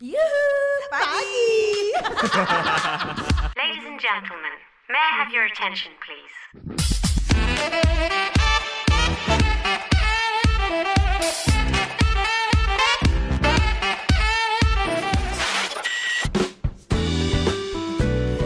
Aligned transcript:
Yuhu, 0.00 0.90
pagi. 0.92 1.96
Ladies 3.56 3.84
and 3.88 3.98
gentlemen, 3.98 4.52
may 4.92 5.00
I 5.00 5.24
have 5.24 5.32
your 5.32 5.46
attention, 5.48 5.92
please? 6.04 6.36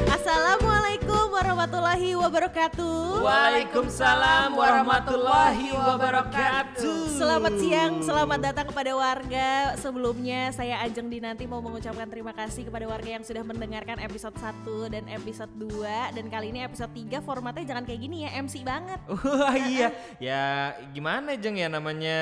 Assalamualaikum 0.07 1.35
warahmatullahi 1.35 2.15
wabarakatuh. 2.15 3.27
Waalaikumsalam 3.27 4.55
warahmatullahi 4.55 5.75
wabarakatuh. 5.75 7.00
Selamat 7.21 7.53
siang, 7.61 8.01
selamat 8.01 8.41
datang 8.41 8.67
kepada 8.73 8.97
warga. 8.97 9.77
Sebelumnya 9.77 10.57
saya 10.57 10.81
Ajeng 10.81 11.13
Dinanti 11.13 11.45
mau 11.45 11.61
mengucapkan 11.61 12.09
terima 12.09 12.33
kasih 12.33 12.65
kepada 12.65 12.89
warga 12.89 13.21
yang 13.21 13.21
sudah 13.21 13.45
mendengarkan 13.45 14.01
episode 14.01 14.33
1 14.41 14.89
dan 14.89 15.05
episode 15.05 15.53
2 15.53 16.17
dan 16.17 16.25
kali 16.33 16.49
ini 16.49 16.65
episode 16.65 16.89
3 16.89 17.21
formatnya 17.21 17.77
jangan 17.77 17.85
kayak 17.85 18.01
gini 18.01 18.25
ya, 18.25 18.41
MC 18.41 18.65
banget. 18.65 19.05
Wah 19.13 19.53
iya, 19.53 19.93
ya 20.17 20.73
gimana 20.97 21.37
Jeng 21.37 21.61
ya 21.61 21.69
namanya 21.69 22.19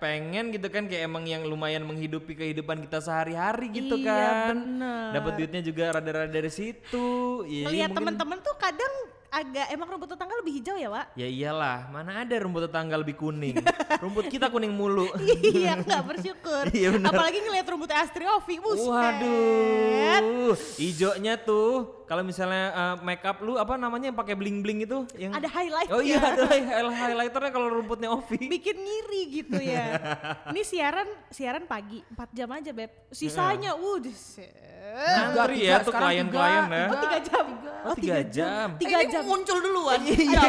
pengen 0.00 0.48
gitu 0.48 0.72
kan 0.72 0.88
kayak 0.88 1.12
emang 1.12 1.28
yang 1.28 1.44
lumayan 1.44 1.84
menghidupi 1.84 2.40
kehidupan 2.40 2.88
kita 2.88 3.04
sehari-hari 3.04 3.68
gitu 3.68 4.00
Iya, 4.00 4.48
kan. 4.48 4.56
Dapat 5.12 5.32
duitnya 5.36 5.60
juga 5.60 5.92
rada-rada 5.92 6.32
dari 6.32 6.48
situ. 6.48 7.44
Ya, 7.44 7.68
Lihat 7.68 7.92
mungkin- 7.92 8.16
teman-teman 8.16 8.40
tuh 8.40 8.56
kadang 8.56 9.15
agak 9.36 9.66
emang 9.68 9.88
rumput 9.92 10.08
tetangga 10.16 10.34
lebih 10.40 10.52
hijau 10.60 10.76
ya, 10.80 10.88
Wak? 10.88 11.06
Ya 11.12 11.28
iyalah, 11.28 11.92
mana 11.92 12.24
ada 12.24 12.34
rumput 12.40 12.68
tetangga 12.68 12.96
lebih 12.96 13.16
kuning. 13.20 13.60
rumput 14.04 14.32
kita 14.32 14.48
kuning 14.48 14.72
mulu. 14.72 15.12
iya, 15.44 15.76
nggak 15.76 16.02
bersyukur. 16.14 16.72
Iya, 16.72 16.96
bener. 16.96 17.12
Apalagi 17.12 17.38
ngelihat 17.44 17.66
rumputnya 17.68 18.00
Astri 18.00 18.24
Ovi, 18.24 18.56
buset. 18.60 18.88
Waduh, 18.88 20.56
hijaunya 20.80 21.36
tuh 21.40 21.95
kalau 22.06 22.22
misalnya 22.22 22.64
uh, 22.70 22.94
make 23.02 23.20
up 23.20 23.38
lu 23.38 23.54
apa 23.54 23.74
namanya 23.74 24.08
yang 24.08 24.16
pakai 24.16 24.32
bling 24.32 24.62
bling 24.62 24.82
itu 24.82 25.02
yang 25.14 25.34
Ada 25.34 25.46
highlight 25.46 25.90
Oh 25.90 25.98
iya 25.98 26.16
ya. 26.16 26.32
ada 26.32 26.44
hi- 26.46 26.66
highlighternya 26.94 27.50
kalau 27.50 27.68
rumputnya 27.68 28.08
Ovi. 28.08 28.38
bikin 28.54 28.78
ngiri 28.78 29.22
gitu 29.34 29.58
ya. 29.58 29.86
Ini 30.54 30.62
siaran 30.62 31.08
siaran 31.28 31.66
pagi 31.66 32.00
4 32.08 32.30
jam 32.30 32.48
aja 32.48 32.70
beb. 32.70 32.90
Sisanya, 33.10 33.74
uh, 33.74 33.98
set. 34.08 34.54
Ngantri 34.86 35.66
ya 35.66 35.82
tuh 35.82 35.90
klien-klien 35.90 36.62
tiga, 36.64 36.72
ya. 36.72 36.86
Oh 36.86 36.98
tiga 37.02 37.18
jam. 37.20 37.46
Oh, 37.86 37.94
tiga 37.94 38.18
jam. 38.24 38.68
Tiga 38.78 38.96
Eh, 38.96 39.04
ini 39.04 39.12
jam. 39.12 39.22
muncul 39.26 39.58
duluan. 39.58 39.98
Iya, 40.00 40.42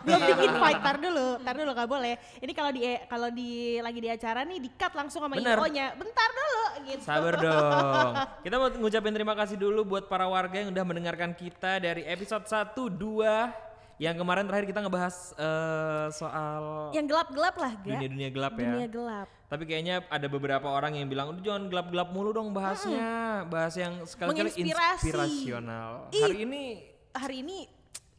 belum 0.00 0.20
di 0.20 0.32
invite, 0.40 0.80
tar 0.86 0.96
dulu, 0.96 1.26
tar 1.42 1.54
dulu 1.54 1.70
gak 1.70 1.86
boleh. 1.86 2.14
Ini 2.38 2.52
kalau 2.54 2.70
di 2.70 2.80
kalau 3.06 3.28
di 3.28 3.50
lagi 3.78 3.98
di 3.98 4.08
acara 4.08 4.42
nih 4.42 4.58
di 4.58 4.70
cut 4.72 4.94
langsung 4.94 5.20
sama 5.20 5.34
Bener. 5.34 5.58
IO-nya. 5.58 5.92
Bentar 5.94 6.30
dulu 6.30 6.62
gitu. 6.86 7.02
Sabar 7.02 7.34
dong. 7.36 8.10
Kita 8.40 8.54
mau 8.56 8.68
ngucapin 8.72 9.12
terima 9.12 9.34
kasih 9.34 9.56
dulu 9.58 9.80
buat 9.84 10.06
para 10.06 10.24
warga 10.24 10.56
yang 10.56 10.70
udah 10.70 10.84
mendengarkan 11.00 11.32
kita 11.32 11.80
dari 11.80 12.04
episode 12.04 12.44
1, 12.44 12.76
2 12.76 13.96
yang 13.96 14.16
kemarin 14.20 14.44
terakhir 14.44 14.68
kita 14.68 14.80
ngebahas 14.84 15.16
eh, 15.32 16.06
soal 16.12 16.92
Yang 16.92 17.06
gelap-gelap 17.08 17.56
lah, 17.56 17.72
Ga. 17.80 17.96
dunia-dunia 17.96 18.28
gelap 18.28 18.52
ya. 18.60 18.64
Dunia 18.68 18.88
gelap. 18.92 19.28
Tapi 19.48 19.64
kayaknya 19.64 20.04
ada 20.12 20.28
beberapa 20.28 20.68
orang 20.68 21.00
yang 21.00 21.08
bilang, 21.08 21.32
udah 21.32 21.40
jangan 21.40 21.72
gelap-gelap 21.72 22.08
mulu 22.12 22.36
dong 22.36 22.52
bahasnya. 22.52 23.44
Bahas 23.48 23.72
yang 23.80 24.04
sekali-kali 24.04 24.52
inspirasional. 24.60 26.12
Ih. 26.12 26.20
Hari 26.20 26.38
ini 26.44 26.62
Hari 27.10 27.36
ini 27.42 27.58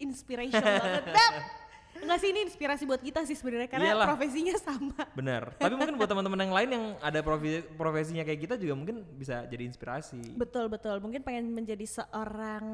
inspiration 0.02 0.58
banget. 0.82 1.06
Enggak 2.02 2.18
sih 2.18 2.30
ini 2.30 2.40
inspirasi 2.44 2.84
buat 2.84 2.98
kita 2.98 3.22
sih 3.24 3.34
sebenarnya 3.34 3.70
karena 3.70 3.94
Iyalah. 3.94 4.08
profesinya 4.10 4.56
sama. 4.58 5.02
benar. 5.14 5.54
Tapi 5.62 5.74
mungkin 5.74 5.96
buat 5.96 6.10
teman-teman 6.10 6.40
yang 6.42 6.54
lain 6.54 6.70
yang 6.72 6.86
ada 6.98 7.20
profi- 7.22 7.66
profesinya 7.72 8.22
kayak 8.22 8.40
kita 8.42 8.56
juga 8.58 8.74
mungkin 8.74 9.06
bisa 9.14 9.46
jadi 9.46 9.64
inspirasi. 9.64 10.34
Betul 10.34 10.68
betul. 10.68 10.98
Mungkin 10.98 11.22
pengen 11.22 11.54
menjadi 11.54 11.86
seorang 11.86 12.66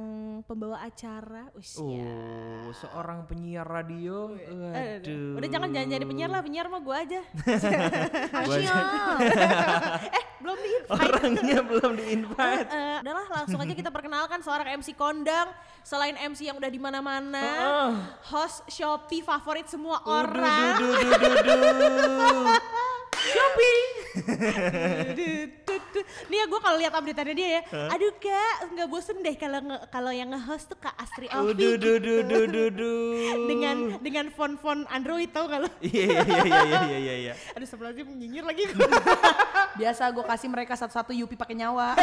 pembawa 0.43 0.81
acara. 0.81 1.51
Usia. 1.53 1.83
Oh, 2.01 2.71
seorang 2.73 3.27
penyiar 3.27 3.63
radio. 3.63 4.31
Waduh. 4.33 5.35
Udah 5.35 5.49
jangan 5.49 5.69
jangan 5.69 5.89
jadi 5.91 6.05
penyiar 6.05 6.29
lah, 6.29 6.41
penyiar 6.41 6.67
mah 6.67 6.79
gua 6.79 7.03
aja. 7.03 7.21
Aja- 8.37 9.19
eh, 10.07 10.23
belum 10.39 10.57
di 10.57 10.71
Orangnya 10.87 11.59
belum 11.61 11.91
di-invite. 11.93 12.67
Eh, 12.69 12.97
udahlah 13.03 13.27
langsung 13.33 13.59
aja 13.59 13.73
kita 13.73 13.91
perkenalkan 13.91 14.39
seorang 14.39 14.79
MC 14.79 14.93
kondang 14.93 15.51
selain 15.81 16.15
MC 16.15 16.47
yang 16.47 16.55
udah 16.55 16.67
di 16.67 16.77
mana-mana 16.77 17.43
Heeh. 17.43 17.91
host 18.27 18.63
Shopee 18.67 19.16
favorit 19.21 19.67
semua 19.67 19.99
Duh, 19.99 20.11
orang. 20.17 20.75
duh, 20.77 20.95
duh, 20.97 21.35
duh, 21.37 21.61
duh. 21.63 22.45
Shopee. 23.17 23.81
Nih 26.27 26.37
ya 26.37 26.45
gue 26.45 26.59
kalau 26.59 26.77
lihat 26.77 26.93
update 26.93 27.33
dia 27.33 27.49
ya. 27.57 27.61
Aduh 27.89 28.13
kak 28.15 28.69
nggak 28.71 28.87
bosen 28.87 29.17
deh 29.19 29.33
kalau 29.33 29.59
nge- 29.59 29.85
kalau 29.89 30.11
yang 30.11 30.29
nge-host 30.29 30.69
tuh 30.69 30.77
kak 30.77 30.93
Astri 30.93 31.25
Duh, 31.27 31.41
Alfi 31.43 31.53
duh, 31.53 31.73
gitu. 31.73 31.97
duh, 31.97 32.21
duh, 32.21 32.21
duh, 32.23 32.45
duh, 32.47 32.69
duh. 32.69 33.47
dengan 33.47 33.77
dengan 33.99 34.25
font-font 34.29 34.85
Android 34.87 35.29
tau 35.29 35.49
lo? 35.49 35.65
Iya, 35.81 36.21
iya, 36.21 36.21
iya, 36.21 36.43
iya, 36.45 36.61
iya, 36.63 36.97
iya, 36.97 37.15
iya. 37.19 37.33
aduh 37.51 37.65
sebelumnya 37.65 38.05
nyinyir 38.05 38.45
lagi. 38.45 38.63
Biasa 39.79 40.09
gue 40.09 40.23
kasih 40.23 40.47
mereka 40.47 40.73
satu-satu 40.75 41.13
Yupi 41.13 41.33
pakai 41.33 41.55
nyawa. 41.55 41.93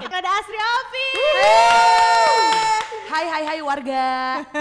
kita 0.00 0.14
ada 0.14 0.30
Astri 0.34 0.58
Alfi 0.58 1.08
hai 3.14 3.26
hai 3.30 3.44
hai 3.46 3.60
warga. 3.62 4.06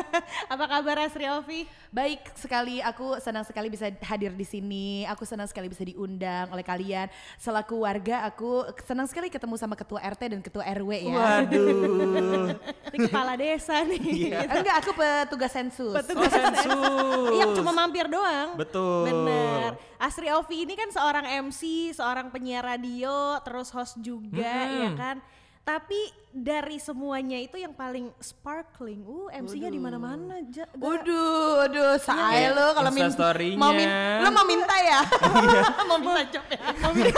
apa 0.53 0.65
kabar 0.69 1.09
Astri 1.09 1.25
Alfi 1.25 1.65
Baik 1.93 2.25
sekali, 2.33 2.81
aku 2.81 3.21
senang 3.21 3.45
sekali 3.45 3.69
bisa 3.69 3.85
hadir 4.09 4.33
di 4.33 4.41
sini. 4.41 5.05
Aku 5.13 5.29
senang 5.29 5.45
sekali 5.45 5.69
bisa 5.69 5.85
diundang 5.85 6.49
oleh 6.49 6.65
kalian. 6.65 7.05
Selaku 7.37 7.85
warga, 7.85 8.25
aku 8.25 8.65
senang 8.81 9.05
sekali 9.05 9.29
ketemu 9.29 9.61
sama 9.61 9.77
ketua 9.77 10.01
RT 10.01 10.21
dan 10.33 10.41
ketua 10.41 10.65
RW 10.73 10.89
ya. 10.89 11.13
Waduh. 11.13 12.49
ini 12.93 12.97
kepala 12.97 13.37
desa 13.37 13.85
nih 13.85 14.01
Iya. 14.25 14.41
Enggak, 14.57 14.75
aku 14.81 14.91
petugas 14.97 15.53
sensus. 15.53 15.93
Petugas 15.93 16.33
Sensus. 16.33 17.29
Iya 17.29 17.45
cuma 17.61 17.69
mampir 17.77 18.09
doang. 18.09 18.57
Betul. 18.57 19.13
Bener. 19.13 19.77
Asri 20.01 20.33
Ovi 20.33 20.65
ini 20.65 20.73
kan 20.73 20.89
seorang 20.89 21.29
MC, 21.45 21.93
seorang 21.93 22.33
penyiar 22.33 22.65
radio, 22.65 23.37
terus 23.45 23.69
host 23.69 24.01
juga, 24.01 24.49
Hmm. 24.65 24.81
ya 24.81 24.89
kan. 24.97 25.17
Tapi 25.63 25.95
dari 26.27 26.75
semuanya 26.75 27.39
itu 27.39 27.55
yang 27.55 27.71
paling 27.71 28.11
sparkling, 28.19 28.99
uh 29.01 29.31
MC-nya 29.31 29.71
di 29.71 29.79
mana-mana. 29.79 30.43
Ja- 30.45 30.67
ga- 30.67 30.75
Waduh, 30.75 31.63
waduh, 31.63 31.95
saya 31.97 32.35
Iya, 32.35 32.49
lo 32.51 32.75
kalau 32.75 32.91
min- 32.91 33.07
mau 33.55 33.71
min 33.71 33.87
lo 34.19 34.27
mau 34.29 34.43
minta 34.43 34.75
ya? 34.75 34.99
mau 35.89 35.97
minta 35.97 36.21
job 36.27 36.43
ya? 36.45 36.59
Mau 36.77 36.91
minta 36.91 37.15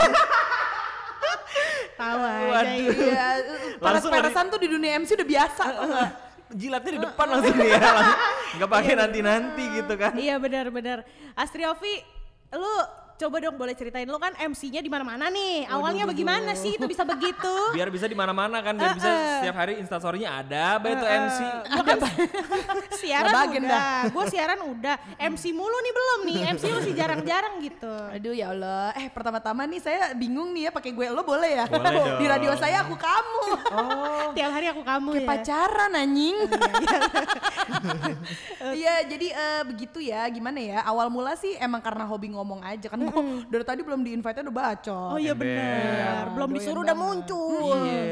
Tawa 1.96 2.28
aja. 2.28 2.46
Waduh. 2.52 2.92
Iya, 2.92 3.26
Langsung 3.80 4.12
tuh 4.46 4.60
di 4.60 4.68
dunia 4.68 4.94
MC 4.94 5.16
udah 5.16 5.26
biasa. 5.26 5.62
tau 5.64 5.86
nggak? 5.88 6.10
Jilatnya 6.46 6.92
di 6.92 7.00
depan 7.02 7.26
langsung 7.26 7.56
ya. 7.58 7.78
langsung. 7.82 8.18
Nggak 8.54 8.70
pakai 8.70 8.94
nanti-nanti 8.94 9.64
gitu 9.74 9.94
kan. 9.96 10.12
Iya 10.14 10.34
benar-benar. 10.36 11.02
Astri 11.34 11.66
Ovi, 11.66 11.98
lu 12.52 12.74
coba 13.16 13.36
dong 13.40 13.56
boleh 13.56 13.72
ceritain 13.72 14.04
lu 14.04 14.20
kan 14.20 14.36
MC-nya 14.36 14.84
di 14.84 14.92
mana-mana 14.92 15.32
nih. 15.32 15.64
Awalnya 15.72 16.04
bagaimana 16.04 16.52
sih 16.52 16.76
itu 16.76 16.84
bisa 16.84 17.02
begitu? 17.02 17.54
Biar 17.76 17.88
bisa 17.88 18.04
di 18.04 18.16
mana-mana 18.16 18.60
kan, 18.60 18.76
biar 18.76 18.92
bisa 18.96 19.10
setiap 19.40 19.56
hari 19.56 19.80
instastory-nya 19.80 20.44
ada, 20.44 20.76
apa 20.76 20.86
itu 20.92 21.04
MC. 21.04 21.38
Gua 21.72 21.82
kan 21.84 21.98
siaran 23.00 23.32
udah, 23.52 24.08
gue 24.08 24.24
siaran 24.32 24.60
udah, 24.72 24.96
MC 25.20 25.52
mulu 25.52 25.76
nih 25.80 25.92
belum 25.92 26.20
nih, 26.28 26.40
MC 26.56 26.64
masih 26.72 26.92
jarang-jarang 26.96 27.60
gitu. 27.60 27.92
Aduh 28.12 28.32
ya 28.32 28.52
Allah, 28.52 28.92
eh 28.96 29.08
pertama-tama 29.12 29.64
nih 29.68 29.80
saya 29.80 30.12
bingung 30.16 30.52
nih 30.52 30.68
ya 30.68 30.70
pakai 30.72 30.92
gue 30.92 31.06
lo 31.12 31.20
boleh 31.24 31.60
ya? 31.60 31.64
Boleh 31.68 31.90
dong. 31.96 32.16
Di 32.20 32.26
radio 32.28 32.52
saya 32.56 32.84
aku 32.84 32.96
kamu. 32.96 33.44
Oh, 33.76 34.32
Tiap 34.32 34.50
hari 34.52 34.66
aku 34.72 34.82
kamu 34.84 35.08
Kayak 35.12 35.24
ya. 35.24 35.28
pacaran 35.28 35.92
anjing. 35.96 36.36
Iya, 38.66 38.94
jadi 39.06 39.26
eh, 39.32 39.62
begitu 39.68 39.98
ya. 40.02 40.26
Gimana 40.28 40.58
ya? 40.58 40.78
Awal 40.84 41.08
mula 41.12 41.38
sih 41.38 41.54
emang 41.60 41.80
karena 41.80 42.04
hobi 42.08 42.32
ngomong 42.34 42.60
aja 42.64 42.90
kan. 42.90 42.98
Gua 43.06 43.22
dari 43.46 43.64
tadi 43.64 43.80
belum 43.80 44.00
di 44.00 44.10
invite 44.12 44.42
udah 44.42 44.54
bacot. 44.54 45.10
Oh 45.12 45.18
iya 45.18 45.32
Ember. 45.32 45.46
benar, 45.46 46.24
belum 46.32 46.48
doyan 46.48 46.56
disuruh 46.58 46.82
udah 46.82 46.92
banget. 46.92 47.14
muncul. 47.14 47.76
Iya. 47.82 48.04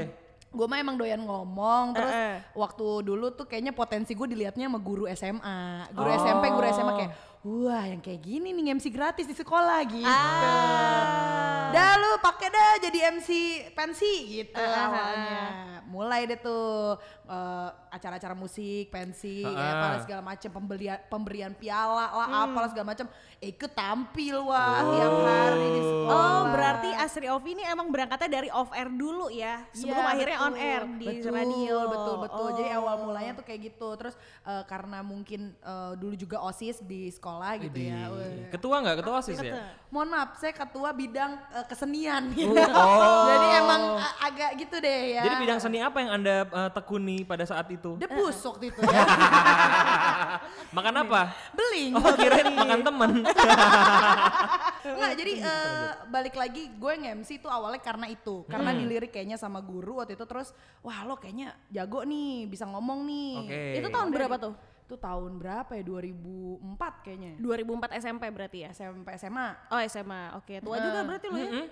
Gue 0.49 0.67
mah 0.67 0.79
emang 0.79 0.95
doyan 0.95 1.19
ngomong 1.19 1.85
terus 1.93 2.15
Eh, 2.15 2.31
eh. 2.31 2.37
waktu 2.55 2.87
dulu 3.03 3.27
tuh 3.31 3.43
kayaknya 3.43 3.75
potensi 3.75 4.15
gue 4.15 4.29
dilihatnya 4.29 4.71
sama 4.71 4.79
guru 4.79 5.11
SMA. 5.11 5.91
Guru 5.91 6.07
Oh. 6.07 6.17
SMP, 6.17 6.45
guru 6.49 6.67
SMA 6.69 6.93
kayak 6.95 7.13
wah 7.43 7.85
yang 7.85 7.99
kayak 7.99 8.23
gini 8.23 8.55
nih 8.55 8.73
MC 8.73 8.87
gratis 8.89 9.27
di 9.27 9.35
sekolah 9.35 9.83
gitu. 9.85 10.07
Ah. 10.07 11.75
Dah 11.75 11.93
lu 11.99 12.11
pakai 12.19 12.49
dah 12.49 12.73
jadi 12.81 12.99
MC 13.13 13.29
pensi 13.75 14.13
gitu 14.33 14.55
ah, 14.57 14.79
awalnya. 14.87 15.43
Mulai 15.85 16.21
deh 16.25 16.39
tuh 16.39 17.03
eh, 17.25 17.69
acara-acara 17.91 18.33
musik, 18.33 18.89
pensi, 18.89 19.41
Ah, 19.41 19.51
kayak 19.51 19.65
ah. 19.65 19.75
apalah 19.75 19.99
segala 20.01 20.23
macam 20.23 20.51
pembelian 20.53 20.99
pemberian 21.07 21.53
piala 21.53 22.05
lah, 22.11 22.27
Hmm. 22.27 22.45
apalah 22.49 22.69
segala 22.69 22.87
macam. 22.91 23.07
Ikut 23.39 23.71
tampil 23.71 24.37
wah 24.41 24.81
tiap 24.89 25.15
hari 25.21 25.67
di 25.71 25.81
sekolah. 25.81 26.11
Oh 26.11 26.41
berarti 26.49 26.91
Asri 26.95 27.27
Ovi 27.27 27.51
ini 27.53 27.63
emang 27.63 27.89
berangkatnya 27.89 28.31
dari 28.31 28.49
off 28.49 28.73
air 28.73 28.89
dulu 28.89 29.29
ya, 29.29 29.63
sebelum 29.71 30.01
Iya, 30.01 30.11
akhirnya 30.11 30.39
on 30.39 30.49
betul. 30.51 30.65
air 30.65 30.83
di 30.91 31.07
betul, 31.11 31.31
radio. 31.31 31.77
Betul 31.87 32.15
betul. 32.21 32.49
Jadi 32.55 32.71
Oh. 32.71 32.79
awal 32.79 32.95
mulanya 33.03 33.33
tuh 33.35 33.45
kayak 33.45 33.61
gitu. 33.65 33.89
Terus 33.95 34.15
eh, 34.43 34.65
karena 34.65 34.99
mungkin 35.01 35.41
eh, 35.55 35.93
dulu 35.95 36.15
juga 36.15 36.41
osis 36.43 36.81
di 36.81 37.09
sekolah 37.09 37.57
gitu 37.59 37.79
ya. 37.79 38.09
Widih. 38.09 38.17
Weh. 38.17 38.49
Ketua 38.51 38.77
nggak? 38.81 38.97
Ketua 39.01 39.15
OSIS 39.17 39.37
ya? 39.37 39.53
Ketua. 39.53 39.65
Mohon 39.89 40.09
maaf, 40.11 40.31
saya 40.37 40.53
ketua 40.53 40.91
bidang 40.91 41.33
eh, 41.53 41.65
kesenian 41.65 42.23
gitu. 42.37 42.53
Oh. 42.67 43.27
Jadi 43.27 43.47
emang 43.55 43.83
a- 43.97 44.17
agak 44.25 44.51
gitu 44.57 44.77
deh 44.79 45.01
ya. 45.15 45.23
Jadi 45.23 45.37
bidang 45.39 45.59
seni 45.59 45.79
apa 45.79 45.99
yang 45.99 46.11
anda 46.15 46.37
eh, 46.45 46.71
tekuni 46.71 47.14
pada 47.23 47.45
saat 47.45 47.71
itu? 47.71 47.95
debus 47.95 48.35
waktu 48.41 48.75
itu. 48.75 48.81
Makan 50.77 50.95
apa? 51.01 51.31
Beling. 51.53 51.95
Oh 51.95 52.15
kirain 52.15 52.51
makan 52.51 52.81
temen. 52.83 53.11
Enggak, 54.85 55.13
jadi 55.15 55.33
eh, 55.39 55.89
balik 56.07 56.35
lagi 56.35 56.69
gue 56.69 56.93
nge-MC 56.99 57.39
itu 57.39 57.49
awalnya 57.49 57.79
karena 57.79 58.07
itu. 58.07 58.43
Karena 58.45 58.71
Hmm. 58.71 58.81
dilirik 58.81 59.11
kayaknya 59.11 59.37
sama 59.37 59.61
guru 59.61 60.03
waktu 60.03 60.15
itu 60.15 60.25
terus 60.25 60.51
wah 60.81 61.05
lo 61.05 61.15
kayaknya 61.15 61.55
jago 61.69 62.03
nih, 62.03 62.47
bisa 62.47 62.67
ngomong 62.67 63.05
nih. 63.05 63.33
Oke. 63.41 63.63
Itu 63.79 63.89
tahun 63.89 64.09
berapa 64.11 64.35
di- 64.35 64.43
tuh? 64.43 64.55
Itu 64.85 65.01
tahun 65.01 65.41
berapa 65.41 65.73
ya? 65.73 65.81
2004 65.81 67.05
kayaknya. 67.09 67.41
2004 67.41 68.05
SMP 68.05 68.29
berarti 68.29 68.69
ya? 68.69 68.71
SMP 68.77 69.17
SMA. 69.17 69.49
Oh 69.73 69.81
SMA, 69.89 70.37
oke 70.37 70.61
tua 70.61 70.77
juga 70.77 71.01
berarti 71.09 71.27
lo 71.33 71.39
ya? 71.41 71.65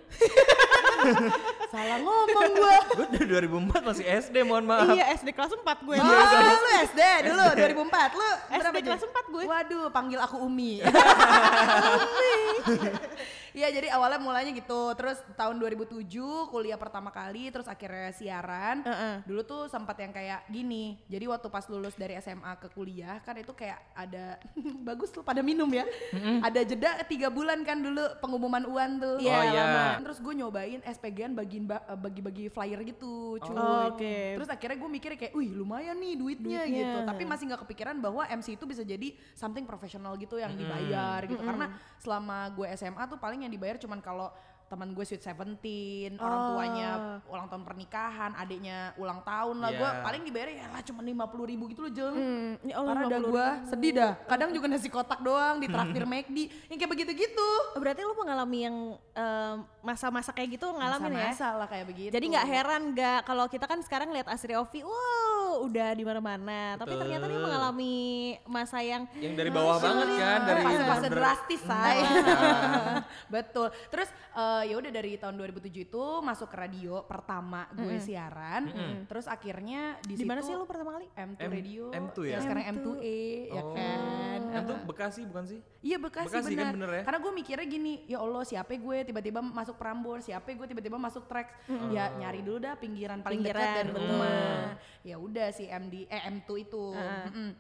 Salah 1.73 1.99
ngomong 2.00 2.50
gue. 2.56 2.76
Gue 2.97 3.06
dari 3.12 3.26
2004 3.49 3.85
masih 3.85 4.05
SD, 4.09 4.37
mohon 4.49 4.64
maaf. 4.64 4.97
Iya 4.97 5.12
SD 5.20 5.29
kelas 5.37 5.53
4 5.53 5.61
gue. 5.61 5.97
Oh, 6.00 6.09
lu 6.09 6.70
SD 6.88 7.00
dulu 7.29 7.44
2004. 7.53 8.17
Lu 8.17 8.29
berapa 8.49 8.73
SD 8.73 8.76
kelas 8.81 9.03
Jun? 9.05 9.12
4 9.12 9.35
gue. 9.35 9.44
Waduh, 9.44 9.87
panggil 9.93 10.17
aku 10.17 10.37
Umi. 10.41 10.81
Iya, 13.52 13.69
jadi 13.70 13.88
awalnya 13.90 14.16
mulanya 14.16 14.50
gitu. 14.50 14.93
Terus 14.94 15.20
tahun 15.34 15.56
2007 15.58 16.08
kuliah 16.49 16.75
pertama 16.75 17.08
kali, 17.08 17.49
terus 17.49 17.64
akhirnya 17.64 18.08
siaran. 18.10 18.81
Heeh. 18.82 19.14
Dulu 19.25 19.40
tuh 19.43 19.62
sempat 19.66 19.96
yang 19.96 20.10
kayak 20.10 20.49
gini. 20.49 20.96
Jadi 21.06 21.25
waktu 21.26 21.46
pas 21.46 21.64
lulus 21.66 21.93
dari 21.93 22.16
SMA 22.16 22.49
ke 22.56 22.69
kuliah 22.69 23.20
kan 23.20 23.37
itu 23.37 23.52
kayak 23.52 23.76
ada 23.93 24.40
bagus 24.88 25.12
lu 25.12 25.20
pada 25.20 25.40
minum 25.40 25.69
ya. 25.69 25.84
Ada 26.40 26.64
jeda 26.64 26.90
tiga 27.04 27.28
bulan 27.28 27.60
kan 27.60 27.76
dulu 27.76 28.00
pengumuman 28.19 28.64
UAN 28.64 28.96
tuh. 28.96 29.16
Iya, 29.19 29.31
Oh, 29.32 29.44
iya. 29.44 29.62
lama. 29.62 29.84
Terus 30.02 30.19
gue 30.19 30.34
nyobain 30.34 30.81
SPG-an 30.82 31.32
bagiin 31.32 31.64
ba- 31.64 31.84
eh, 31.84 31.99
bagi-bagi 31.99 32.49
flyer 32.49 32.81
gitu, 32.82 33.37
cuy. 33.38 33.52
Oh, 33.52 33.93
oke. 33.93 34.16
Terus 34.38 34.49
akhirnya 34.49 34.76
gue 34.76 34.90
mikirnya 34.90 35.19
kayak, 35.19 35.34
wih 35.34 35.52
lumayan 35.52 35.94
nih 35.94 36.14
duitnya, 36.14 36.60
Duitnya. 36.62 36.78
gitu. 36.78 36.99
Tapi 37.04 37.22
masih 37.22 37.44
nggak 37.46 37.62
kepikiran 37.62 37.96
bahwa 37.99 38.25
MC 38.26 38.54
itu 38.54 38.64
bisa 38.64 38.81
jadi 38.81 39.12
something 39.32 39.62
profesional 39.62 40.16
gitu 40.16 40.37
yang 40.37 40.52
dibayar 40.52 41.20
gitu. 41.25 41.38
Karena 41.38 41.66
selama 41.99 42.49
gue 42.50 42.66
SMA 42.72 43.04
tuh 43.06 43.19
paling 43.19 43.41
yang 43.42 43.52
dibayar 43.52 43.76
cuman 43.76 43.98
kalau 43.98 44.30
teman 44.64 44.88
gue 44.88 45.04
sweet 45.04 45.20
seventeen, 45.20 46.16
orang 46.16 46.32
Oh. 46.38 46.48
tuanya 46.50 46.88
ulang 47.28 47.44
tahun 47.44 47.60
pernikahan, 47.60 48.32
adiknya 48.32 48.96
ulang 48.96 49.20
tahun 49.20 49.60
lah. 49.60 49.68
Gue 49.70 49.84
Iya. 49.84 50.00
paling 50.00 50.22
dibayar 50.24 50.48
ya 50.48 50.66
lah 50.66 50.80
cuma 50.80 51.04
lima 51.04 51.28
puluh 51.28 51.44
ribu 51.44 51.68
gitu 51.68 51.84
loh 51.84 51.92
Jeng. 51.92 52.16
Hmm, 52.16 52.50
ya 52.64 52.80
Allah, 52.80 52.92
Parah 52.96 53.04
dah 53.04 53.20
50.000. 53.20 53.28
gue, 53.28 53.46
sedih 53.68 53.92
dah. 53.92 54.12
Kadang 54.24 54.48
juga 54.48 54.66
nasi 54.66 54.88
kotak 54.88 55.20
doang, 55.20 55.60
di 55.60 55.68
traktir 55.68 56.08
McD, 56.08 56.38
yang 56.72 56.78
kayak 56.78 56.88
begitu-gitu. 56.90 57.50
Berarti 57.76 58.00
lu 58.00 58.16
mengalami 58.16 58.58
yang 58.64 58.76
em, 59.12 59.56
masa-masa 59.82 60.32
kayak 60.32 60.56
gitu 60.56 60.64
ngalamin 60.64 61.20
ya? 61.20 61.28
Masa-masa 61.28 61.48
lah 61.52 61.68
kayak 61.68 61.86
begitu. 61.86 62.08
Jadi 62.10 62.26
nggak 62.32 62.46
heran 62.48 62.82
nggak 62.90 63.18
kalau 63.22 63.44
kita 63.46 63.68
kan 63.68 63.76
sekarang 63.78 64.08
lihat 64.08 64.24
Asri 64.24 64.56
Ovi, 64.56 64.80
wow 64.80 65.31
udah 65.60 65.88
di 65.90 66.02
mana-mana. 66.02 66.60
Tapi 66.75 66.94
ternyata 66.94 67.25
dia 67.25 67.38
mengalami 67.38 67.94
masa 68.44 68.78
yang 68.78 69.04
Yang 69.14 69.34
dari 69.37 69.50
bawah 69.50 69.76
banget 69.76 70.08
kan, 70.14 70.38
dari 70.43 70.62
fase-fase 70.62 70.82
bener-bener- 71.02 71.19
drastis 71.19 71.60
say. 71.60 71.96
Betul. 73.34 73.69
Terus 73.88 74.08
eh, 74.32 74.62
ya 74.66 74.75
udah 74.75 74.90
dari 74.90 75.12
tahun 75.16 75.34
2007 75.37 75.58
itu 75.84 76.04
masuk 76.20 76.49
ke 76.49 76.56
radio 76.58 77.02
pertama 77.02 77.66
gue 77.70 77.96
siaran. 77.99 78.62
Terus 79.04 79.26
akhirnya 79.26 79.99
di 80.00 80.14
di 80.14 80.25
mana 80.25 80.40
situ 80.40 80.49
sih 80.49 80.54
lu 80.54 80.64
pertama 80.64 80.96
kali? 80.96 81.06
M2 81.10 81.40
M- 81.40 81.52
Radio. 81.52 81.84
M2 81.90 82.16
ya? 82.22 82.32
Yang 82.32 82.43
sekarang 82.43 82.64
M2E 82.72 83.19
ya 83.49 83.62
Oh. 83.62 83.72
kan. 83.72 84.40
Itu 84.52 84.75
Bekasi 84.84 85.20
bukan 85.25 85.44
sih? 85.46 85.60
Iya 85.81 85.96
Bekasi, 85.99 86.28
Bekasi 86.28 86.52
kan 86.52 86.66
benar. 86.69 86.75
bener 86.76 86.90
ya? 86.93 87.02
Karena 87.02 87.19
gue 87.19 87.32
mikirnya 87.34 87.66
gini, 87.66 87.93
ya 88.06 88.19
Allah 88.19 88.43
siapa 88.43 88.70
gue 88.70 88.99
tiba-tiba 89.02 89.40
masuk 89.40 89.75
Prambors, 89.75 90.22
siapa 90.22 90.46
gue 90.46 90.66
tiba-tiba 90.66 90.94
masuk 90.94 91.25
Trax. 91.25 91.50
Ya 91.90 92.12
nyari 92.12 92.40
dulu 92.40 92.58
dah 92.60 92.75
pinggiran 92.75 93.19
paling 93.19 93.40
dekat 93.40 93.56
Pinggiran, 93.56 93.75
dari 93.75 93.90
betul. 93.90 94.06
rumah. 94.08 94.60
Ya 95.02 95.16
udah 95.16 95.41
si 95.50 95.66
MD 95.66 96.06
eh 96.06 96.22
M2 96.30 96.48
itu. 96.62 96.94
Mm-mm. 96.94 97.50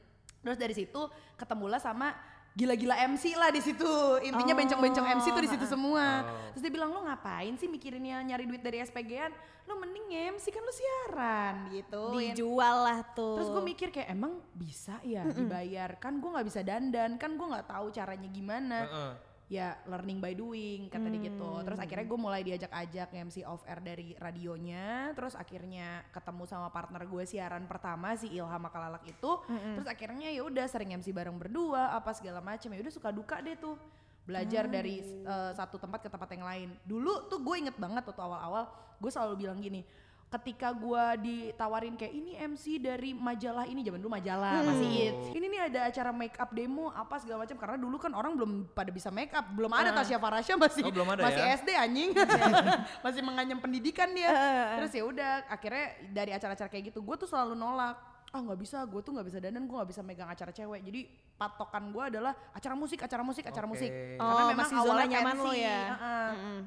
Terus 0.42 0.58
dari 0.58 0.74
situ 0.74 1.00
ketemulah 1.34 1.82
sama 1.82 2.14
gila-gila 2.52 2.94
MC 3.08 3.32
lah 3.32 3.48
di 3.48 3.64
situ. 3.64 3.88
Intinya 4.20 4.52
Oh, 4.52 4.58
bencong-bencong 4.60 5.06
MC 5.18 5.26
tuh 5.32 5.42
di 5.42 5.50
situ 5.50 5.64
semua. 5.64 6.20
Oh. 6.20 6.52
Terus 6.52 6.62
dia 6.68 6.72
bilang 6.72 6.92
lo 6.92 7.00
ngapain 7.08 7.56
sih 7.56 7.64
mikirinnya 7.64 8.20
nyari 8.20 8.44
duit 8.44 8.60
dari 8.60 8.84
SPG-an? 8.84 9.32
Lo 9.64 9.80
mending 9.80 10.36
MC 10.36 10.52
kan 10.52 10.60
lo 10.60 10.72
siaran 10.74 11.54
gitu. 11.72 12.02
Dijual 12.12 12.76
lah 12.84 13.00
tuh. 13.16 13.40
Terus 13.40 13.48
gue 13.48 13.62
mikir 13.64 13.88
kayak 13.88 14.12
emang 14.12 14.36
bisa 14.52 15.00
ya 15.00 15.24
dibayar 15.24 15.96
kan 15.96 16.20
gue 16.20 16.28
nggak 16.28 16.46
bisa 16.46 16.60
dandan 16.60 17.16
kan 17.16 17.40
gue 17.40 17.46
nggak 17.46 17.66
tahu 17.72 17.88
caranya 17.88 18.28
gimana 18.28 18.78
Heeh. 18.84 19.12
Ya 19.52 19.76
learning 19.84 20.16
by 20.16 20.32
doing 20.32 20.88
kata 20.88 21.12
dia 21.12 21.28
gitu. 21.28 21.60
Terus 21.60 21.76
akhirnya 21.76 22.06
gue 22.08 22.18
mulai 22.18 22.40
diajak-ajak 22.40 23.08
MC 23.28 23.44
off 23.44 23.60
air 23.68 23.84
dari 23.84 24.16
radionya. 24.16 25.12
Terus 25.12 25.36
akhirnya 25.36 26.08
ketemu 26.08 26.48
sama 26.48 26.72
partner 26.72 27.04
gue 27.04 27.24
siaran 27.28 27.68
pertama 27.68 28.16
si 28.16 28.32
Ilham 28.32 28.64
Makalalak 28.64 29.04
itu. 29.04 29.30
Terus 29.76 29.84
akhirnya 29.84 30.32
ya 30.32 30.40
udah 30.48 30.64
sering 30.64 30.96
MC 30.96 31.12
bareng 31.12 31.36
berdua 31.36 31.92
apa 31.92 32.16
segala 32.16 32.40
macam 32.40 32.72
ya 32.72 32.80
udah 32.80 32.94
suka 32.96 33.12
duka 33.12 33.44
deh 33.44 33.60
tuh. 33.60 33.76
Belajar 34.24 34.72
dari 34.72 35.04
uh, 35.28 35.52
satu 35.52 35.76
tempat 35.76 36.00
ke 36.00 36.08
tempat 36.08 36.32
yang 36.32 36.48
lain. 36.48 36.68
Dulu 36.88 37.28
tuh 37.28 37.44
gue 37.44 37.56
inget 37.60 37.76
banget 37.76 38.08
waktu 38.08 38.22
awal-awal 38.24 38.72
gue 38.96 39.10
selalu 39.12 39.34
bilang 39.44 39.60
gini 39.60 39.84
ketika 40.32 40.72
gua 40.72 41.12
ditawarin 41.14 41.92
kayak 41.92 42.08
ini 42.10 42.32
MC 42.40 42.80
dari 42.80 43.12
majalah 43.12 43.68
ini 43.68 43.84
zaman 43.84 44.00
dulu 44.00 44.16
majalah 44.16 44.64
masih 44.64 44.88
hits. 44.88 45.26
Ini 45.28 45.44
nih 45.44 45.60
ada 45.68 45.80
acara 45.92 46.10
make 46.10 46.36
up 46.40 46.48
demo 46.50 46.88
apa 46.88 47.20
segala 47.20 47.44
macam 47.44 47.56
karena 47.60 47.76
dulu 47.76 47.96
kan 48.00 48.12
orang 48.16 48.32
belum 48.32 48.50
pada 48.72 48.88
bisa 48.88 49.12
make 49.12 49.32
up, 49.36 49.44
belum 49.52 49.68
ada 49.68 49.92
Tasya 49.92 50.16
Farasya 50.16 50.56
masih 50.56 50.82
Oh, 50.82 50.92
belum 50.92 51.08
ada 51.12 51.20
masih 51.28 51.42
ya? 51.44 51.56
SD 51.60 51.68
anjing. 51.76 52.10
masih 53.04 53.20
menganyam 53.20 53.58
pendidikan 53.60 54.08
dia. 54.10 54.32
Terus 54.80 54.92
ya 54.96 55.04
udah 55.04 55.32
akhirnya 55.52 55.86
dari 56.08 56.32
acara-acara 56.32 56.68
kayak 56.72 56.84
gitu 56.92 57.04
gue 57.04 57.16
tuh 57.20 57.28
selalu 57.28 57.52
nolak 57.52 57.96
ah 58.32 58.40
nggak 58.40 58.60
bisa 58.64 58.80
gue 58.88 59.00
tuh 59.04 59.12
nggak 59.12 59.28
bisa 59.28 59.38
dandan 59.44 59.68
gue 59.68 59.76
nggak 59.76 59.90
bisa 59.92 60.00
megang 60.00 60.24
acara 60.24 60.48
cewek 60.48 60.80
jadi 60.88 61.04
patokan 61.36 61.92
gue 61.92 62.16
adalah 62.16 62.32
acara 62.56 62.72
musik 62.72 63.04
acara 63.04 63.20
musik 63.20 63.44
acara 63.44 63.68
Oke. 63.68 63.72
musik 63.76 63.90
Oh, 64.16 64.24
karena 64.24 64.44
memang 64.48 64.56
masih 64.56 64.76
zona 64.80 64.84
awalnya 64.88 65.06
nyaman 65.12 65.36
pensi, 65.36 65.44
lo 65.44 65.52
ya? 65.52 65.80
heeh. 65.84 66.28
Mm-mm. 66.32 66.58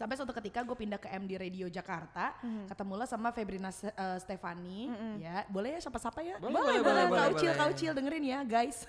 Sampai 0.00 0.16
suatu 0.16 0.32
ketika 0.32 0.64
gue 0.64 0.72
pindah 0.72 0.96
ke 0.96 1.12
MD 1.12 1.36
Radio 1.36 1.68
Jakarta, 1.68 2.32
ketemulah 2.64 3.04
sama 3.04 3.36
Febrina 3.36 3.68
eh, 3.68 4.16
Stefani, 4.16 4.88
ya 5.20 5.44
boleh 5.44 5.76
ya 5.76 5.80
siapa-siapa 5.84 6.24
ya? 6.24 6.40
Boleh, 6.40 6.56
boleh, 6.56 6.80
boleh, 6.80 7.04
boleh, 7.04 7.20
Kaucil, 7.28 7.52
boleh. 7.52 7.60
Kaucil 7.60 7.90
dengerin 7.92 8.24
ya 8.24 8.38
guys. 8.40 8.88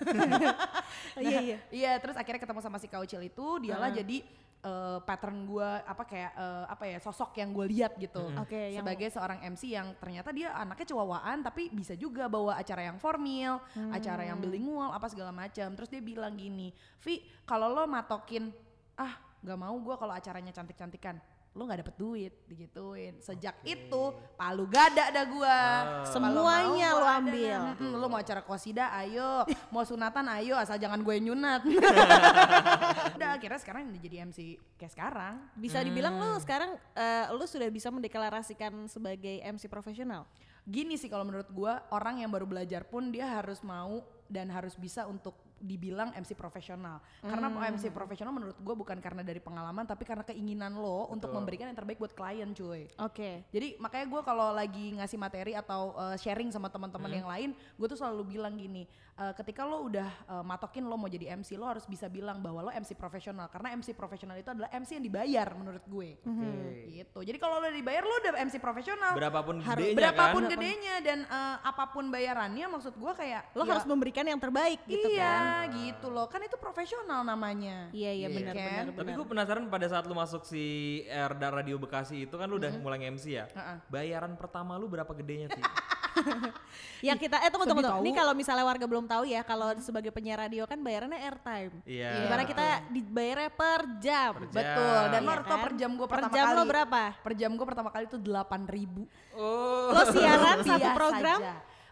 Iya 1.20 1.38
iya. 1.40 1.58
Iya, 1.68 1.92
terus 2.00 2.16
akhirnya 2.16 2.40
ketemu 2.40 2.60
sama 2.60 2.80
si 2.80 2.88
Kaucil 2.88 3.20
itu, 3.20 3.46
dialah 3.60 3.92
jadi 3.92 4.24
eh, 4.62 4.98
pattern 5.04 5.44
gue 5.44 5.68
apa 5.84 6.02
kayak 6.06 6.32
eh, 6.32 6.64
apa 6.68 6.84
ya 6.86 6.98
sosok 7.02 7.36
yang 7.36 7.52
gue 7.52 7.66
lihat 7.68 7.92
gitu 7.98 8.32
Oke, 8.40 8.72
yang- 8.72 8.80
sebagai 8.80 9.08
seorang 9.12 9.38
MC 9.44 9.76
yang 9.76 9.92
ternyata 9.98 10.32
dia 10.32 10.54
anaknya 10.54 10.86
cowawaan 10.88 11.44
tapi 11.44 11.68
bisa 11.68 11.92
juga 11.92 12.24
bawa 12.30 12.56
acara 12.56 12.88
yang 12.88 12.96
formal, 12.96 13.60
acara 13.92 14.24
yang 14.24 14.40
bilingual 14.40 14.88
apa 14.88 15.12
segala 15.12 15.28
macam. 15.28 15.68
Terus 15.76 15.92
dia 15.92 16.00
bilang 16.00 16.32
gini, 16.32 16.72
Vi 17.04 17.20
kalau 17.44 17.68
lo 17.68 17.84
matokin 17.84 18.48
ah 18.96 19.12
nggak 19.42 19.58
mau 19.58 19.74
gue 19.74 19.94
kalau 19.98 20.14
acaranya 20.14 20.54
cantik-cantikan. 20.54 21.18
Lo 21.52 21.68
nggak 21.68 21.84
dapet 21.84 21.96
duit 22.00 22.32
digituin. 22.48 23.20
Sejak 23.20 23.60
itu 23.60 24.02
palu 24.40 24.64
gada 24.64 25.12
dah 25.12 25.24
gua. 25.28 25.58
Kalau 26.00 26.08
Semuanya 26.08 26.96
mau, 26.96 26.96
lo 26.96 27.04
gua 27.04 27.12
ada 27.12 27.20
ambil. 27.20 27.60
dah. 27.60 27.76
Mm, 27.76 27.92
lo 28.00 28.06
mau 28.08 28.16
acara 28.16 28.40
kosida 28.40 28.88
ayo. 29.04 29.44
Mau 29.74 29.84
sunatan 29.84 30.24
ayo 30.40 30.56
asal 30.56 30.80
jangan 30.80 31.04
gue 31.04 31.12
nyunat. 31.20 31.60
Udah 33.20 33.36
akhirnya 33.36 33.60
sekarang 33.60 33.92
udah 33.92 34.00
jadi 34.00 34.16
MC 34.24 34.38
kayak 34.80 34.92
sekarang. 34.96 35.34
Bisa 35.52 35.84
dibilang 35.84 36.16
lu 36.16 36.40
sekarang 36.40 36.72
eh, 36.96 37.28
lu 37.36 37.44
sudah 37.44 37.68
bisa 37.68 37.92
mendeklarasikan 37.92 38.88
sebagai 38.88 39.44
MC 39.44 39.68
profesional. 39.68 40.24
gini 40.62 40.94
sih 40.94 41.10
kalau 41.10 41.26
menurut 41.26 41.50
gua 41.50 41.82
orang 41.90 42.22
yang 42.22 42.30
baru 42.30 42.46
belajar 42.46 42.86
pun 42.86 43.10
dia 43.10 43.26
harus 43.26 43.58
mau 43.66 44.06
dan 44.30 44.46
harus 44.46 44.78
bisa 44.78 45.10
untuk 45.10 45.34
dibilang 45.62 46.10
MC 46.12 46.34
profesional 46.34 46.98
karena 47.22 47.46
MC 47.70 47.94
profesional 47.94 48.34
menurut 48.34 48.58
gua 48.58 48.74
bukan 48.74 48.98
karena 48.98 49.22
dari 49.22 49.38
pengalaman 49.38 49.86
tapi 49.86 50.02
karena 50.02 50.26
keinginan 50.26 50.74
lo 50.74 51.06
untuk 51.08 51.30
memberikan 51.30 51.70
yang 51.70 51.78
terbaik 51.78 52.02
buat 52.02 52.12
klien 52.12 52.50
cuy 52.50 52.90
Oke. 52.98 53.44
Jadi 53.52 53.76
makanya 53.78 54.06
gue 54.08 54.22
kalau 54.24 54.48
lagi 54.50 54.96
ngasih 54.96 55.18
materi 55.20 55.52
atau 55.52 55.92
uh, 55.94 56.16
sharing 56.16 56.48
sama 56.48 56.72
teman-teman 56.72 57.12
yang 57.12 57.28
lain, 57.28 57.50
gue 57.52 57.86
tuh 57.86 57.98
selalu 57.98 58.36
bilang 58.36 58.56
gini, 58.56 58.88
uh, 59.20 59.32
ketika 59.36 59.62
lo 59.68 59.84
udah 59.86 60.08
uh, 60.28 60.44
matokin 60.44 60.84
lo 60.86 60.96
mau 60.96 61.10
jadi 61.10 61.36
MC, 61.36 61.54
lo 61.60 61.68
harus 61.68 61.84
bisa 61.84 62.08
bilang 62.08 62.40
bahwa 62.40 62.64
lo 62.64 62.70
MC 62.72 62.96
profesional 62.96 63.46
karena 63.52 63.76
MC 63.76 63.92
profesional 63.92 64.36
itu 64.40 64.48
adalah 64.48 64.72
MC 64.72 64.98
yang 64.98 65.04
dibayar 65.04 65.48
menurut 65.54 65.84
gue. 65.84 66.18
Gitu. 66.88 67.18
Jadi 67.22 67.38
kalau 67.38 67.60
lo 67.60 67.68
dibayar 67.68 68.02
lo 68.02 68.14
udah 68.22 68.32
MC 68.48 68.56
profesional. 68.58 69.12
Berapapun 69.12 69.60
Harus- 69.62 69.92
gedenya 69.92 69.98
Berapapun 69.98 70.42
kan. 70.46 70.50
gedenya 70.56 70.94
dan 71.04 71.18
uh, 71.28 71.56
apa 71.62 71.84
pun 71.92 72.04
bayarannya, 72.08 72.66
maksud 72.68 72.94
gue 72.96 73.12
kayak 73.12 73.42
Lo 73.52 73.64
ya, 73.68 73.76
harus 73.76 73.86
memberikan 73.86 74.24
yang 74.24 74.40
terbaik 74.40 74.80
gitu 74.88 75.08
iya 75.12 75.20
kan. 75.28 75.42
Gitu 75.68 76.06
loh, 76.06 76.26
kan 76.26 76.40
itu 76.40 76.56
profesional 76.56 77.22
namanya. 77.22 77.88
Iya 77.90 78.10
iya 78.12 78.26
Iya. 78.26 78.28
benar 78.34 78.54
Kan? 78.54 78.66
benar 78.86 78.86
Tapi 78.94 79.10
gue 79.12 79.26
penasaran 79.26 79.64
pada 79.66 79.86
saat 79.86 80.04
lu 80.04 80.12
masuk 80.12 80.42
si 80.42 80.64
Erda 81.06 81.48
Radio 81.50 81.76
Bekasi 81.76 82.24
itu 82.24 82.34
kan 82.34 82.46
lu 82.46 82.56
udah 82.56 82.72
mulai 82.76 83.00
MC 83.04 83.24
ya. 83.32 83.46
Heeh. 83.48 83.76
Bayaran 83.86 84.34
pertama 84.34 84.74
lu 84.74 84.86
berapa 84.86 85.10
gedenya 85.12 85.48
sih? 85.48 85.64
yang 87.08 87.16
kita 87.16 87.40
eh 87.40 87.48
tunggu 87.48 87.66
tunggu. 87.66 87.88
Ini 87.98 88.12
kalau 88.12 88.32
misalnya 88.32 88.62
warga 88.62 88.84
belum 88.84 89.06
tahu 89.06 89.24
ya, 89.24 89.40
kalau 89.40 89.72
sebagai 89.78 90.10
penyiar 90.10 90.38
radio 90.38 90.64
kan 90.64 90.76
bayarannya 90.76 91.18
airtime. 91.18 91.72
Iya. 91.82 92.10
Di 92.14 92.26
mana 92.26 92.42
kita 92.44 92.64
dibayarnya 92.88 93.50
per 93.50 93.80
jam. 93.98 94.32
Per 94.36 94.46
jam. 94.50 94.60
Betul. 94.60 95.02
Dan 95.08 95.20
lo 95.22 95.32
Iya 95.32 95.40
kan? 95.42 95.58
per 95.58 95.72
jam 95.74 95.90
gue 95.92 96.04
Per 96.04 96.14
pertama 96.14 96.34
jam 96.34 96.44
kali. 96.46 96.56
lo 96.56 96.62
berapa? 96.64 97.02
Per 97.16 97.32
jam 97.34 97.50
gue 97.50 97.66
pertama 97.66 97.88
kali 97.88 98.04
itu 98.06 98.18
8 98.18 98.68
ribu. 98.68 99.02
Oh. 99.32 99.88
Lo 99.90 100.02
siaran 100.10 100.58
satu 100.68 100.88
program 100.92 101.40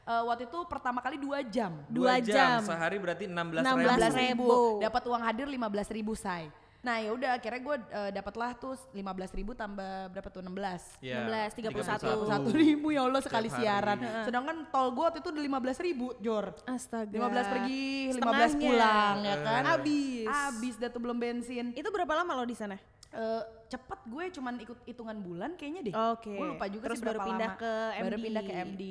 Eh, 0.02 0.22
waktu 0.24 0.44
itu 0.44 0.58
pertama 0.64 0.98
kali 0.98 1.16
dua 1.16 1.40
jam. 1.42 1.72
dua 1.86 2.18
jam. 2.18 2.60
Sehari 2.60 2.96
berarti 2.96 3.24
16 3.26 3.62
16 3.62 3.66
ribu. 3.66 3.84
15 3.84 4.24
ribu. 4.24 4.48
Dapat 4.80 5.02
uang 5.06 5.22
hadir 5.22 5.46
15 5.46 5.88
ribu 5.90 6.12
say. 6.14 6.48
Nah 6.80 6.96
ya 6.96 7.12
udah 7.12 7.36
akhirnya 7.36 7.60
gue 7.60 7.76
dapatlah 8.08 8.56
tuh 8.56 8.72
15 8.96 9.04
ribu 9.36 9.52
tambah 9.52 10.08
berapa 10.08 10.32
tuh 10.32 10.40
16. 10.40 11.04
Iya, 11.04 11.28
16, 11.52 11.68
31. 11.76 12.24
Satu 12.24 12.50
ribu 12.50 12.88
ya 12.96 13.04
Allah 13.04 13.20
sekali 13.20 13.52
Setiap 13.52 13.60
siaran. 13.60 13.98
hari. 14.00 14.24
Sedangkan 14.24 14.56
tol 14.72 14.88
gue 14.88 15.04
waktu 15.04 15.20
itu 15.20 15.28
udah 15.28 15.44
15 15.60 15.76
ribu 15.84 16.06
Jor. 16.18 16.56
Astaga. 16.64 17.12
15 17.12 17.52
pergi, 17.52 17.84
15 18.08 18.16
Setengahnya. 18.16 18.56
pulang 18.56 19.16
ya 19.20 19.36
kan. 19.44 19.62
Abis. 19.76 20.26
Abis 20.26 20.74
dah 20.80 20.88
tuh 20.88 21.00
belum 21.04 21.20
bensin. 21.20 21.76
Itu 21.76 21.92
berapa 21.92 22.12
lama 22.16 22.32
lo 22.32 22.48
di 22.48 22.56
sana? 22.56 22.80
Eh, 23.10 23.42
cepet 23.66 24.00
gue 24.06 24.24
cuman 24.38 24.54
ikut 24.62 24.78
hitungan 24.86 25.18
bulan 25.18 25.50
kayaknya 25.58 25.82
deh. 25.90 25.94
Oke. 26.14 26.30
Gue 26.30 26.46
lupa 26.46 26.66
juga 26.70 26.84
Terus 26.90 26.98
sih 27.02 27.06
baru 27.10 27.20
pindah 27.26 27.50
lama. 27.50 27.60
ke 27.60 27.72
Baru 27.98 28.16
MD. 28.16 28.22
pindah 28.22 28.42
ke 28.42 28.52
MD. 28.54 28.82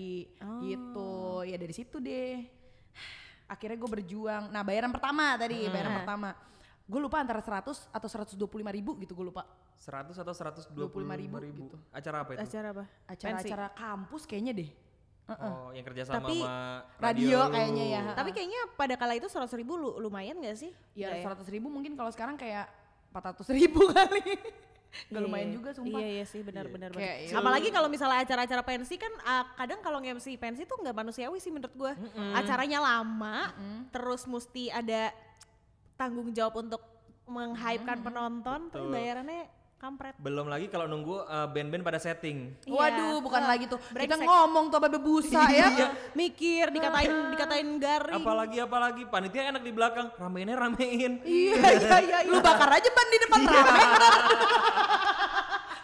Gitu. 0.59 1.11
Ya 1.47 1.55
dari 1.55 1.73
situ 1.73 1.97
deh. 1.97 2.43
Akhirnya 3.47 3.77
gue 3.79 3.89
berjuang. 3.89 4.43
Nah 4.51 4.61
bayaran 4.61 4.91
pertama 4.91 5.39
tadi, 5.39 5.71
bayaran 5.71 6.03
pertama. 6.03 6.29
Gue 6.83 6.99
lupa 6.99 7.21
antara 7.21 7.39
100 7.39 7.87
atau 7.93 8.07
125 8.09 8.35
ribu 8.75 8.91
gitu 8.99 9.15
gue 9.15 9.25
lupa. 9.31 9.47
100 9.79 10.11
atau 10.11 10.33
125 10.35 10.75
ribu 11.15 11.35
ribu. 11.39 11.63
gitu. 11.71 11.77
Acara 11.95 12.27
apa 12.27 12.35
itu? 12.35 12.39
Acara 12.43 12.67
apa? 12.75 12.83
Acara-acara 13.07 13.67
kampus 13.71 14.27
kayaknya 14.27 14.51
deh. 14.51 14.69
Oh, 15.29 15.69
yang 15.69 15.85
kerja 15.85 16.09
sama 16.09 16.25
Tapi 16.25 16.41
sama 16.41 16.81
radio 16.97 17.45
lu. 17.45 17.53
kayaknya 17.53 17.85
ya. 17.85 18.03
Tapi 18.17 18.29
kayaknya 18.33 18.61
pada 18.73 18.97
kala 18.97 19.13
itu 19.15 19.29
100 19.29 19.45
ribu 19.55 19.77
lu, 19.77 20.01
lumayan 20.01 20.41
gak 20.41 20.57
sih? 20.57 20.73
Ya 20.97 21.13
Nggak 21.13 21.45
100 21.45 21.53
ribu 21.53 21.69
mungkin 21.69 21.93
kalau 21.93 22.09
sekarang 22.09 22.33
kayak 22.33 22.65
400 23.11 23.57
ribu 23.57 23.81
kali. 23.95 24.25
Gak 24.89 25.21
Iya, 25.21 25.21
lumayan 25.21 25.49
iya. 25.53 25.57
juga 25.61 25.69
sumpah. 25.69 25.99
Iya 26.01 26.07
iya 26.17 26.25
sih 26.25 26.41
benar-benar. 26.41 26.89
Kayak 26.97 27.15
benar. 27.21 27.29
ya 27.29 27.37
Apalagi 27.37 27.69
kalau 27.69 27.87
misalnya 27.93 28.25
acara-acara 28.25 28.61
pensi 28.65 28.97
kan 28.97 29.13
ah, 29.21 29.45
kadang 29.53 29.79
kalau 29.85 30.01
nge-MC 30.01 30.33
pensi 30.41 30.65
tuh 30.65 30.81
nggak 30.81 30.97
manusiawi 30.97 31.37
sih 31.37 31.53
menurut 31.53 31.73
gua. 31.77 31.93
Acaranya 32.33 32.81
lama, 32.81 33.53
terus 33.93 34.25
mesti 34.25 34.73
ada 34.73 35.13
tanggung 35.93 36.33
jawab 36.33 36.65
untuk 36.65 36.81
menghypekan 37.29 38.01
penonton, 38.01 38.73
tapi 38.73 38.81
Betul. 38.89 38.93
bayarannya 38.97 39.41
kampret. 39.79 40.13
Belum 40.19 40.45
lagi 40.45 40.67
kalau 40.67 40.85
nunggu 40.85 41.23
uh, 41.23 41.47
band-band 41.47 41.81
pada 41.81 41.97
setting. 41.97 42.51
Waduh, 42.67 43.17
Iya. 43.17 43.23
bukan 43.23 43.41
Wah, 43.41 43.49
lagi 43.49 43.65
tuh. 43.65 43.79
Kita 43.79 43.95
brengsek. 44.19 44.27
ngomong 44.27 44.65
tuh 44.67 44.77
apa 44.77 44.87
busa 44.99 45.41
ya. 45.47 45.67
Iya, 45.71 45.87
mikir, 46.11 46.69
dikatain 46.69 47.11
dikatain 47.31 47.69
garing. 47.79 48.19
Apalagi 48.19 48.57
apalagi 48.59 49.03
panitia 49.07 49.49
enak 49.49 49.63
di 49.63 49.71
belakang, 49.71 50.11
rameinnya 50.19 50.59
ramein. 50.59 51.23
Iya, 51.23 51.55
iya, 51.79 51.97
iya. 52.03 52.17
Lu 52.29 52.43
bakar 52.43 52.69
aja 52.75 52.89
ban 52.91 53.07
di 53.07 53.17
depan 53.23 53.39
rame. 53.41 53.81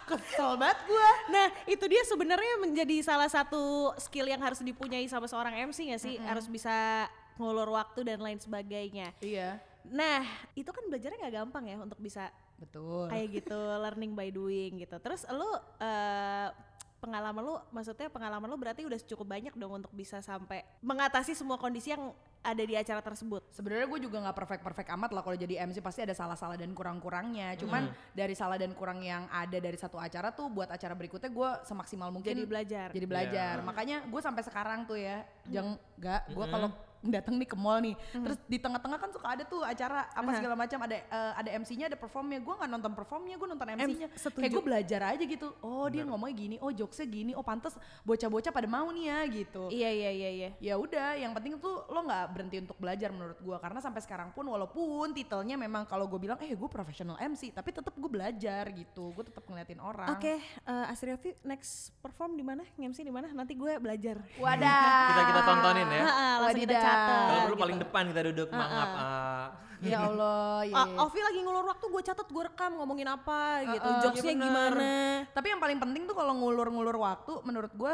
Kesel 0.06 0.54
banget 0.54 0.78
gua. 0.86 1.10
Nah, 1.34 1.46
itu 1.66 1.82
dia 1.90 2.02
sebenarnya 2.06 2.62
menjadi 2.62 3.02
salah 3.02 3.26
satu 3.26 3.90
skill 3.98 4.30
yang 4.30 4.38
harus 4.38 4.62
dipunyai 4.62 5.10
sama 5.10 5.26
seorang 5.26 5.66
MC 5.66 5.90
nggak 5.90 6.02
sih? 6.02 6.14
Harus 6.22 6.46
bisa 6.46 7.08
ngulur 7.36 7.74
waktu 7.74 8.06
dan 8.06 8.22
lain 8.22 8.38
sebagainya. 8.38 9.10
Iya. 9.18 9.58
Nah, 9.86 10.22
itu 10.54 10.70
kan 10.70 10.86
belajarnya 10.86 11.18
nggak 11.26 11.34
gampang 11.42 11.64
ya 11.66 11.76
untuk 11.82 11.98
bisa 11.98 12.30
Betul. 12.56 13.12
kayak 13.12 13.28
gitu, 13.42 13.58
learning 13.58 14.12
by 14.16 14.28
doing 14.32 14.80
gitu. 14.80 14.96
Terus 14.96 15.28
lu 15.28 15.50
eh, 15.80 16.48
pengalaman 16.96 17.42
lu, 17.44 17.54
maksudnya 17.70 18.08
pengalaman 18.08 18.48
lu 18.48 18.56
berarti 18.56 18.82
udah 18.88 18.96
cukup 18.98 19.26
banyak 19.28 19.54
dong 19.54 19.78
untuk 19.84 19.92
bisa 19.92 20.24
sampai 20.24 20.64
mengatasi 20.80 21.36
semua 21.36 21.60
kondisi 21.60 21.92
yang 21.92 22.10
ada 22.46 22.62
di 22.62 22.74
acara 22.78 23.02
tersebut. 23.02 23.42
Sebenarnya 23.50 23.86
gue 23.90 24.00
juga 24.06 24.22
nggak 24.22 24.36
perfect 24.38 24.62
perfect 24.62 24.88
amat 24.94 25.10
lah 25.10 25.22
kalau 25.26 25.34
jadi 25.34 25.66
MC 25.66 25.82
pasti 25.82 26.06
ada 26.06 26.14
salah-salah 26.14 26.54
dan 26.54 26.70
kurang-kurangnya. 26.72 27.58
Cuman 27.58 27.90
dari 28.14 28.32
salah 28.38 28.54
dan 28.56 28.70
kurang 28.72 29.02
yang 29.02 29.26
ada 29.28 29.58
dari 29.58 29.74
satu 29.74 29.98
acara 29.98 30.30
tuh 30.30 30.46
buat 30.48 30.70
acara 30.70 30.94
berikutnya 30.94 31.28
gue 31.28 31.50
semaksimal 31.66 32.08
mungkin 32.14 32.32
Jadi 32.32 32.46
belajar. 32.46 32.88
Jadi 32.94 33.06
belajar. 33.06 33.54
Makanya 33.66 34.06
gue 34.06 34.20
sampai 34.22 34.42
sekarang 34.46 34.86
tuh 34.86 34.96
ya, 34.96 35.26
jangan 35.50 35.74
nggak 35.98 36.20
gue 36.32 36.46
kalau 36.46 36.68
datang 37.02 37.34
nih 37.40 37.48
ke 37.48 37.56
mall 37.56 37.78
nih, 37.80 37.94
terus 38.12 38.38
di 38.46 38.58
tengah-tengah 38.60 38.98
kan 39.00 39.10
suka 39.12 39.26
ada 39.36 39.42
tuh 39.44 39.60
acara 39.64 40.08
apa 40.12 40.30
segala 40.36 40.54
macam 40.54 40.78
ada 40.84 40.96
eh, 40.96 41.32
ada 41.36 41.50
MC-nya, 41.60 41.86
ada 41.92 41.98
performnya. 41.98 42.38
Gue 42.40 42.54
nggak 42.56 42.70
nonton 42.70 42.92
performnya, 42.92 43.34
gue 43.36 43.48
nonton 43.48 43.66
MC-nya. 43.76 44.08
setuju. 44.16 44.42
Kayak 44.42 44.52
gue 44.52 44.64
belajar 44.64 45.00
aja 45.14 45.24
gitu. 45.24 45.48
Oh 45.64 45.86
dia 45.88 46.02
ngomongnya 46.04 46.36
gini, 46.36 46.56
oh 46.60 46.70
jokesnya 46.70 47.06
gini, 47.08 47.32
oh 47.32 47.44
pantas 47.46 47.76
bocah-bocah 48.02 48.52
pada 48.52 48.68
mau 48.68 48.88
nih 48.90 49.04
ya 49.06 49.18
gitu 49.30 49.62
Iya 49.70 49.90
iya 49.90 50.10
iya 50.10 50.30
iya. 50.30 50.50
ya 50.58 50.74
udah 50.76 51.14
yang 51.18 51.32
penting 51.36 51.58
tuh 51.58 51.84
lo 51.88 52.02
nggak 52.06 52.24
berhenti 52.32 52.56
untuk 52.62 52.76
belajar 52.78 53.08
menurut 53.14 53.38
gua 53.40 53.56
karena 53.62 53.78
sampai 53.78 54.00
sekarang 54.02 54.32
pun 54.32 54.44
walaupun 54.46 55.12
titelnya 55.12 55.54
memang 55.54 55.86
kalau 55.86 56.08
gue 56.10 56.18
bilang 56.20 56.38
eh 56.42 56.52
gue 56.52 56.70
profesional 56.70 57.16
MC 57.20 57.52
tapi 57.52 57.70
tetap 57.72 57.94
gue 57.94 58.10
belajar 58.10 58.68
gitu 58.72 59.12
gue 59.14 59.24
tetap 59.26 59.46
ngeliatin 59.46 59.80
orang 59.80 60.08
Oke, 60.16 60.38
eh 60.40 60.86
Asriofi 60.92 61.34
next 61.44 61.92
perform 62.00 62.38
di 62.38 62.44
mana? 62.46 62.62
MC 62.78 63.04
di 63.04 63.12
mana? 63.12 63.28
Nanti 63.34 63.52
gue 63.52 63.76
belajar. 63.76 64.22
wadah 64.38 65.08
Kita 65.12 65.22
kita 65.28 65.42
tontonin 65.44 65.88
ya. 65.90 66.02
Ah, 66.06 66.36
Wadidaw. 66.46 66.85
Catat. 66.86 67.26
Kalau 67.26 67.40
perlu 67.42 67.50
gitu. 67.50 67.62
paling 67.62 67.78
depan 67.80 68.02
kita 68.06 68.22
duduk 68.26 68.48
mangap. 68.50 68.90
ah. 68.92 69.46
ya 69.76 69.98
Allah 70.02 70.64
ya, 70.72 70.74
Ah, 70.74 71.04
Ovi 71.04 71.20
lagi 71.20 71.38
ngulur 71.38 71.66
waktu 71.66 71.84
gue 71.84 72.02
catat 72.02 72.24
gue 72.26 72.42
rekam 72.42 72.72
ngomongin 72.74 73.04
apa 73.06 73.40
gitu 73.66 73.84
Uh-uh. 73.84 74.02
jokesnya 74.02 74.32
bener. 74.32 74.44
gimana 74.44 74.90
tapi 75.30 75.46
yang 75.48 75.60
paling 75.60 75.76
penting 75.76 76.02
tuh 76.04 76.16
kalau 76.16 76.32
ngulur-ngulur 76.32 76.96
waktu 76.96 77.44
menurut 77.44 77.72
gue 77.72 77.92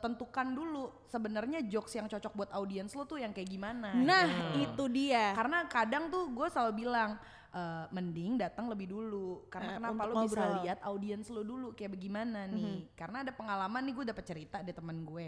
tentukan 0.00 0.48
dulu 0.48 0.88
sebenarnya 1.04 1.60
jokes 1.62 1.92
yang 1.92 2.06
cocok 2.06 2.32
buat 2.32 2.50
audiens 2.52 2.88
lo 2.90 3.04
tuh 3.04 3.16
yang 3.16 3.30
kayak 3.30 3.46
gimana 3.46 3.92
nah 3.92 4.24
itu 4.56 4.84
dia 4.88 5.32
karena 5.32 5.64
kadang 5.66 6.08
tuh 6.08 6.24
gue 6.30 6.48
selalu 6.48 6.72
bilang 6.80 7.20
eh, 7.50 7.84
mending 7.90 8.40
datang 8.40 8.66
lebih 8.66 8.88
dulu 8.88 9.44
karena 9.48 9.70
Eh, 9.70 9.78
kenapa 9.78 10.02
lo 10.04 10.14
bisa 10.24 10.42
lihat 10.58 10.78
audiens 10.82 11.28
lo 11.28 11.42
dulu 11.42 11.72
kayak 11.72 11.92
bagaimana 11.92 12.46
nih 12.46 12.88
karena 12.94 13.22
ada 13.22 13.32
pengalaman 13.32 13.82
nih 13.82 13.94
gue 13.94 14.04
dapet 14.08 14.24
cerita 14.24 14.56
dari 14.60 14.72
teman 14.72 15.04
gue 15.04 15.26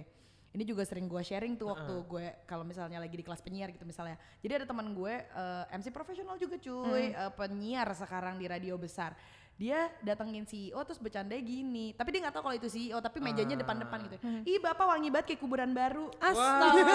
ini 0.55 0.65
juga 0.65 0.87
sering 0.87 1.11
gue 1.11 1.21
sharing 1.21 1.59
tuh 1.59 1.69
waktu 1.75 1.95
gue 2.07 2.27
kalau 2.47 2.63
misalnya 2.63 3.03
lagi 3.03 3.17
di 3.17 3.25
kelas 3.27 3.43
penyiar 3.43 3.73
gitu 3.75 3.83
misalnya. 3.83 4.17
Jadi 4.41 4.63
ada 4.63 4.67
teman 4.69 4.93
gue 4.95 5.15
eh, 5.15 5.65
MC 5.77 5.91
profesional 5.91 6.37
juga 6.39 6.57
cuy 6.61 7.13
eh, 7.13 7.33
penyiar 7.35 7.89
sekarang 7.93 8.39
di 8.39 8.47
radio 8.47 8.79
besar. 8.81 9.13
Dia 9.57 9.89
datengin 10.05 10.45
CEO 10.45 10.77
terus 10.85 11.01
bercandanya 11.01 11.41
gini. 11.41 11.97
Tapi 11.97 12.09
dia 12.13 12.21
nggak 12.29 12.35
tahu 12.37 12.45
kalau 12.45 12.57
itu 12.61 12.69
CEO 12.69 13.01
tapi 13.01 13.25
mejanya 13.25 13.57
depan-depan 13.57 13.99
gitu. 14.05 14.17
Ih 14.45 14.61
bapak 14.61 14.85
wangi 14.85 15.09
banget 15.09 15.33
kayak 15.33 15.41
kuburan 15.41 15.73
baru. 15.73 16.13
Astaga. 16.21 16.93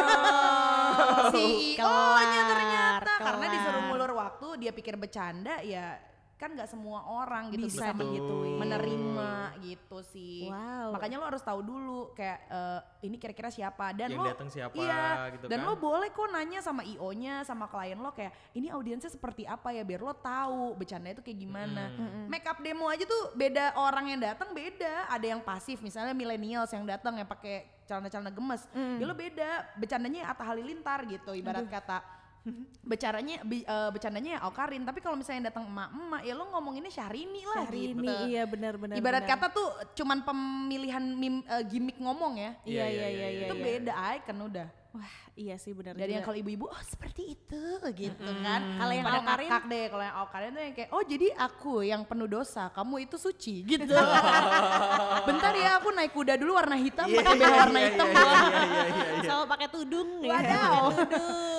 CEO-nya 1.34 2.42
Kelar, 2.42 2.52
ternyata. 2.54 3.14
Karena 3.18 3.46
kelar. 3.50 3.56
disuruh 3.58 3.82
ngulur 3.90 4.12
waktu 4.14 4.48
dia 4.62 4.72
pikir 4.78 4.94
bercanda 4.94 5.58
ya 5.66 5.98
kan 6.42 6.58
nggak 6.58 6.74
semua 6.74 7.06
orang 7.06 7.54
gitu 7.54 7.70
Bisa 7.70 7.94
bisa, 7.94 8.02
menerima 8.58 9.32
gitu 9.62 10.02
sih. 10.02 10.50
Wow. 10.50 10.98
makanya 10.98 11.22
lo 11.22 11.26
harus 11.30 11.46
tahu 11.46 11.62
dulu 11.62 12.18
kayak 12.18 12.50
eh, 12.50 12.80
ini 13.06 13.22
kira-kira 13.22 13.54
siapa 13.54 13.94
dan 13.94 14.10
Yang 14.10 14.18
lo 14.18 14.26
datang 14.34 14.50
siapa, 14.50 14.74
iya 14.74 15.30
gitu 15.38 15.46
dan 15.46 15.62
kan. 15.62 15.68
lo 15.70 15.74
boleh 15.78 16.10
kok 16.10 16.26
nanya 16.34 16.60
sama 16.66 16.82
io-nya 16.82 17.46
sama 17.46 17.70
klien 17.70 18.02
lo 18.02 18.10
kayak 18.10 18.34
ini 18.58 18.74
audiensnya 18.74 19.14
seperti 19.14 19.46
apa 19.46 19.70
ya? 19.70 19.86
Biar 19.86 20.02
lo 20.02 20.18
tahu 20.18 20.74
bercanda 20.74 21.14
itu 21.14 21.22
kayak 21.22 21.38
gimana. 21.38 21.94
Make 22.26 22.50
up 22.50 22.58
demo 22.66 22.90
aja 22.90 23.06
tuh 23.06 23.38
beda 23.38 23.78
orang 23.78 24.10
yang 24.10 24.20
datang 24.22 24.50
beda. 24.58 25.06
Ada 25.14 25.38
yang 25.38 25.42
pasif 25.46 25.78
misalnya 25.86 26.18
millennials 26.18 26.74
yang 26.74 26.90
datang 26.90 27.22
yang 27.22 27.30
pakai 27.30 27.70
celana-celana 27.86 28.34
gemes. 28.34 28.66
Ya 28.74 29.06
lo 29.06 29.14
beda 29.14 29.78
bercandanya 29.78 30.32
Atta 30.34 30.42
Halilintar 30.42 31.06
gitu 31.06 31.38
ibarat 31.38 31.70
kata 31.70 32.21
bercaranya 32.82 33.38
bi- 33.46 33.62
eh, 33.62 33.90
bercandanya 33.94 34.30
ya 34.36 34.40
Aukarin 34.42 34.82
tapi 34.82 34.98
kalau 34.98 35.14
misalnya 35.14 35.54
datang 35.54 35.70
emak-emak 35.70 36.22
ya 36.26 36.34
lo 36.34 36.50
ngomonginnya 36.50 36.90
Syahrini 36.90 37.46
lah 37.46 37.70
Hari 37.70 37.94
gitu 37.94 38.02
ini 38.02 38.16
iya 38.28 38.44
benar-benar 38.50 38.98
ibarat 38.98 39.22
benar. 39.22 39.38
kata 39.38 39.48
tuh 39.54 39.68
cuman 39.94 40.26
pemilihan 40.26 41.04
mim, 41.06 41.46
eh, 41.46 41.64
gimmick 41.70 42.02
ngomong 42.02 42.42
ya 42.42 42.52
iya 42.66 42.86
iya 42.90 43.08
iya 43.08 43.28
iya 43.30 43.46
itu 43.46 43.54
iya. 43.54 43.64
beda 43.64 43.94
icon 44.18 44.38
udah 44.42 44.68
wah 44.92 45.14
iya 45.38 45.56
sih 45.56 45.72
benar 45.72 45.94
dari 45.94 46.18
yang 46.18 46.26
kalau 46.26 46.36
ibu-ibu 46.36 46.66
oh 46.66 46.84
seperti 46.84 47.38
itu 47.38 47.64
gitu 47.96 48.32
kan 48.42 48.60
Kalau 48.76 48.92
yang 48.92 49.06
ngakak 49.08 49.64
deh 49.70 49.86
kalau 49.88 50.04
yang 50.04 50.18
Aukarin 50.18 50.50
tuh 50.52 50.64
yang 50.66 50.76
kayak 50.76 50.90
oh 50.92 51.04
jadi 51.06 51.28
aku 51.38 51.74
yang 51.86 52.02
penuh 52.04 52.28
dosa 52.28 52.74
kamu 52.74 53.06
itu 53.06 53.16
suci 53.16 53.64
gitu 53.64 53.94
bentar 55.30 55.54
ya 55.54 55.78
aku 55.78 55.94
naik 55.94 56.12
kuda 56.12 56.36
dulu 56.36 56.58
warna 56.58 56.76
hitam 56.76 57.06
Iya, 57.06 57.22
pakai 57.22 57.38
iya, 57.38 57.50
warna 57.54 57.80
iya, 57.80 57.88
hitam 57.88 58.08
iya, 58.10 58.18
iya, 58.20 58.34
iya, 58.34 58.64
iya, 58.66 59.06
iya. 59.22 59.30
sama 59.30 59.46
pakai 59.46 59.68
tudung 59.70 60.10
ya. 60.26 60.30
Wadaw. 60.34 60.84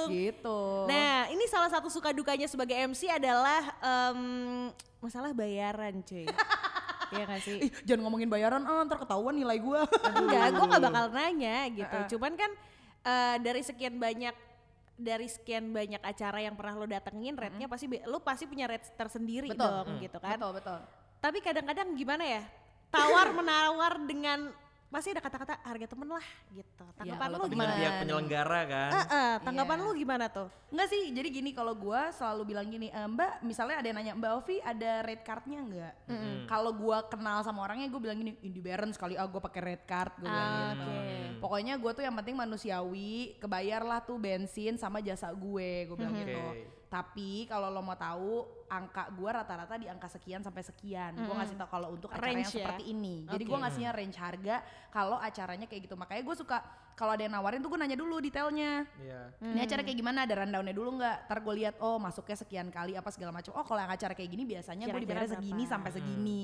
Tudung. 0.02 0.10
gitu 0.12 0.60
Nah, 0.84 1.28
ini 1.28 1.44
salah 1.46 1.68
satu 1.68 1.86
suka 1.86 2.10
dukanya 2.10 2.46
sebagai 2.46 2.74
MC 2.74 3.06
adalah 3.06 3.62
em, 3.78 4.20
masalah 4.98 5.30
bayaran, 5.30 6.02
cuy. 6.02 6.26
Iya 7.12 7.28
gak 7.28 7.44
sih? 7.44 7.58
Ih, 7.60 7.70
jangan 7.84 8.08
ngomongin 8.08 8.24
bayaran 8.24 8.64
ah 8.64 8.88
ntar 8.88 8.96
ketahuan 8.96 9.36
nilai 9.36 9.60
gua 9.60 9.84
Enggak, 10.16 10.48
gue 10.48 10.64
gak 10.64 10.80
bakal 10.82 11.04
nanya 11.12 11.68
gitu. 11.68 12.16
Cuman 12.16 12.32
kan 12.40 12.48
eh, 13.04 13.36
dari 13.36 13.60
sekian 13.60 14.00
banyak 14.00 14.32
dari 14.96 15.28
sekian 15.28 15.72
banyak 15.72 16.00
acara 16.00 16.40
yang 16.40 16.56
pernah 16.56 16.72
lo 16.72 16.88
datengin, 16.88 17.36
rate-nya 17.36 17.68
pasti 17.68 17.84
be- 17.84 18.00
lo 18.06 18.24
pasti 18.24 18.48
punya 18.48 18.64
rate 18.64 18.96
tersendiri 18.96 19.52
Betul. 19.52 19.60
dong 19.60 20.00
gitu 20.00 20.16
kan. 20.20 20.40
betul 20.40 20.52
betul 20.56 20.78
Tapi 21.20 21.38
kadang-kadang 21.44 21.88
gimana 21.92 22.24
ya? 22.24 22.42
Tawar 22.88 23.28
menawar 23.32 23.92
dengan 24.04 24.48
pasti 24.92 25.08
ada 25.08 25.24
kata-kata 25.24 25.56
harga 25.64 25.86
temen 25.88 26.04
lah 26.06 26.26
gitu. 26.52 26.84
Tanggapan 26.94 27.26
kalau 27.26 27.38
lu 27.40 27.46
gimana? 27.48 27.72
pihak 27.74 27.92
penyelenggara 27.98 28.60
kan. 28.68 28.90
Eh, 28.92 29.06
eh, 29.08 29.34
tanggapan 29.40 29.76
Iya. 29.76 29.84
lu 29.84 29.90
gimana 29.96 30.24
tuh? 30.28 30.48
Enggak 30.68 30.88
sih, 30.88 31.02
jadi 31.08 31.28
gini 31.32 31.50
kalau 31.50 31.72
gua 31.72 32.12
selalu 32.12 32.42
bilang 32.46 32.68
gini, 32.68 32.88
"Eh, 32.88 33.08
Mbak, 33.08 33.40
misalnya 33.40 33.80
ada 33.80 33.86
yang 33.88 33.96
nanya, 33.96 34.12
Mbak 34.12 34.32
Ovi 34.36 34.56
ada 34.60 34.90
red 35.00 35.20
cardnya 35.22 35.58
enggak? 35.58 35.94
Kalau 36.44 36.70
gua 36.70 37.00
kenal 37.02 37.40
sama 37.40 37.64
orangnya, 37.64 37.88
gue 37.88 37.96
bilang 37.98 38.18
gini, 38.18 38.36
Indie 38.38 38.60
Barons 38.60 38.94
kali 38.94 39.16
ah 39.16 39.24
gue 39.24 39.40
pakai 39.40 39.60
red 39.64 39.82
card, 39.82 40.12
gue 40.16 40.28
bilang 40.28 40.52
Ah, 40.52 40.70
gitu. 40.70 40.84
oke. 40.84 41.40
Pokoknya 41.40 41.74
gue 41.74 41.90
tuh 41.92 42.04
yang 42.04 42.14
penting 42.14 42.36
manusiawi, 42.36 43.12
kebayar 43.38 43.80
lah 43.80 43.98
tuh 43.98 44.14
bensin 44.14 44.76
sama 44.76 45.00
jasa 45.00 45.32
gue, 45.32 45.88
gue 45.88 45.96
bilang 45.96 46.12
gitu. 46.14 46.36
Oke. 46.36 46.81
Tapi 46.92 47.48
kalau 47.48 47.72
lo 47.72 47.80
mau 47.80 47.96
tahu, 47.96 48.44
angka 48.68 49.08
gua 49.16 49.40
rata-rata 49.40 49.80
di 49.80 49.88
angka 49.88 50.12
sekian 50.12 50.44
sampai 50.44 50.60
sekian. 50.60 51.16
Gue 51.16 51.32
ngasih 51.32 51.56
tau 51.56 51.64
kalau 51.72 51.96
untuk 51.96 52.12
acara 52.12 52.28
Range 52.28 52.44
yang 52.44 52.52
ya? 52.52 52.56
seperti 52.68 52.84
ini. 52.92 53.24
Jadi 53.24 53.48
Oke. 53.48 53.48
gue 53.48 53.58
ngasihnya 53.64 53.90
range 53.96 54.18
harga 54.20 54.56
kalau 54.92 55.16
acaranya 55.16 55.64
kayak 55.64 55.88
gitu. 55.88 55.96
Makanya 55.96 56.20
gue 56.20 56.36
suka 56.36 56.60
kalau 56.92 57.16
ada 57.16 57.24
yang 57.24 57.32
nawarin 57.32 57.64
tuh 57.64 57.72
gue 57.72 57.80
nanya 57.80 57.96
dulu 57.96 58.20
detailnya. 58.20 58.84
Iya. 59.00 59.22
Ini 59.40 59.60
acara 59.64 59.80
kayak 59.80 59.98
gimana? 60.04 60.28
Ada 60.28 60.44
rundownnya 60.44 60.74
dulu 60.76 60.90
nggak? 61.00 61.16
Ntar 61.32 61.38
gue 61.40 61.54
lihat 61.64 61.74
oh 61.80 61.96
masuknya 61.96 62.36
sekian 62.36 62.68
kali 62.68 62.92
apa 62.92 63.08
segala 63.08 63.32
macam. 63.32 63.56
Oh 63.56 63.64
kalau 63.64 63.80
yang 63.80 63.92
acara 63.96 64.12
kayak 64.12 64.28
gini 64.28 64.44
biasanya 64.44 64.84
gue 64.92 65.00
dibayar 65.00 65.24
segini 65.32 65.64
sampai 65.64 65.90
segini 65.96 66.40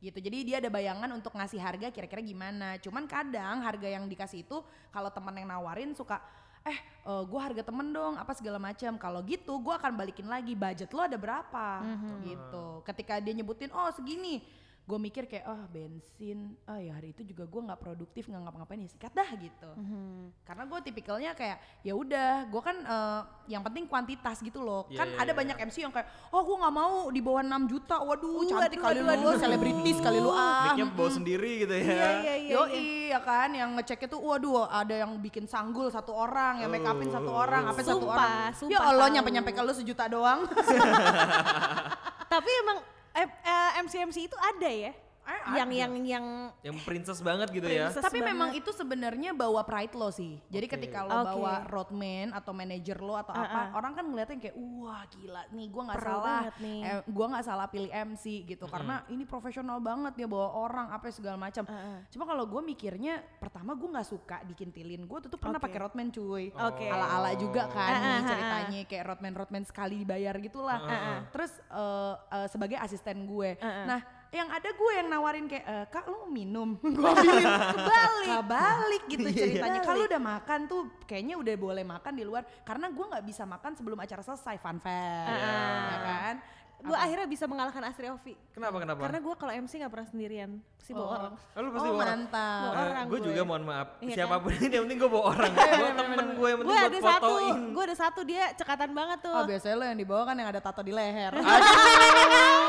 gitu. 0.00 0.16
Jadi 0.16 0.38
dia 0.48 0.56
ada 0.64 0.72
bayangan 0.72 1.12
untuk 1.12 1.36
ngasih 1.36 1.60
harga 1.60 1.92
kira-kira 1.92 2.24
gimana. 2.24 2.80
Cuman 2.80 3.04
kadang 3.04 3.60
harga 3.60 3.84
yang 3.84 4.08
dikasih 4.08 4.48
itu 4.48 4.64
kalau 4.88 5.12
teman 5.12 5.36
yang 5.36 5.52
nawarin 5.52 5.92
suka 5.92 6.16
eh 6.66 6.78
gue 7.04 7.40
harga 7.40 7.64
temen 7.64 7.90
dong 7.90 8.14
apa 8.20 8.32
segala 8.36 8.60
macam. 8.60 8.94
Kalau 9.00 9.20
gitu 9.24 9.56
gue 9.58 9.74
akan 9.74 9.96
balikin 9.96 10.28
lagi. 10.28 10.52
Budget 10.54 10.92
lo 10.92 11.04
ada 11.04 11.16
berapa? 11.16 11.82
Gitu. 12.22 12.64
Ketika 12.84 13.18
dia 13.18 13.32
nyebutin 13.34 13.72
oh 13.72 13.90
segini 13.96 14.44
gue 14.90 14.98
mikir 14.98 15.30
kayak 15.30 15.46
oh 15.46 15.62
bensin 15.70 16.58
oh 16.66 16.78
ya 16.82 16.98
hari 16.98 17.14
itu 17.14 17.22
juga 17.22 17.46
gue 17.46 17.62
nggak 17.70 17.78
produktif 17.78 18.26
nggak 18.26 18.42
ngapa-ngapain 18.42 18.82
ya 18.82 18.90
sikat 18.90 19.12
dah 19.14 19.30
gitu 19.38 19.70
karena 20.42 20.62
gue 20.66 20.78
tipikalnya 20.90 21.30
kayak 21.38 21.62
ya 21.86 21.94
udah 21.94 22.50
gue 22.50 22.62
kan 22.62 22.76
eh, 22.82 23.20
yang 23.54 23.62
penting 23.62 23.86
kuantitas 23.86 24.42
gitu 24.42 24.66
loh 24.66 24.90
Iya, 24.90 24.98
kan 24.98 25.08
iya, 25.12 25.18
ada 25.22 25.32
iya. 25.32 25.38
banyak 25.38 25.56
MC 25.70 25.76
yang 25.86 25.92
kayak 25.94 26.08
oh 26.34 26.42
gue 26.42 26.56
nggak 26.58 26.74
mau 26.74 26.94
di 27.14 27.20
bawah 27.22 27.42
6 27.46 27.70
juta 27.70 27.96
waduh 28.02 28.30
Uh, 28.40 28.48
cantik 28.48 28.80
aduh, 28.80 28.84
kali 28.88 28.98
aduh, 29.04 29.20
lu 29.20 29.30
selebritis 29.36 29.98
kali 30.00 30.18
lu 30.22 30.30
ah 30.32 30.72
Mic-nya 30.72 30.86
bawa 30.96 31.10
sendiri 31.12 31.50
gitu 31.66 31.74
ya. 31.76 31.84
Iya, 31.84 32.08
iya, 32.24 32.34
iya. 32.40 32.52
Yoi, 32.56 32.88
ya 33.12 33.20
kan 33.20 33.48
yang 33.52 33.70
ngeceknya 33.76 34.08
tuh 34.08 34.20
waduh 34.22 34.64
ada 34.64 34.94
yang 34.96 35.12
bikin 35.20 35.44
sanggul 35.44 35.92
satu 35.92 36.14
orang, 36.14 36.64
yang 36.64 36.70
make 36.72 36.86
upin 36.86 37.12
satu 37.12 37.28
orang, 37.28 37.68
apa 37.68 37.80
satu 37.84 38.08
orang. 38.08 38.54
sumpah 38.56 38.72
ya 38.72 38.80
Allah 38.80 39.06
tahu. 39.10 39.14
nyampe-nyampe 39.20 39.50
ke 39.52 39.60
lu 39.60 39.74
sejuta 39.76 40.08
doang. 40.08 40.48
Tapi 42.32 42.50
emang 42.64 42.78
eh, 43.14 43.26
eh, 43.26 43.70
MC-MC 43.82 44.16
itu 44.30 44.36
ada 44.38 44.70
ya? 44.70 44.92
Yang 45.50 45.68
ada. 45.70 45.80
yang 45.80 45.92
yang 46.02 46.26
Yang 46.60 46.76
princess 46.82 47.18
banget 47.20 47.48
gitu 47.50 47.66
ya. 47.66 47.88
Princess 47.88 48.04
Tapi 48.04 48.18
banget. 48.20 48.30
memang 48.34 48.50
itu 48.54 48.70
sebenarnya 48.70 49.30
bawa 49.32 49.62
pride 49.62 49.94
lo 49.94 50.10
sih. 50.10 50.38
Jadi 50.48 50.66
Oke. 50.66 50.72
ketika 50.76 51.04
lo 51.04 51.14
Oke. 51.14 51.26
bawa 51.34 51.54
roadman 51.66 52.30
atau 52.30 52.52
manajer 52.52 52.98
lo 52.98 53.14
atau 53.14 53.32
apa, 53.32 53.74
orang 53.74 53.92
kan 53.94 54.04
ngeliatnya 54.04 54.38
kayak 54.38 54.56
wah 54.56 55.02
gila 55.06 55.42
nih 55.50 55.66
gua 55.68 55.82
nggak 55.86 56.00
salah, 56.00 56.40
nih. 56.58 56.80
eh, 56.82 57.00
gua 57.06 57.26
nggak 57.30 57.44
salah 57.44 57.66
pilih 57.66 57.90
MC 57.90 58.24
gitu 58.46 58.64
karena 58.66 59.04
ini 59.06 59.24
profesional 59.24 59.78
banget 59.78 60.12
dia 60.14 60.26
bawa 60.26 60.48
orang 60.52 60.86
apa 60.90 61.10
segala 61.10 61.36
macam. 61.36 61.64
Cuma 62.08 62.24
kalau 62.24 62.44
gue 62.46 62.62
mikirnya 62.62 63.20
pertama 63.38 63.74
gue 63.74 63.88
nggak 63.88 64.06
suka 64.06 64.42
dikintilin. 64.44 65.04
Gue 65.04 65.18
tuh, 65.20 65.30
tuh 65.30 65.38
pernah 65.38 65.58
Oke. 65.58 65.66
pakai 65.66 65.78
roadman 65.80 66.08
cuy. 66.10 66.50
Oke. 66.52 66.86
Ala-ala 66.86 67.32
juga 67.34 67.66
kan 67.66 67.90
Ah, 67.90 67.96
ah, 67.96 68.00
nih 68.00 68.14
ah, 68.14 68.28
ceritanya 68.28 68.80
kayak 68.86 69.04
roadman 69.06 69.34
roadman 69.34 69.64
sekali 69.64 69.94
dibayar 69.98 70.34
gitulah. 70.38 70.78
Terus 71.30 71.52
eh, 71.58 72.14
eh, 72.32 72.46
sebagai 72.48 72.78
asisten 72.78 73.26
gue. 73.26 73.56
Nah 73.60 74.19
yang 74.30 74.46
ada 74.48 74.70
gue 74.70 74.90
yang 74.92 75.08
nawarin 75.08 75.44
kayak 75.44 75.64
"Eh, 75.64 75.84
kak 75.86 76.06
lo 76.06 76.22
mau 76.22 76.30
minum 76.30 76.78
gue 76.86 77.02
ambilin 77.04 77.42
kebalik 77.44 78.28
kebalik 78.32 79.02
gitu 79.08 79.26
ceritanya 79.28 79.80
kalau 79.80 80.06
udah 80.06 80.20
makan 80.20 80.60
tuh 80.64 80.80
kayaknya 81.02 81.34
udah 81.34 81.54
boleh 81.56 81.82
makan 81.82 82.12
di 82.12 82.22
luar 82.22 82.46
karena 82.60 82.86
gue 82.88 83.04
nggak 83.06 83.24
bisa 83.24 83.42
makan 83.42 83.74
sebelum 83.74 83.98
acara 83.98 84.22
selesai 84.22 84.56
fun 84.56 84.78
fact 84.78 85.34
ya 85.84 85.98
kan 86.00 86.36
gue 86.80 86.96
akhirnya 86.96 87.28
bisa 87.28 87.44
mengalahkan 87.44 87.84
Astri 87.84 88.08
Ovi. 88.08 88.32
Kenapa 88.56 88.80
kenapa? 88.80 89.04
Karena 89.04 89.20
gue 89.20 89.34
kalau 89.36 89.52
MC 89.52 89.72
nggak 89.76 89.92
pernah 89.92 90.08
sendirian, 90.08 90.50
pasti 90.72 90.96
bawa 90.96 91.04
Oh. 91.04 91.12
orang. 91.12 91.32
Oh, 91.36 91.60
lu 91.60 91.68
pasti 91.68 91.76
oh 91.76 91.92
bawa 91.92 92.00
orang. 92.00 92.08
mantap 92.24 92.40
Bawa 92.40 92.72
orang 92.80 93.04
gue 93.04 93.12
gue. 93.12 93.26
juga 93.28 93.42
mohon 93.44 93.64
maaf. 93.68 93.88
Iya 94.00 94.14
Siapa 94.16 94.34
pun 94.40 94.50
ini 94.50 94.64
yang 94.70 94.84
penting 94.88 94.98
gue 94.98 95.10
bawa 95.12 95.24
orang. 95.28 95.52
gue 95.76 95.90
temen 95.92 96.18
gue 96.32 96.48
yang 96.48 96.58
Gue 96.58 96.64
penting 96.64 96.80
ada 96.80 96.96
buat 96.96 97.04
satu, 97.12 97.20
fotoin. 97.28 97.56
gue 97.68 97.82
ada 97.84 97.96
satu 97.98 98.20
dia 98.24 98.44
cekatan 98.54 98.90
banget 98.96 99.18
tuh. 99.20 99.34
oh 99.34 99.44
biasanya 99.44 99.74
lo 99.76 99.84
yang 99.84 99.98
dibawa 100.00 100.22
kan 100.24 100.36
yang 100.40 100.48
ada 100.48 100.60
tato 100.62 100.80
di 100.80 100.88
leher 100.90 101.32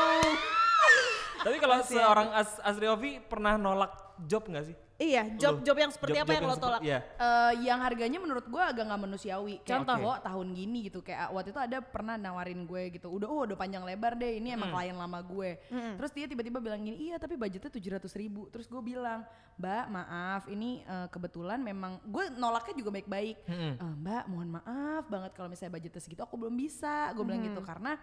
Tapi 1.42 1.56
kalau 1.58 1.76
seorang 1.82 2.28
As 2.30 2.50
Asri 2.60 2.86
Ovi 2.86 3.18
pernah 3.18 3.54
nolak 3.56 3.92
job 4.22 4.46
gak 4.46 4.66
sih? 4.66 4.76
Iya, 5.02 5.34
job-job 5.34 5.74
yang 5.74 5.90
seperti 5.90 6.14
apa 6.14 6.30
Job-job 6.30 6.36
yang 6.38 6.44
lo 6.46 6.54
seperti- 6.54 6.62
tolak? 6.70 6.80
Iya. 6.86 6.98
Eh, 7.02 7.52
yang 7.66 7.82
harganya 7.82 8.18
menurut 8.22 8.46
gue 8.46 8.62
agak 8.62 8.86
nggak 8.86 9.02
manusiawi. 9.02 9.58
Contoh. 9.66 9.98
"Wo, 9.98 10.14
tahun 10.14 10.46
gini 10.54 10.78
gitu 10.86 11.02
kayak 11.02 11.26
waktu 11.34 11.50
itu 11.50 11.58
ada 11.58 11.78
pernah 11.82 12.14
nawarin 12.14 12.62
gue 12.62 12.82
gitu. 12.94 13.10
Udah 13.10 13.26
oh 13.26 13.42
udah 13.42 13.58
panjang 13.58 13.82
lebar 13.82 14.14
deh. 14.14 14.38
Ini 14.38 14.54
emang 14.54 14.70
klien 14.70 14.94
lama 14.94 15.18
gue. 15.18 15.58
Terus 15.98 16.10
dia 16.14 16.30
tiba-tiba 16.30 16.62
bilang 16.62 16.78
gini, 16.78 17.10
"Iya, 17.10 17.18
tapi 17.18 17.34
budgetnya 17.34 17.66
700 17.68 18.14
ribu 18.14 18.46
Terus 18.54 18.70
gue 18.70 18.78
bilang, 18.78 19.26
"Mbak, 19.58 19.84
maaf, 19.90 20.42
ini 20.46 20.86
eh, 20.86 21.08
kebetulan 21.10 21.58
memang 21.58 21.98
gue 22.06 22.30
nolaknya 22.38 22.74
juga 22.78 22.94
baik-baik. 22.94 23.36
"Eh, 23.50 23.74
mbak, 23.98 24.30
mohon 24.30 24.54
maaf 24.54 25.10
banget 25.10 25.34
kalau 25.34 25.50
misalnya 25.50 25.82
budgetnya 25.82 25.98
segitu 25.98 26.22
aku 26.22 26.38
belum 26.38 26.54
bisa." 26.54 27.10
Gue 27.10 27.26
bilang 27.26 27.42
gitu 27.42 27.58
karena 27.58 27.98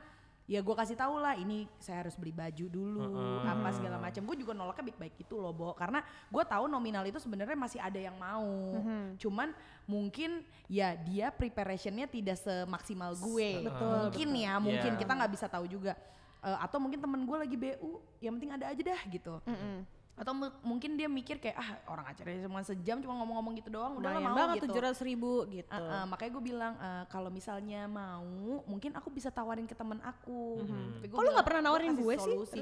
ya 0.49 0.65
gue 0.65 0.73
kasih 0.73 0.97
tau 0.97 1.21
lah 1.21 1.37
ini 1.37 1.69
saya 1.77 2.01
harus 2.01 2.17
beli 2.17 2.33
baju 2.33 2.65
dulu 2.65 3.05
apa 3.45 3.69
segala 3.69 4.01
macam 4.01 4.25
gue 4.25 4.33
juga 4.33 4.57
nolaknya 4.57 4.89
baik-baik 4.89 5.13
gitu 5.21 5.37
loh 5.37 5.53
Bo. 5.53 5.77
Karena 5.77 6.01
gue 6.01 6.43
tahu 6.43 6.65
nominal 6.65 7.05
itu 7.05 7.21
sebenarnya 7.21 7.53
masih 7.53 7.77
ada 7.77 8.01
yang 8.01 8.17
mau. 8.17 8.81
Cuman 9.21 9.53
mungkin 9.85 10.41
ya 10.65 10.97
dia 10.97 11.29
preparationnya 11.29 12.09
tidak 12.09 12.41
semaksimal 12.41 13.13
gue. 13.13 13.69
Betul, 13.69 14.09
mungkin 14.09 14.29
ya 14.33 14.53
mungkin 14.57 14.91
Iya. 14.97 14.99
kita 15.05 15.11
nggak 15.13 15.31
bisa 15.37 15.45
tahu 15.45 15.69
juga. 15.69 15.93
Eh, 16.39 16.57
atau 16.65 16.81
mungkin 16.81 16.97
temen 16.97 17.21
gue 17.29 17.37
lagi 17.37 17.53
BU 17.53 17.99
yang 18.17 18.33
penting 18.39 18.51
ada 18.55 18.71
aja 18.73 18.81
dah 18.81 19.01
gitu 19.11 19.37
atau 20.19 20.35
mu- 20.35 20.57
mungkin 20.67 20.99
dia 20.99 21.07
mikir 21.07 21.39
kayak 21.39 21.55
ah 21.55 21.69
orang 21.87 22.11
acaranya 22.11 22.43
cuma 22.43 22.59
sejam 22.59 22.99
cuma 22.99 23.15
ngomong-ngomong 23.23 23.55
gitu 23.55 23.71
doang 23.71 24.03
udah 24.03 24.11
lah 24.11 24.19
mau 24.19 24.35
banget 24.35 24.55
gitu 24.59 24.65
tujuh 24.67 24.81
ratus 24.83 25.01
ribu 25.07 25.47
gitu. 25.47 25.71
Uh, 25.71 25.79
uh, 25.79 26.05
makanya 26.11 26.31
gue 26.35 26.43
bilang 26.43 26.73
uh, 26.75 27.03
kalau 27.07 27.31
misalnya 27.31 27.87
mau 27.87 28.27
mungkin 28.67 28.91
aku 28.99 29.07
bisa 29.07 29.31
tawarin 29.31 29.63
ke 29.63 29.71
temen 29.71 29.95
aku. 30.03 30.59
Gua 31.07 31.07
Kok 31.07 31.07
lu 31.07 31.23
bilang, 31.23 31.33
nggak 31.39 31.47
pernah 31.47 31.61
nawarin 31.71 31.95
gue 31.95 32.15
sih? 32.19 32.35
solusi. 32.35 32.61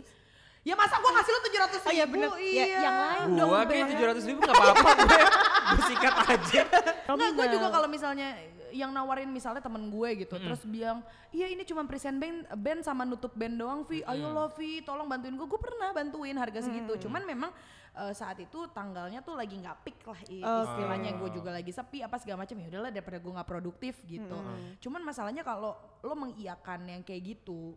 Ya 0.62 0.78
masa 0.78 1.02
gue 1.02 1.12
ngasih 1.16 1.32
lu 1.34 1.40
tujuh 1.50 1.60
ratus 1.64 1.80
ribu? 1.82 1.90
Oh 1.90 1.94
iya 1.96 2.06
bener. 2.06 2.30
Ya, 2.38 2.66
yang 2.84 2.98
lain 3.02 3.28
dong. 3.40 3.50
Gua 3.50 3.62
kayak 3.66 3.86
tujuh 3.90 4.06
ratus 4.06 4.24
ribu 4.30 4.40
gak 4.46 4.54
apa-apa 4.54 4.90
gue. 5.02 5.22
Gue 5.68 5.84
sikat 5.90 6.16
aja. 6.28 6.62
Enggak, 7.10 7.30
gue 7.34 7.46
juga 7.58 7.68
kalau 7.74 7.88
misalnya 7.90 8.28
yang 8.72 8.92
nawarin 8.92 9.28
misalnya 9.28 9.60
temen 9.60 9.88
gue 9.88 10.10
gitu, 10.22 10.36
terus 10.38 10.64
bilang, 10.64 11.00
iya 11.30 11.48
ini 11.48 11.62
cuma 11.62 11.84
present 11.84 12.16
band, 12.16 12.46
band 12.56 12.82
sama 12.82 13.04
nutup 13.04 13.32
band 13.32 13.56
doang, 13.56 13.82
Vi. 13.84 14.04
Ayo 14.04 14.30
lo 14.30 14.50
Vi, 14.54 14.82
tolong 14.82 15.06
bantuin 15.06 15.34
gue. 15.34 15.44
Gue 15.44 15.58
pernah 15.58 15.92
bantuin 15.92 16.36
harga 16.36 16.62
segitu. 16.62 17.08
Cuman 17.08 17.24
memang 17.24 17.52
eh, 17.98 18.14
saat 18.14 18.38
itu 18.38 18.70
tanggalnya 18.72 19.22
tuh 19.22 19.34
lagi 19.34 19.58
nggak 19.58 19.78
pick 19.82 20.00
lah 20.06 20.20
istilahnya. 20.28 21.18
Gue 21.18 21.30
juga 21.32 21.50
lagi 21.50 21.70
sepi 21.70 22.02
apa 22.02 22.18
segala 22.18 22.46
macam. 22.46 22.56
Ya 22.58 22.68
udahlah 22.70 22.92
daripada 22.92 23.18
gue 23.18 23.32
nggak 23.34 23.50
produktif 23.50 23.96
gitu. 24.06 24.38
Cuman 24.82 25.02
masalahnya 25.02 25.42
kalau 25.42 25.74
lo 26.02 26.14
mengiyakan 26.14 26.86
yang 26.88 27.02
kayak 27.02 27.36
gitu 27.38 27.74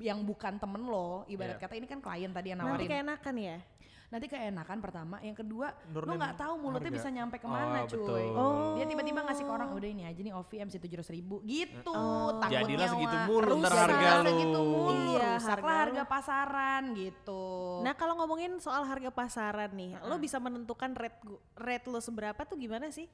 yang 0.00 0.20
bukan 0.22 0.58
temen 0.58 0.82
lo 0.84 1.22
ibarat 1.26 1.56
Iya. 1.56 1.62
kata 1.62 1.74
ini 1.78 1.86
kan 1.86 1.98
klien 1.98 2.30
tadi 2.30 2.50
yang 2.50 2.58
Nanti 2.58 2.84
nawarin. 2.84 2.90
keenakan 2.90 3.36
ya. 3.38 3.58
Nanti 4.10 4.26
keenakan 4.26 4.78
pertama 4.78 5.16
yang 5.20 5.32
kedua 5.32 5.70
lo 5.70 5.94
Nurunin 5.94 6.18
nggak 6.18 6.34
tahu 6.36 6.54
mulutnya 6.58 6.90
harga. 6.90 6.98
bisa 6.98 7.08
nyampe 7.08 7.36
ke 7.36 7.46
mana 7.46 7.78
Oh, 7.80 7.86
cuy 7.86 7.94
betul. 7.96 8.22
Oh. 8.34 8.74
dia 8.74 8.84
tiba-tiba 8.84 9.20
ngasih 9.22 9.44
ke 9.44 9.52
orang 9.52 9.70
udah 9.70 9.88
ini 9.88 10.02
aja 10.02 10.20
nih 10.20 10.34
Ovi 10.34 10.56
MC 10.58 10.74
tujuh 10.76 10.98
ribu 11.08 11.36
gitu 11.42 11.90
Oh. 11.90 12.34
takut 12.36 12.58
Jadilah 12.58 12.74
nyawa. 12.84 12.94
segitu 12.96 13.16
mulu 13.24 13.54
ntar 13.56 13.72
harga 13.72 14.08
lu. 14.10 14.24
segitu 14.26 14.58
mulu 14.60 14.90
Iya, 15.14 15.30
rusaklah 15.32 15.46
harga 15.54 15.78
harga 15.80 16.02
lu. 16.02 16.10
pasaran 16.10 16.82
gitu 16.92 17.42
Nah 17.80 17.94
kalau 17.94 18.14
ngomongin 18.16 18.52
soal 18.58 18.82
harga 18.82 19.10
pasaran 19.10 19.70
nih, 19.72 19.94
lo 20.02 20.16
bisa 20.16 20.36
menentukan 20.36 20.90
rate 20.92 21.22
rate 21.54 21.86
lo 21.86 21.98
seberapa 21.98 22.42
tuh 22.42 22.58
gimana 22.58 22.90
sih? 22.90 23.06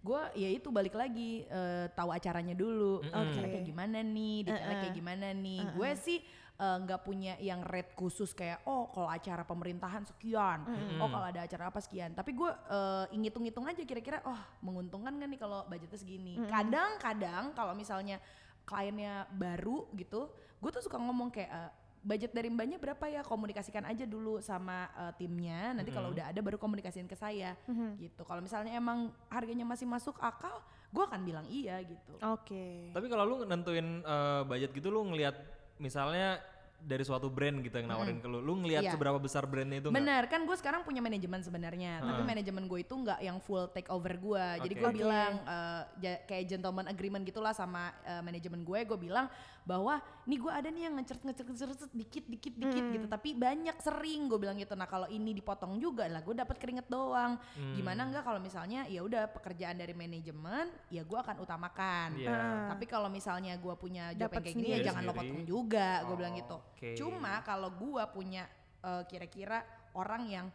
gue 0.00 0.18
ya 0.34 0.50
itu 0.50 0.66
balik 0.68 0.92
lagi 0.92 1.46
eh, 1.46 1.86
tahu 1.88 2.10
acaranya 2.10 2.52
dulu 2.52 2.98
Oke. 3.00 3.08
Acaranya 3.08 3.54
kayak 3.54 3.64
gimana 3.64 3.98
nih 4.02 4.36
detailnya 4.42 4.76
kayak 4.82 4.94
gimana 4.94 5.26
nih 5.32 5.62
gue 5.70 5.90
sih 5.96 6.18
eh, 6.62 6.76
nggak 6.86 7.00
punya 7.02 7.34
yang 7.42 7.66
rate 7.66 7.98
khusus 7.98 8.30
kayak 8.30 8.62
oh 8.70 8.86
kalau 8.94 9.10
acara 9.10 9.42
pemerintahan 9.42 10.06
sekian 10.06 10.62
oh 11.02 11.10
kalau 11.10 11.26
ada 11.26 11.42
acara 11.42 11.74
apa 11.74 11.82
sekian. 11.82 12.14
Tapi 12.14 12.30
gue 12.38 12.50
eh, 12.50 13.04
ngitung-ngitung 13.18 13.66
aja 13.66 13.82
kira-kira 13.82 14.22
oh 14.22 14.38
menguntungkan 14.62 15.18
gak 15.18 15.28
nih 15.28 15.40
kalau 15.42 15.66
budgetnya 15.66 15.98
segini. 15.98 16.38
Kadang-kadang 16.46 17.50
kalau 17.58 17.74
misalnya 17.74 18.22
kliennya 18.62 19.26
baru 19.34 19.90
gitu 19.98 20.30
gue 20.62 20.70
tuh 20.70 20.82
suka 20.86 20.94
ngomong 21.02 21.34
kayak 21.34 21.50
eh, 21.50 21.70
budget 22.02 22.34
dari 22.34 22.50
mbaknya 22.50 22.78
berapa 22.78 23.02
ya? 23.10 23.22
Komunikasikan 23.26 23.82
aja 23.82 24.06
dulu 24.06 24.38
sama 24.38 24.86
eh, 24.94 25.12
timnya. 25.18 25.74
Nanti 25.74 25.90
kalau 25.90 26.14
udah 26.14 26.30
ada 26.30 26.38
baru 26.38 26.62
komunikasiin 26.62 27.10
ke 27.10 27.18
saya 27.18 27.58
gitu. 27.98 28.22
Kalau 28.22 28.38
misalnya 28.38 28.78
emang 28.78 29.10
harganya 29.26 29.66
masih 29.66 29.90
masuk 29.90 30.14
akal 30.22 30.62
gue 30.92 31.02
akan 31.02 31.20
bilang 31.24 31.46
iya 31.48 31.80
gitu. 31.82 32.14
Oke. 32.20 32.92
Tapi 32.92 33.06
kalau 33.08 33.24
lu 33.24 33.36
nentuin 33.48 34.04
eh, 34.04 34.42
budget 34.46 34.70
gitu 34.76 34.92
lu 34.92 35.08
ngelihat 35.10 35.34
misalnya 35.80 36.38
dari 36.82 37.06
suatu 37.06 37.30
brand 37.30 37.62
gitu 37.62 37.72
yang 37.72 37.86
nawarin 37.86 38.18
ke 38.18 38.26
lu. 38.26 38.38
Lu 38.38 38.58
ngelihat 38.58 38.82
Iya. 38.82 38.92
seberapa 38.92 39.16
besar 39.16 39.46
brandnya 39.46 39.78
itu 39.78 39.88
nggak? 39.88 39.96
Bener 39.96 40.22
kan 40.26 40.42
gue 40.42 40.56
sekarang 40.56 40.82
punya 40.82 40.98
manajemen 40.98 41.38
sebenarnya, 41.38 42.02
tapi 42.02 42.22
manajemen 42.22 42.66
gue 42.66 42.80
itu 42.82 42.90
nggak 42.92 43.20
yang 43.20 43.38
full 43.38 43.70
take 43.70 43.86
over 43.86 44.10
gue. 44.12 44.44
Jadi 44.66 44.74
Oke. 44.74 44.80
gue 44.80 44.90
Oke. 44.90 44.98
bilang 44.98 45.32
eh, 45.40 45.82
ja- 46.00 46.22
kayak 46.24 46.44
gentleman 46.48 46.86
agreement 46.86 47.22
gitulah 47.22 47.54
sama 47.54 47.94
eh, 48.02 48.18
manajemen 48.20 48.60
gue. 48.60 48.78
Gue 48.82 48.98
bilang 49.00 49.30
bahwa 49.62 50.02
nih 50.26 50.38
gue 50.42 50.52
ada 50.52 50.68
nih 50.70 50.82
yang 50.90 50.94
ngecert 50.98 51.22
ngecert 51.22 51.48
ngecert 51.48 51.92
dikit 51.94 52.24
dikit 52.26 52.54
dikit 52.58 52.84
gitu, 52.90 53.06
tapi 53.06 53.34
banyak 53.38 53.76
sering 53.78 54.26
gue 54.26 54.38
bilang 54.38 54.58
gitu. 54.58 54.74
Nah 54.74 54.90
kalau 54.90 55.06
ini 55.06 55.30
dipotong 55.34 55.78
juga 55.78 56.10
lah, 56.10 56.22
gue 56.22 56.34
dapat 56.34 56.58
keringet 56.58 56.90
doang. 56.90 57.38
Gimana 57.54 58.10
enggak 58.10 58.26
kalau 58.26 58.42
misalnya 58.42 58.86
ya 58.90 59.06
udah 59.06 59.30
pekerjaan 59.30 59.78
dari 59.78 59.94
manajemen, 59.94 60.70
ya 60.90 61.06
gue 61.06 61.18
akan 61.18 61.38
utamakan. 61.42 62.18
Iya. 62.18 62.70
Tapi 62.74 62.84
kalau 62.90 63.06
misalnya 63.06 63.54
gue 63.54 63.74
punya 63.78 64.10
job 64.18 64.34
kayak 64.34 64.50
gini 64.50 64.78
ya 64.78 64.92
jangan 64.92 65.02
lo 65.06 65.12
potong 65.14 65.42
juga, 65.46 66.02
gue 66.06 66.16
bilang 66.18 66.34
gitu. 66.34 66.58
oke. 66.58 66.88
Cuma 66.98 67.42
kalau 67.46 67.70
gua 67.70 68.10
punya 68.10 68.46
eh, 68.82 69.02
kira-kira 69.06 69.62
orang 69.94 70.22
yang 70.28 70.46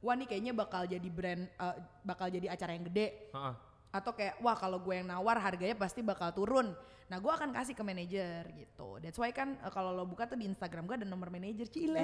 wah 0.00 0.16
nih 0.16 0.26
kayaknya 0.28 0.52
bakal 0.56 0.82
jadi 0.88 1.08
brand 1.12 1.44
eh, 1.44 1.76
bakal 2.04 2.32
jadi 2.32 2.48
acara 2.52 2.72
yang 2.72 2.88
gede 2.88 3.30
Heeh. 3.32 3.54
Atau 3.90 4.14
kayak 4.14 4.38
wah 4.38 4.54
kalau 4.54 4.78
gue 4.78 4.94
yang 5.02 5.06
nawar 5.10 5.42
harganya 5.42 5.74
pasti 5.74 6.00
bakal 6.00 6.30
turun. 6.30 6.70
Nah 7.10 7.18
gue 7.18 7.26
akan 7.26 7.50
kasih 7.50 7.74
ke 7.74 7.82
manajer 7.82 8.46
gitu. 8.54 9.02
That's 9.02 9.18
why 9.18 9.34
kan 9.34 9.58
eh, 9.58 9.72
kalau 9.74 9.90
lo 9.90 10.06
buka 10.06 10.30
tuh 10.30 10.38
di 10.38 10.46
Instagram 10.46 10.86
gue 10.86 11.02
ada 11.02 11.08
nomor 11.10 11.26
manajer 11.26 11.66
Cile. 11.66 11.98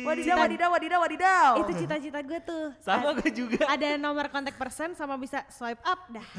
Wadidaw, 0.00 0.36
wadidaw, 0.40 0.68
wadidaw, 0.72 1.00
wadidaw. 1.04 1.50
Itu 1.60 1.84
cita-cita 1.84 2.24
gue 2.24 2.40
tuh. 2.40 2.72
Sama 2.80 3.12
gue 3.20 3.28
juga. 3.36 3.68
Ada 3.68 4.00
nomor 4.00 4.32
kontak 4.32 4.56
person 4.56 4.96
sama 4.96 5.20
bisa 5.20 5.44
swipe 5.52 5.84
up 5.84 6.08
dah. 6.08 6.26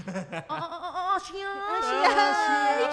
Oh, 0.48 0.56
oh, 0.56 0.70
oh, 0.70 0.80
oh, 0.80 1.04
oh, 1.14 1.18
siap. 1.22 1.82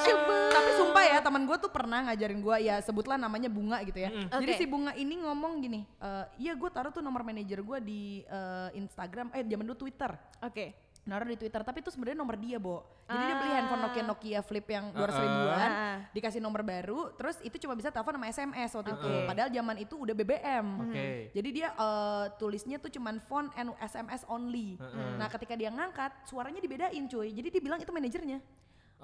siap. 0.02 0.20
Tapi 0.50 0.70
sumpah 0.76 1.04
ya 1.06 1.18
teman 1.22 1.46
gue 1.46 1.56
tuh 1.56 1.70
pernah 1.70 2.02
ngajarin 2.10 2.40
gue 2.42 2.56
ya 2.66 2.76
sebutlah 2.82 3.16
namanya 3.16 3.48
Bunga 3.48 3.80
gitu 3.86 3.96
ya. 4.04 4.10
Jadi 4.28 4.52
si 4.58 4.64
Bunga 4.66 4.92
ini 4.98 5.22
ngomong 5.22 5.62
gini, 5.62 5.86
eh, 6.02 6.24
iya 6.36 6.52
gue 6.52 6.68
taruh 6.68 6.90
tuh 6.92 7.00
nomor 7.00 7.22
manajer 7.24 7.62
gue 7.62 7.78
di 7.80 8.02
eh, 8.26 8.68
Instagram, 8.76 9.32
eh 9.32 9.46
zaman 9.46 9.64
dulu 9.64 9.86
Twitter. 9.86 10.12
Oke. 10.44 10.84
Naruh 11.04 11.24
di 11.26 11.36
Twitter 11.36 11.60
tapi 11.60 11.78
itu 11.78 11.88
sebenarnya 11.88 12.16
nomor 12.16 12.34
dia 12.34 12.56
Bo. 12.56 12.80
Jadi 13.04 13.22
dia 13.22 13.36
beli 13.36 13.52
handphone 13.52 13.82
Nokia 13.82 14.02
Nokia 14.02 14.40
flip 14.40 14.66
yang 14.66 14.88
dua 14.88 15.04
Ah. 15.04 15.12
ribuan 15.14 15.70
Ah. 15.70 15.96
dikasih 16.10 16.40
nomor 16.40 16.60
baru 16.60 17.12
terus 17.12 17.36
itu 17.40 17.56
cuma 17.58 17.72
bisa 17.72 17.88
telepon 17.88 18.14
sama 18.14 18.26
SMS 18.26 18.70
waktu 18.72 18.90
itu. 18.90 19.04
Oke. 19.06 19.20
padahal 19.26 19.48
zaman 19.48 19.76
itu 19.78 19.94
udah 19.94 20.14
BBM 20.14 20.66
Oke. 20.82 21.06
jadi 21.30 21.48
dia 21.50 21.68
eh, 21.70 22.24
tulisnya 22.34 22.76
tuh 22.78 22.88
cuman 22.90 23.20
phone 23.20 23.52
and 23.54 23.76
SMS 23.78 24.24
only. 24.26 24.80
Nah 25.14 25.28
ketika 25.28 25.52
dia 25.52 25.68
ngangkat 25.68 26.24
suaranya 26.24 26.58
dibedain 26.58 27.04
cuy. 27.04 27.28
Jadi 27.30 27.48
dia 27.50 27.60
bilang 27.60 27.76
itu 27.76 27.90
manajernya 27.90 28.40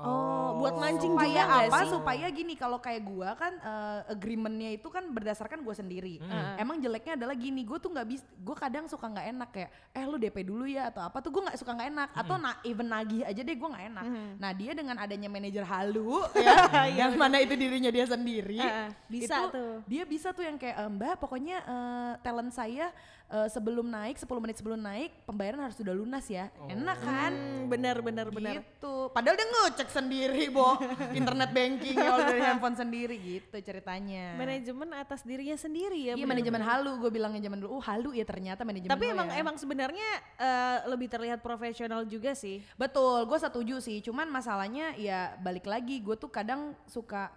Oh, 0.00 0.56
buat 0.56 0.76
mancing 0.76 1.12
supaya 1.12 1.28
juga 1.40 1.56
apa? 1.68 1.78
sih? 1.78 1.88
supaya 1.90 2.26
gini 2.28 2.54
kalau 2.54 2.76
kayak 2.76 3.02
gua 3.02 3.32
kan 3.34 3.52
eh, 3.54 4.00
agreementnya 4.08 4.70
itu 4.72 4.88
kan 4.88 5.04
berdasarkan 5.06 5.60
gua 5.60 5.72
sendiri. 5.72 6.20
Emang 6.56 6.80
jeleknya 6.80 7.16
adalah 7.16 7.32
gini 7.32 7.62
gue 7.62 7.76
tuh 7.76 7.88
nggak 7.88 8.06
bisa 8.06 8.24
gue 8.30 8.56
kadang 8.56 8.84
suka 8.86 9.06
nggak 9.06 9.26
enak 9.28 9.48
kayak 9.50 9.70
eh 9.90 10.04
lu 10.04 10.16
DP 10.16 10.36
dulu 10.42 10.64
ya 10.64 10.88
atau 10.88 11.00
apa 11.00 11.20
tuh 11.20 11.30
gue 11.30 11.42
nggak 11.42 11.58
suka 11.58 11.72
nggak 11.72 11.88
enak. 11.90 12.08
Atau 12.12 12.36
na 12.36 12.50
even 12.62 12.88
nagih 12.88 13.22
aja 13.22 13.40
deh 13.40 13.52
gue 13.52 13.68
nggak 13.68 13.86
enak. 13.90 14.04
Nah 14.36 14.50
dia 14.52 14.72
dengan 14.72 14.96
adanya 14.96 15.28
manajer 15.28 15.64
halu 15.64 16.24
ya 16.40 16.88
yang 16.88 17.12
mana 17.14 17.36
itu 17.38 17.54
dirinya 17.54 17.88
dia 17.88 18.04
sendiri 18.04 18.56
Heeh, 18.58 18.88
bisa 19.06 19.36
itu 19.38 19.52
tuh. 19.52 19.74
dia 19.84 20.02
bisa 20.04 20.28
tuh 20.30 20.44
yang 20.44 20.56
kayak 20.56 20.76
"Eh, 20.76 20.90
mbak 20.90 21.14
pokoknya 21.16 21.56
eh, 21.60 22.12
talent 22.20 22.50
saya 22.50 22.88
eh, 23.30 23.48
sebelum 23.48 23.86
naik 23.86 24.18
10 24.18 24.26
menit 24.42 24.56
sebelum 24.58 24.80
naik 24.80 25.10
pembayaran 25.24 25.62
harus 25.62 25.78
sudah 25.78 25.94
lunas 25.94 26.26
ya 26.26 26.50
enak 26.66 26.98
kan 27.00 27.32
Hmm, 27.32 27.70
benar 27.70 28.02
benar 28.02 28.26
benar. 28.28 28.60
Gitu. 28.60 28.94
Padahal 29.14 29.36
dia 29.38 29.46
ngecek 29.46 29.88
sendiri, 29.88 30.50
Bo. 30.50 30.76
Internet 31.18 31.50
banking 31.54 31.96
ya 31.96 32.10
dari 32.18 32.40
handphone 32.42 32.76
sendiri 32.76 33.16
gitu 33.16 33.56
ceritanya. 33.62 34.34
Manajemen 34.34 34.88
atas 34.96 35.22
dirinya 35.22 35.54
sendiri 35.54 36.10
ya. 36.10 36.14
Iya 36.18 36.26
manajemen 36.26 36.62
halu 36.64 36.98
gue 36.98 37.10
bilangnya 37.12 37.46
zaman 37.46 37.58
dulu. 37.62 37.78
Oh 37.78 37.82
halu 37.84 38.16
ya 38.16 38.24
ternyata 38.26 38.66
manajemen 38.66 38.90
Tapi 38.90 39.04
emang 39.12 39.28
ya. 39.30 39.40
emang 39.40 39.56
sebenarnya 39.56 40.08
eh, 40.36 40.78
lebih 40.90 41.08
terlihat 41.08 41.40
profesional 41.40 42.02
juga 42.08 42.34
sih. 42.34 42.60
Betul, 42.74 43.24
gue 43.28 43.38
setuju 43.38 43.76
sih. 43.78 44.02
Cuman 44.02 44.26
masalahnya 44.28 44.96
ya 44.98 45.36
balik 45.38 45.68
lagi 45.68 46.02
gue 46.02 46.16
tuh 46.18 46.30
kadang 46.32 46.74
suka 46.90 47.30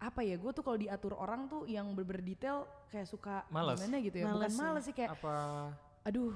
apa 0.00 0.20
ya 0.20 0.34
gue 0.34 0.50
tuh 0.50 0.60
kalau 0.60 0.74
diatur 0.74 1.12
orang 1.12 1.44
tuh 1.44 1.64
yang 1.66 1.92
bener 1.92 2.18
detail 2.18 2.64
kayak 2.88 3.04
suka 3.04 3.44
Males. 3.46 3.76
gimana 3.76 3.96
gitu 4.00 4.16
ya 4.16 4.24
bukan 4.26 4.36
Males 4.38 4.50
ya. 4.50 4.58
males 4.58 4.82
sih 4.82 4.94
kayak 4.94 5.10
Apa? 5.12 5.36
aduh 6.02 6.32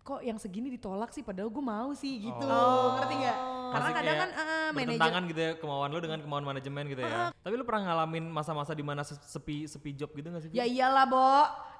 kok 0.00 0.20
yang 0.20 0.36
segini 0.36 0.70
ditolak 0.70 1.10
sih 1.10 1.20
padahal 1.20 1.48
gue 1.48 1.58
mau 1.60 1.90
sih 1.92 2.22
gitu 2.22 2.44
Oh. 2.44 2.94
ngerti 2.94 3.14
nggak 3.16 3.38
karena 3.66 3.90
kadang 3.90 4.16
kan 4.16 4.30
eh, 4.30 4.44
manajer 4.70 4.86
bertentangan 4.94 5.22
gitu 5.26 5.40
ya 5.40 5.52
kemauan 5.56 5.88
lu 5.88 5.98
dengan 5.98 6.20
kemauan 6.20 6.44
manajemen 6.46 6.84
gitu 6.86 7.02
ya. 7.02 7.34
Tapi 7.34 7.54
lu 7.56 7.64
pernah 7.64 7.82
ngalamin 7.84 8.24
masa-masa 8.24 8.70
di 8.70 8.86
mana 8.86 9.02
se- 9.02 9.18
sepi 9.18 9.66
sepi 9.66 9.90
job 9.92 10.14
gitu 10.14 10.30
gak 10.30 10.46
sih? 10.46 10.50
Ya 10.52 10.62
iyalah, 10.62 11.02
Bo. 11.04 11.26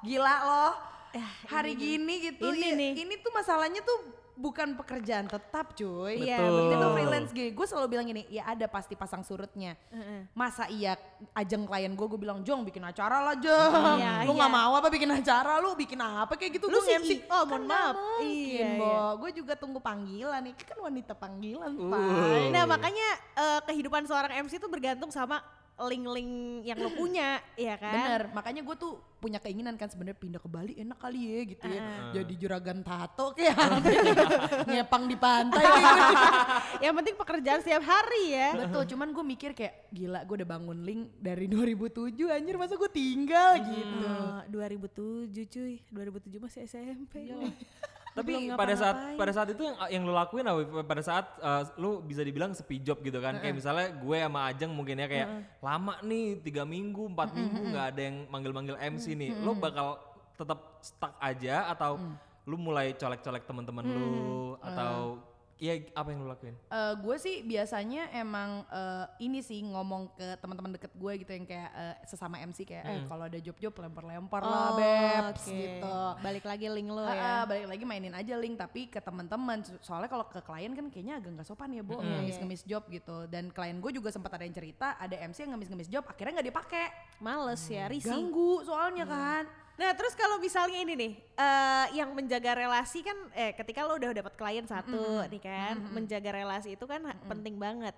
Gila 0.03 0.35
loh. 0.43 0.73
Hari 1.47 1.79
gini 1.79 2.15
gitu. 2.25 2.51
Ini 2.51 2.67
ya, 2.67 2.75
nih. 2.75 2.93
Ini 2.99 3.15
tuh 3.23 3.31
masalahnya 3.31 3.79
tuh 3.79 4.11
bukan 4.35 4.75
pekerjaan 4.75 5.25
tetap, 5.25 5.73
cuy. 5.73 6.27
Iya, 6.27 6.43
Betul. 6.43 6.61
Ini 6.61 6.75
tuh 6.75 6.91
freelance 6.91 7.31
gini. 7.31 7.51
Gue 7.51 7.67
selalu 7.67 7.87
bilang 7.89 8.07
gini, 8.07 8.23
ya 8.27 8.43
ada 8.45 8.67
pasti 8.67 8.95
pasang 8.95 9.23
surutnya. 9.23 9.79
Masa 10.35 10.67
iya 10.67 10.99
ajeng 11.33 11.65
klien 11.65 11.95
gue, 11.95 12.07
gue 12.07 12.21
bilang, 12.21 12.43
Jong 12.43 12.67
bikin 12.67 12.83
acara 12.83 13.23
lah, 13.23 13.35
Jong. 13.39 13.99
Iya, 14.03 14.27
lu 14.27 14.35
iya. 14.35 14.39
nggak 14.43 14.53
mau 14.53 14.73
apa 14.75 14.89
bikin 14.91 15.11
acara, 15.11 15.63
lu 15.63 15.79
bikin 15.79 15.99
apa 15.99 16.35
kayak 16.35 16.59
gitu. 16.59 16.67
Lu 16.67 16.83
sih, 16.83 16.99
nge-MC. 16.99 17.11
oh, 17.31 17.43
Kan 17.43 17.49
mohon 17.49 17.65
maaf. 17.65 17.95
Mungkin, 17.95 18.27
Iya, 18.27 18.69
Bo. 18.77 18.85
iya. 18.85 19.05
Gue 19.17 19.31
juga 19.33 19.53
tunggu 19.55 19.79
panggilan 19.79 20.41
nih. 20.43 20.55
Kan 20.59 20.79
wanita 20.83 21.13
panggilan, 21.15 21.71
Uh. 21.75 21.91
Pak. 21.91 22.03
Nah 22.51 22.65
makanya 22.67 23.09
eh, 23.35 23.61
kehidupan 23.67 24.03
seorang 24.05 24.45
MC 24.45 24.59
itu 24.59 24.69
bergantung 24.69 25.09
sama 25.09 25.41
link-link 25.75 26.63
yang 26.63 26.79
lo 26.79 26.91
punya, 26.95 27.43
ya 27.59 27.75
kan? 27.75 27.95
Bener, 27.99 28.23
makanya 28.31 28.63
gue 28.63 28.77
tuh 28.79 28.95
punya 29.19 29.41
keinginan 29.41 29.75
kan 29.81 29.89
sebenarnya 29.89 30.21
pindah 30.21 30.37
ke 30.37 30.47
Bali 30.47 30.77
enak 30.79 31.01
kali 31.01 31.21
ya 31.25 31.41
gitu 31.49 31.65
ya. 31.67 31.81
Jadi 32.13 32.33
juragan 32.37 32.85
tato 32.85 33.33
kayak 33.33 33.57
ngepang 34.69 35.09
di 35.09 35.17
pantai. 35.17 35.65
Yang 36.85 36.95
penting 37.01 37.17
pekerjaan 37.17 37.61
setiap 37.65 37.83
hari 37.83 38.37
ya. 38.37 38.49
Betul, 38.69 38.85
cuman 38.95 39.11
gue 39.17 39.25
mikir 39.25 39.51
kayak 39.57 39.89
gila 39.91 40.23
gue 40.29 40.45
udah 40.45 40.51
bangun 40.61 40.79
link 40.85 41.03
dari 41.19 41.49
2007 41.55 42.15
anjir 42.31 42.55
masa 42.61 42.77
gue 42.77 42.91
tinggal 42.93 43.51
gitu. 43.65 44.07
Oh, 44.07 44.43
2007 44.53 45.53
cuy, 45.57 45.75
2007 45.91 46.45
masih 46.45 46.61
SMP. 46.69 47.33
Tapi 48.15 48.55
pada 48.55 48.75
saat 48.79 48.97
pada 49.19 49.33
saat 49.35 49.49
itu 49.51 49.63
yang 49.67 49.77
yang 49.91 50.03
lu 50.07 50.15
lakuin 50.15 50.47
apa? 50.47 50.87
Pada 50.87 51.03
saat 51.03 51.27
uh, 51.43 51.67
lu 51.83 51.99
bisa 51.99 52.23
dibilang 52.23 52.55
sepi 52.55 52.79
job 52.79 53.03
gitu 53.03 53.19
kan? 53.19 53.43
Kayak 53.43 53.59
misalnya 53.59 53.87
gue 53.91 54.17
sama 54.23 54.41
Ajeng 54.47 54.71
mungkin 54.71 55.03
ya 55.03 55.11
kayak 55.11 55.29
lama 55.59 55.99
nih 56.07 56.39
tiga 56.47 56.63
minggu 56.63 57.11
empat 57.11 57.35
minggu 57.35 57.61
nggak 57.75 57.87
ada 57.91 58.01
yang 58.07 58.17
manggil-manggil 58.31 58.79
MC 58.79 59.19
nih. 59.19 59.35
Lu 59.43 59.59
bakal 59.59 59.99
tetap 60.39 60.79
stuck 60.79 61.15
aja 61.19 61.67
atau 61.75 61.99
lu 62.47 62.57
mulai 62.61 62.95
colek-colek 62.95 63.49
teman-teman 63.49 63.85
lu 63.89 64.55
atau 64.63 65.19
iya 65.57 65.75
apa 65.91 66.09
yang 66.09 66.21
lu 66.21 66.29
lakuin? 66.29 66.57
gue 66.97 67.17
sih 67.17 67.43
biasanya 67.43 68.11
emang 68.13 68.67
eh, 68.67 69.07
ini 69.21 69.39
sih 69.39 69.63
ngomong 69.63 70.13
ke 70.13 70.37
teman-teman 70.37 70.75
deket 70.75 70.93
gue 70.93 71.13
gitu 71.17 71.31
yang 71.31 71.45
kayak 71.45 71.71
eh, 71.73 71.95
sesama 72.05 72.39
MC 72.39 72.65
kayak 72.65 72.85
eh 72.85 73.01
kalau 73.05 73.25
ada 73.25 73.39
job-job 73.39 73.73
lempar-lempar 73.73 74.41
lah 74.41 74.67
Oh, 74.67 74.77
bebs 74.77 75.45
oke. 75.45 75.55
gitu. 75.55 75.97
Balik 76.21 76.45
lagi 76.45 76.67
link 76.69 76.89
lo 76.89 77.01
Ah, 77.01 77.09
ya. 77.09 77.23
ah, 77.23 77.43
balik 77.45 77.67
lagi 77.67 77.85
mainin 77.85 78.13
aja 78.13 78.35
link 78.35 78.55
tapi 78.55 78.87
ke 78.87 78.99
teman-teman 78.99 79.61
So- 79.61 79.79
soalnya 79.81 80.09
kalau 80.09 80.25
ke 80.25 80.41
klien 80.41 80.73
kan 80.73 80.89
kayaknya 80.89 81.15
agak 81.17 81.31
nggak 81.33 81.47
sopan 81.47 81.71
ya 81.71 81.81
bu 81.81 81.97
ngemis-ngemis 81.97 82.63
job 82.65 82.83
gitu 82.87 83.27
dan 83.27 83.49
klien 83.49 83.77
gue 83.77 83.93
juga 83.93 84.09
sempat 84.09 84.33
ada 84.33 84.43
yang 84.43 84.53
cerita 84.53 84.97
ada 84.97 85.17
MC 85.17 85.39
yang 85.41 85.53
ngemis-ngemis 85.53 85.89
job 85.89 86.05
akhirnya 86.05 86.33
nggak 86.35 86.49
dipakai 86.51 86.85
Males 87.17 87.63
ya, 87.65 87.87
risih. 87.87 88.11
ganggu 88.11 88.61
soalnya 88.63 89.05
kan 89.05 89.45
Nah 89.75 89.91
terus 89.91 90.15
kalau 90.15 90.39
misalnya 90.39 90.79
ini 90.79 90.95
nih, 90.95 91.13
eh 91.35 91.87
yang 91.99 92.15
menjaga 92.15 92.55
relasi 92.55 93.03
kan, 93.03 93.19
eh 93.35 93.51
ketika 93.53 93.83
lo 93.83 93.99
udah 93.99 94.15
dapat 94.15 94.35
klien 94.35 94.63
satu 94.65 94.95
nih 95.27 95.43
kan, 95.43 95.75
menjaga 95.91 96.31
relasi 96.31 96.69
itu 96.73 96.87
kan 96.87 97.03
ha- 97.03 97.19
penting 97.27 97.59
banget. 97.59 97.95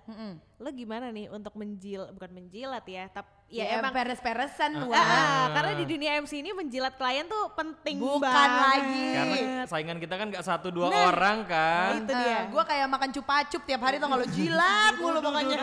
Lo 0.57 0.73
gimana 0.73 1.13
nih 1.13 1.29
untuk 1.29 1.53
menjil, 1.53 2.09
bukan 2.11 2.33
menjilat 2.33 2.81
ya, 2.83 3.05
tapi 3.07 3.29
ya, 3.47 3.79
emang 3.79 3.91
peres-peresan 3.91 4.75
Ah, 4.75 4.83
Wak. 4.83 4.99
ah, 4.99 5.45
karena 5.51 5.71
di 5.73 5.85
dunia 5.87 6.11
MC 6.19 6.39
ini 6.39 6.51
menjilat 6.51 6.93
klien 6.93 7.23
tuh 7.23 7.47
penting 7.55 7.95
Bukan 7.97 8.19
banget. 8.19 8.59
lagi. 8.59 9.05
Karena 9.09 9.63
saingan 9.63 9.97
kita 9.97 10.13
kan 10.13 10.27
nggak 10.27 10.43
satu 10.43 10.67
dua 10.67 10.87
Nah, 10.87 11.07
orang 11.09 11.37
kan. 11.43 11.91
itu 11.97 12.11
dia. 12.11 12.39
gue 12.45 12.63
kayak 12.63 12.87
makan 12.87 13.09
cupa-cup 13.11 13.61
tiap 13.63 13.81
hari 13.81 13.97
tuh 13.97 14.07
kalau 14.07 14.25
jilat 14.35 14.93
mulu 14.97 15.19
pokoknya 15.19 15.57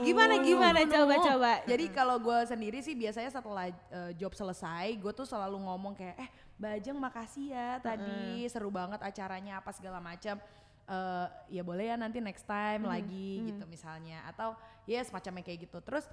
Gimana 0.00 0.34
gimana 0.40 0.78
coba 0.82 1.14
coba. 1.22 1.52
Jadi 1.64 1.84
kalau 1.90 2.16
gue 2.16 2.38
sendiri 2.44 2.78
sih 2.80 2.92
biasanya 2.92 3.28
setelah 3.28 3.68
eh, 3.68 4.10
job 4.16 4.32
selesai, 4.32 4.96
gue 4.96 5.12
tuh 5.12 5.24
selalu 5.24 5.60
ngomong 5.60 5.92
kayak, 5.92 6.16
eh 6.16 6.30
Bajeng 6.56 6.96
makasih 6.96 7.52
ya 7.52 7.76
tadi 7.78 8.48
seru 8.48 8.72
banget 8.72 8.96
acaranya 8.98 9.60
apa 9.60 9.76
segala 9.76 10.00
macam. 10.00 10.40
Eh, 10.86 11.26
ya 11.52 11.60
boleh 11.60 11.92
ya 11.92 12.00
nanti 12.00 12.16
next 12.16 12.48
time 12.48 12.86
lagi 12.86 13.44
gitu 13.44 13.66
misalnya 13.66 14.24
atau 14.24 14.56
ya 14.88 15.04
semacamnya 15.04 15.44
kayak 15.44 15.68
gitu. 15.68 15.84
Terus 15.84 16.08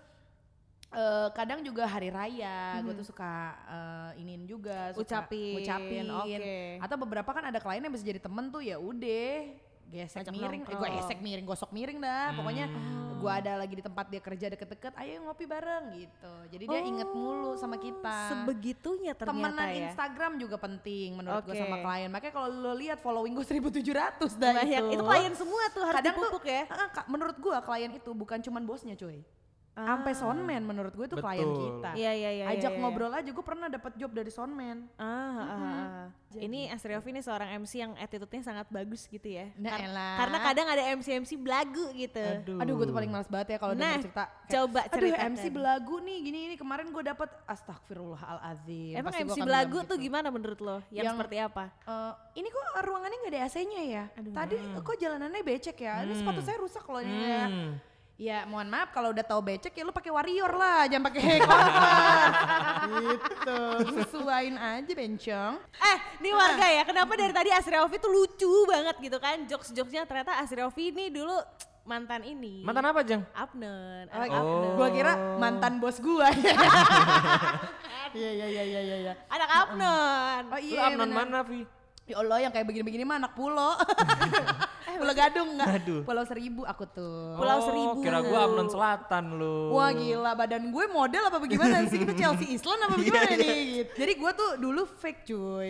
eh, 0.94 1.30
kadang 1.32 1.60
juga 1.60 1.84
hari 1.84 2.08
raya, 2.08 2.80
gue 2.80 2.94
tuh 2.96 3.08
suka 3.08 3.34
eh, 3.66 4.22
iniin 4.22 4.44
juga, 4.44 4.92
suka 4.92 5.26
Ucapin, 5.26 5.54
ngucapin. 5.58 6.06
oke. 6.08 6.54
Atau 6.80 6.96
beberapa 6.98 7.30
kan 7.30 7.44
ada 7.46 7.58
klien 7.58 7.80
yang 7.80 7.92
bisa 7.92 8.04
jadi 8.04 8.18
temen 8.18 8.48
tuh 8.48 8.62
ya 8.62 8.78
udah 8.78 9.62
gesek 9.86 10.26
Ajak 10.26 10.34
miring, 10.34 10.62
eh, 10.64 10.74
gue 10.74 10.90
gesek 10.96 11.20
miring, 11.20 11.46
gosok 11.46 11.70
miring 11.70 12.00
dah. 12.00 12.34
Pokoknya 12.34 12.66
Hmm. 12.66 13.14
gue 13.16 13.30
ada 13.32 13.56
lagi 13.56 13.72
di 13.72 13.84
tempat 13.84 14.10
dia 14.10 14.20
kerja 14.20 14.50
deket-deket, 14.50 14.90
ayo 14.98 15.22
ngopi 15.22 15.46
bareng 15.46 15.86
gitu. 15.94 16.34
Jadi 16.50 16.64
dia 16.66 16.82
inget 16.82 17.08
mulu 17.08 17.54
sama 17.56 17.78
kita. 17.78 18.18
Sebegitunya 18.28 19.14
ternyata 19.14 19.54
Temenan 19.54 19.70
ya. 19.70 19.86
Instagram 19.88 20.32
juga 20.36 20.58
penting 20.58 21.14
menurut 21.16 21.46
gue 21.46 21.54
Oke. 21.54 21.62
sama 21.62 21.78
klien. 21.80 22.10
Makanya 22.10 22.34
kalau 22.34 22.50
lo 22.50 22.74
lihat 22.74 23.00
following 23.00 23.32
gue 23.32 23.46
1700 23.46 24.34
dah 24.34 24.52
Banyak. 24.56 24.82
itu. 24.82 24.88
Itu 24.92 25.04
klien 25.06 25.34
semua 25.34 25.64
tuh 25.70 25.84
harus 25.84 25.98
Kadang 26.02 26.16
tuh, 26.16 26.26
dipupuk 26.26 26.44
ya. 26.44 26.62
ah, 26.68 26.90
Kak, 26.90 27.06
menurut 27.06 27.38
gue 27.38 27.54
klien 27.56 27.92
itu 27.94 28.10
bukan 28.12 28.40
cuman 28.42 28.62
bosnya 28.66 28.96
cuy. 28.96 29.22
Sampai 29.74 30.14
soundman 30.14 30.62
menurut 30.62 30.94
gue 30.94 31.06
itu 31.08 31.18
klien 31.18 31.42
Betul. 31.42 31.82
kita. 31.82 31.90
Iya, 31.98 32.12
iya, 32.14 32.30
iya, 32.32 32.46
Ajak 32.48 32.62
iya, 32.62 32.70
iya. 32.70 32.78
ngobrol 32.78 33.10
aja, 33.10 33.26
gue 33.26 33.42
pernah 33.42 33.66
dapat 33.66 33.98
job 33.98 34.14
dari 34.14 34.30
soundman. 34.30 34.86
Ah, 34.96 35.02
ah, 35.02 35.42
ah, 35.42 35.58
ah. 35.58 36.06
Ini 36.34 36.70
Astri 36.70 36.94
Ovi 36.94 37.10
ini 37.10 37.22
seorang 37.22 37.50
MC 37.58 37.82
yang 37.82 37.94
attitude-nya 37.94 38.42
sangat 38.44 38.70
bagus 38.70 39.06
gitu 39.06 39.26
ya. 39.26 39.50
Nah, 39.54 39.70
Kar- 39.70 39.86
elah. 39.86 40.14
karena 40.18 40.38
kadang 40.42 40.68
ada 40.70 40.84
MC-MC 40.94 41.32
belagu 41.38 41.86
gitu. 41.94 42.22
Aduh. 42.22 42.58
Aduh, 42.58 42.74
gue 42.74 42.86
tuh 42.86 42.96
paling 42.98 43.10
males 43.10 43.30
banget 43.30 43.48
ya 43.54 43.58
kalau 43.58 43.74
Nah, 43.74 43.82
denger 43.98 44.02
cerita. 44.10 44.24
coba 44.48 44.80
Aduh, 44.82 44.94
ceritakan. 44.94 45.26
MC 45.34 45.44
belagu 45.50 45.96
nih, 46.02 46.18
gini 46.22 46.40
ini 46.50 46.56
kemarin 46.58 46.88
gue 46.90 47.04
dapet 47.04 47.30
astagfirullahalazim. 47.46 48.94
Emang 48.94 49.14
Pasti 49.14 49.26
MC 49.26 49.38
belagu 49.42 49.78
bilang 49.78 49.90
tuh 49.90 49.98
gitu. 49.98 50.06
gimana 50.06 50.28
menurut 50.30 50.60
lo? 50.60 50.78
Yang, 50.90 51.06
Yang- 51.06 51.14
seperti 51.18 51.36
apa? 51.42 51.64
Eh, 51.86 52.14
ini 52.38 52.48
kok 52.50 52.64
ruangannya 52.82 53.18
nggak 53.22 53.34
ada 53.34 53.42
AC-nya 53.46 53.82
ya? 53.86 54.04
Tadi 54.14 54.54
kok 54.80 54.96
jalanannya 54.98 55.42
becek 55.42 55.78
ya? 55.80 56.02
Ini 56.02 56.14
sepatu 56.14 56.42
saya 56.42 56.58
rusak 56.58 56.86
loh 56.86 57.02
ini 57.02 57.18
ya. 57.18 57.46
Hmm. 57.50 57.72
Ya 57.74 57.93
mohon 58.46 58.68
maaf 58.68 58.90
kalau 58.90 59.12
udah 59.12 59.22
tahu 59.22 59.42
becek 59.44 59.74
ya 59.74 59.84
lu 59.84 59.92
pakai 59.92 60.08
warrior 60.08 60.48
lah, 60.50 60.88
jangan 60.88 61.04
pakai 61.08 61.42
converse. 61.42 62.36
gitu. 62.88 63.60
Sesuaiin 64.00 64.56
aja 64.56 64.92
bencong. 64.92 65.54
Eh, 65.60 65.98
ini 66.20 66.30
warga 66.32 66.66
ya, 66.70 66.84
kenapa 66.84 67.12
dari 67.14 67.34
tadi 67.34 67.50
Astri 67.50 67.76
Ovi 67.76 67.98
tuh 67.98 68.08
lucu 68.08 68.54
banget 68.64 68.96
gitu 68.98 69.18
kan? 69.18 69.44
Jokes-jokesnya 69.44 70.06
ternyata 70.06 70.38
Astri 70.38 70.62
Ovi 70.62 70.90
ini 70.90 71.10
dulu 71.10 71.36
mantan 71.84 72.24
ini. 72.24 72.64
Mantan 72.64 72.86
apa, 72.88 73.04
Jeng? 73.04 73.28
Apnen. 73.34 74.08
Oh, 74.08 74.16
Oh. 74.16 74.24
Apnen. 74.24 74.70
Gua 74.78 74.88
kira 74.90 75.14
mantan 75.36 75.74
bos 75.78 76.00
gua. 76.00 76.32
Iya 78.14 78.30
iya 78.30 78.46
iya 78.46 78.62
iya 78.62 78.82
iya. 78.86 78.98
iya. 79.10 79.14
Anak 79.26 79.50
Apnen. 79.50 80.44
Oh 80.46 80.60
Lu 80.62 80.70
iya. 80.70 80.86
Amnon 80.86 81.10
bener. 81.10 81.18
mana, 81.18 81.40
Vi? 81.42 81.66
Ya 82.06 82.22
Allah 82.22 82.38
yang 82.40 82.54
kayak 82.54 82.70
begini-begini 82.70 83.02
mah 83.02 83.18
anak 83.18 83.34
pulau. 83.34 83.74
eh 84.94 84.98
pulau 84.98 85.12
gadung 85.12 85.50
enggak? 85.52 85.68
Aduh. 85.76 86.02
Pulau 86.04 86.24
seribu 86.24 86.62
aku 86.64 86.84
tuh. 86.88 87.34
Pulau 87.34 87.56
Oh, 87.56 87.66
Seribu. 87.66 88.00
kira 88.00 88.20
gua 88.20 88.40
Amnon 88.46 88.68
Selatan 88.68 89.26
lu. 89.34 89.74
Wah 89.74 89.90
gila 89.90 90.32
badan 90.34 90.64
gue 90.66 90.86
model 90.88 91.24
apa 91.26 91.38
bagaimana 91.38 91.84
sih? 91.86 91.98
Itu 91.98 92.14
Chelsea 92.14 92.48
Island 92.52 92.80
apa 92.82 92.94
bagaimana 93.00 93.26
Iya, 93.28 93.38
nih? 93.40 93.58
Gitu. 93.80 93.92
Jadi 93.98 94.14
gue 94.14 94.32
tuh 94.34 94.50
dulu 94.56 94.82
fake 94.86 95.22
cuy. 95.26 95.70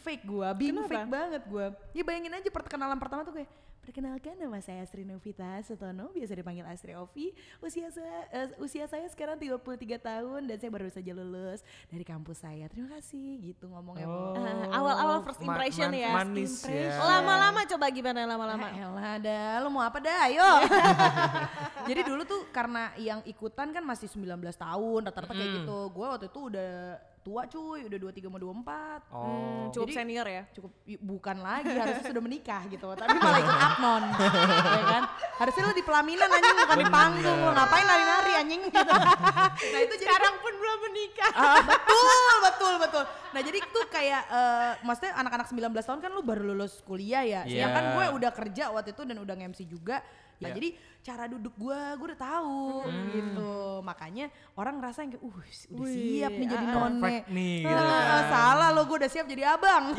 Fake 0.00 0.24
gue, 0.24 0.48
Kenapa? 0.50 0.88
fake 0.88 1.08
banget 1.08 1.42
gue. 1.44 1.66
Ya 1.92 2.02
bayangin 2.02 2.32
aja 2.32 2.48
perkenalan 2.48 2.96
pertama 2.96 3.20
tuh 3.20 3.32
kayak 3.32 3.50
Perkenalkan 3.80 4.36
nama 4.36 4.60
saya 4.60 4.84
Astri 4.84 5.02
Novita 5.02 5.56
Sutono, 5.64 6.12
biasa 6.12 6.36
dipanggil 6.36 6.62
Astri 6.62 6.92
Ovi. 6.92 7.32
Usia 7.58 7.88
saya, 7.88 8.28
eh, 8.30 8.48
usia 8.58 8.84
saya 8.84 9.08
sekarang 9.08 9.34
33 9.34 9.56
tahun 9.98 10.44
dan 10.44 10.56
saya 10.56 10.68
baru 10.68 10.86
saja 10.86 11.10
lulus 11.10 11.58
dari 11.88 12.04
kampus 12.04 12.38
saya. 12.38 12.68
Terima 12.68 12.92
kasih 12.92 13.40
gitu 13.42 13.66
ngomongnya. 13.66 14.04
Bu. 14.04 14.12
Oh, 14.12 14.36
Ah, 14.36 14.68
awal-awal 14.78 15.18
first 15.24 15.40
ma- 15.40 15.56
impression 15.56 15.88
man- 15.88 15.96
ya. 15.98 16.12
Manis 16.12 16.60
ya. 16.62 16.92
Lama-lama 16.94 17.60
coba 17.66 17.86
gimana 17.88 18.20
lama-lama? 18.28 18.68
Ah, 18.68 18.78
elah 18.78 19.14
dah, 19.18 19.52
lu 19.58 19.68
mau 19.70 19.82
apa 19.82 19.98
dah, 19.98 20.28
ayo. 20.28 20.48
Jadi 21.88 22.00
dulu 22.04 22.22
tuh 22.22 22.52
karena 22.52 22.92
yang 22.94 23.24
ikutan 23.24 23.72
kan 23.72 23.82
masih 23.82 24.06
19 24.06 24.28
tahun, 24.52 25.00
rata-rata 25.02 25.32
kayak 25.32 25.52
gitu. 25.58 25.78
Gue 25.90 26.06
waktu 26.06 26.28
itu 26.28 26.40
udah 26.46 26.70
tua 27.20 27.44
cuy, 27.44 27.84
udah 27.84 27.98
23 28.00 28.26
mau 28.26 28.40
24. 28.40 29.12
Oh. 29.12 29.68
Cukup 29.70 29.86
Jadi- 29.86 29.96
senior 29.96 30.24
ya. 30.24 30.42
Cukup 30.50 30.72
bukan 30.98 31.36
lagi, 31.38 31.68
harusnya 31.70 32.04
sudah 32.06 32.24
menikah 32.24 32.62
gitu. 32.66 32.88
Tapi 32.90 33.12
malah 33.12 33.38
ikut 33.38 33.58
apnon, 33.60 34.02
ya 34.80 34.84
kan? 34.88 35.02
Harusnya 35.36 35.62
lu 35.64 35.72
di 35.72 35.84
pelaminan 35.84 36.26
anjing 36.26 36.56
bukan 36.58 36.78
di 36.78 36.88
panggung. 36.88 37.40
Ngapain 37.46 37.84
lari-lari 37.84 38.32
anjing 38.36 38.60
gitu. 38.66 38.80
Nah 39.70 39.80
itu 39.82 39.94
jadi 39.94 40.08
Sekarang 40.08 40.34
pun 40.40 40.49
belum 40.70 40.80
menikah. 40.86 41.32
betul 41.66 42.06
betul 42.40 42.74
betul 42.78 43.04
nah 43.30 43.40
jadi 43.40 43.58
tuh 43.64 43.86
kayak 43.86 44.22
eh, 44.24 44.72
maksudnya 44.80 45.12
anak-anak 45.16 45.46
19 45.46 45.66
tahun 45.82 46.00
kan 46.00 46.10
lu 46.10 46.20
baru 46.20 46.42
lulus 46.46 46.78
kuliah 46.80 47.22
ya 47.22 47.42
Iya. 47.42 47.66
sedangkan 47.66 47.84
gue 47.92 48.04
udah 48.16 48.30
kerja 48.32 48.64
waktu 48.68 48.90
itu 48.90 49.02
dan 49.02 49.16
udah 49.16 49.34
nge-MC 49.34 49.60
juga 49.64 49.98
nah 50.36 50.48
Iya. 50.48 50.56
jadi 50.56 50.68
cara 51.00 51.24
duduk 51.26 51.52
gue 51.54 51.78
gue 51.96 52.06
udah 52.06 52.20
tahu 52.20 52.84
gitu 53.10 53.52
makanya 53.80 54.28
orang 54.54 54.76
ngerasa 54.76 55.00
yang 55.00 55.12
kayak 55.12 55.22
uh 55.22 55.32
udah 55.70 55.80
Wih, 55.80 55.96
siap 55.96 56.32
nih 56.32 56.46
jadi 56.46 56.60
ah, 56.62 56.70
none 56.70 56.96
perfect 56.98 57.26
nih, 57.30 57.56
Ah, 57.58 57.68
gitu 57.68 57.82
ah, 57.82 58.00
kan. 58.00 58.24
salah 58.30 58.68
lo 58.70 58.82
gue 58.82 58.96
udah 58.98 59.10
siap 59.10 59.26
jadi 59.26 59.42
abang 59.50 59.84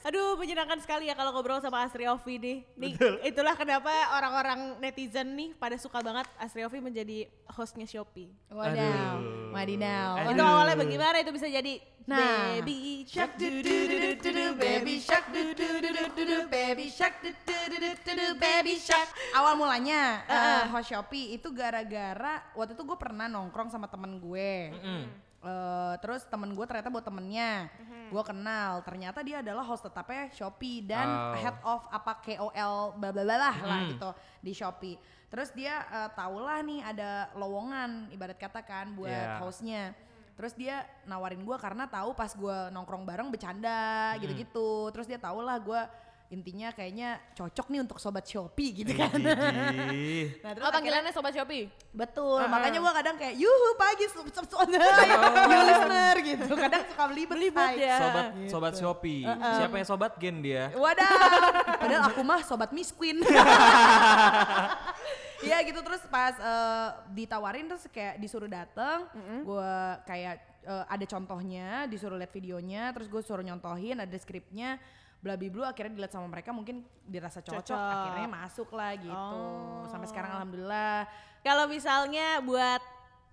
Aduh 0.00 0.32
menyenangkan 0.34 0.78
sekali 0.80 1.06
ya 1.06 1.14
kalau 1.14 1.30
ngobrol 1.30 1.60
sama 1.60 1.82
Astri 1.82 2.06
Ovi 2.06 2.38
nih. 2.38 2.58
nih 2.74 2.92
itulah 3.22 3.52
kenapa 3.52 3.90
orang-orang 4.14 4.78
netizen 4.78 5.34
nih 5.34 5.52
pada 5.54 5.76
suka 5.76 6.00
banget 6.00 6.24
Astri 6.36 6.62
Ovi 6.62 6.78
menjadi 6.78 7.26
hostnya 7.50 7.84
Shopee. 7.84 8.30
Wadaw 8.48 9.14
wadidaw 9.52 10.10
Aduh. 10.16 10.32
Itu 10.32 10.42
awalnya 10.42 10.76
bagaimana 10.76 11.16
itu 11.20 11.30
bisa 11.30 11.46
jadi 11.46 11.74
Nah. 12.00 12.58
baby 12.58 13.06
Shark 13.06 13.38
do 13.38 13.46
do 13.46 13.62
do 13.62 13.70
do 13.86 14.10
do 14.18 14.30
do 14.32 14.46
baby 14.58 14.98
shark 14.98 15.30
do 15.30 15.54
do 15.54 15.62
do 15.78 15.90
do 15.94 16.04
do 16.10 16.22
do 16.26 16.38
baby 16.50 16.90
shark 16.90 17.22
do 17.22 17.30
do 17.30 17.54
do 17.70 17.76
do 17.78 17.90
do 17.94 18.12
do 18.18 18.26
baby 18.34 18.74
shark. 18.74 19.06
Awal 19.30 19.54
mulanya 19.54 20.26
eh, 20.26 20.62
host 20.74 20.90
Shopee 20.90 21.38
itu 21.38 21.54
gara-gara 21.54 22.42
waktu 22.58 22.74
itu 22.74 22.82
gue 22.82 22.98
pernah 22.98 23.30
nongkrong 23.30 23.70
sama 23.70 23.86
temen 23.86 24.18
gue. 24.18 24.74
Eh, 25.40 25.94
terus 26.02 26.26
temen 26.26 26.50
gue 26.50 26.66
ternyata 26.66 26.90
buat 26.90 27.00
temennya, 27.00 27.70
gue 28.10 28.22
kenal. 28.26 28.82
Ternyata 28.82 29.22
dia 29.22 29.38
adalah 29.38 29.62
host 29.62 29.86
tetapnya 29.86 30.28
Shopee 30.34 30.82
dan 30.82 31.06
Oh. 31.06 31.32
head 31.32 31.56
of 31.62 31.86
apa 31.88 32.18
KOL 32.20 32.74
bla 32.98 33.08
bla 33.08 33.22
bla 33.22 33.36
lah 33.38 33.56
lah 33.60 33.80
gitu 33.86 34.10
di 34.42 34.50
Shopee. 34.50 34.98
Terus 35.30 35.54
dia 35.54 35.86
eh, 35.86 36.10
tahulah 36.12 36.58
nih 36.60 36.80
ada 36.82 37.10
lowongan 37.38 38.10
ibarat 38.10 38.36
kata 38.36 38.60
kan 38.66 38.92
buat 38.98 39.08
Yeah. 39.10 39.38
hostnya. 39.38 39.82
Terus 40.34 40.56
dia 40.56 40.82
nawarin 41.06 41.44
gue 41.44 41.56
karena 41.60 41.84
tahu 41.86 42.16
pas 42.16 42.32
gue 42.32 42.58
nongkrong 42.74 43.06
bareng 43.06 43.28
bercanda 43.30 44.16
gitu-gitu. 44.18 44.90
Terus 44.90 45.06
dia 45.06 45.20
tahu 45.20 45.44
lah 45.44 45.60
gue 45.60 45.80
intinya 46.30 46.70
kayaknya 46.70 47.18
cocok 47.34 47.66
nih 47.74 47.80
untuk 47.82 47.98
sobat 47.98 48.22
Shopee 48.22 48.70
gitu 48.70 48.94
kan. 48.94 49.10
Idih. 49.18 50.30
nah, 50.46 50.54
terus 50.54 50.62
Oh 50.62 50.70
panggilannya 50.70 51.10
Sobat 51.10 51.34
Shopee? 51.34 51.66
Betul, 51.90 52.46
makanya 52.46 52.78
gue 52.78 52.92
kadang 53.02 53.16
kayak 53.18 53.34
yuhu 53.34 53.74
pagi 53.74 54.06
sub 54.06 54.30
sub 54.30 54.46
sub 54.46 54.70
you 54.70 55.60
listener 55.66 56.14
gitu. 56.22 56.54
Kadang 56.54 56.82
suka 56.86 57.04
belibet 57.10 57.34
Belibet 57.34 57.70
ya. 57.82 57.98
Sobat 57.98 58.26
sobat 58.46 58.72
Shopee. 58.78 59.26
Siapa 59.26 59.74
yang 59.74 59.88
sobat 59.90 60.12
Gen 60.22 60.38
dia? 60.38 60.70
Wadah, 60.70 61.18
padahal 61.82 62.02
aku 62.14 62.22
mah 62.22 62.40
sobat 62.46 62.70
Miss 62.70 62.94
Queen. 62.94 63.18
Iya 65.40 65.64
gitu 65.64 65.80
terus 65.80 66.04
pas 66.12 66.36
eh, 66.36 66.88
ditawarin 67.16 67.64
terus 67.64 67.88
kayak 67.88 68.20
disuruh 68.20 68.48
dateng, 68.48 69.08
gue 69.44 69.72
kayak 70.04 70.36
eh, 70.68 70.84
ada 70.84 71.04
contohnya, 71.08 71.88
disuruh 71.88 72.20
lihat 72.20 72.32
videonya, 72.32 72.92
terus 72.92 73.08
gue 73.08 73.22
suruh 73.24 73.40
nyontohin, 73.44 73.96
ada 74.04 74.16
skripnya, 74.20 74.76
bla 75.20 75.36
bla 75.36 75.72
akhirnya 75.72 75.96
dilihat 75.96 76.12
sama 76.12 76.28
mereka 76.28 76.52
mungkin 76.52 76.84
dirasa 77.04 77.44
cocok, 77.44 77.72
Cocok. 77.72 77.76
akhirnya 77.76 78.28
masuk 78.28 78.68
lah 78.72 78.92
gitu. 78.96 79.40
Sampai 79.88 80.08
sekarang 80.08 80.30
alhamdulillah. 80.36 81.08
Kalau 81.40 81.64
misalnya 81.68 82.40
buat 82.44 82.82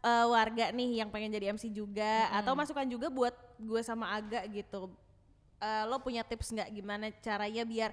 eh, 0.03 0.25
warga 0.31 0.71
nih 0.71 1.03
yang 1.03 1.09
pengen 1.11 1.31
jadi 1.31 1.55
MC 1.55 1.71
juga 1.71 2.31
atau 2.31 2.55
masukan 2.55 2.87
juga 2.87 3.11
buat 3.11 3.35
gue 3.59 3.81
sama 3.83 4.15
Aga 4.15 4.47
gitu. 4.47 4.91
Eh, 5.57 5.83
lo 5.89 5.97
punya 5.99 6.21
tips 6.21 6.53
nggak 6.53 6.69
gimana 6.69 7.09
caranya 7.19 7.65
biar 7.65 7.91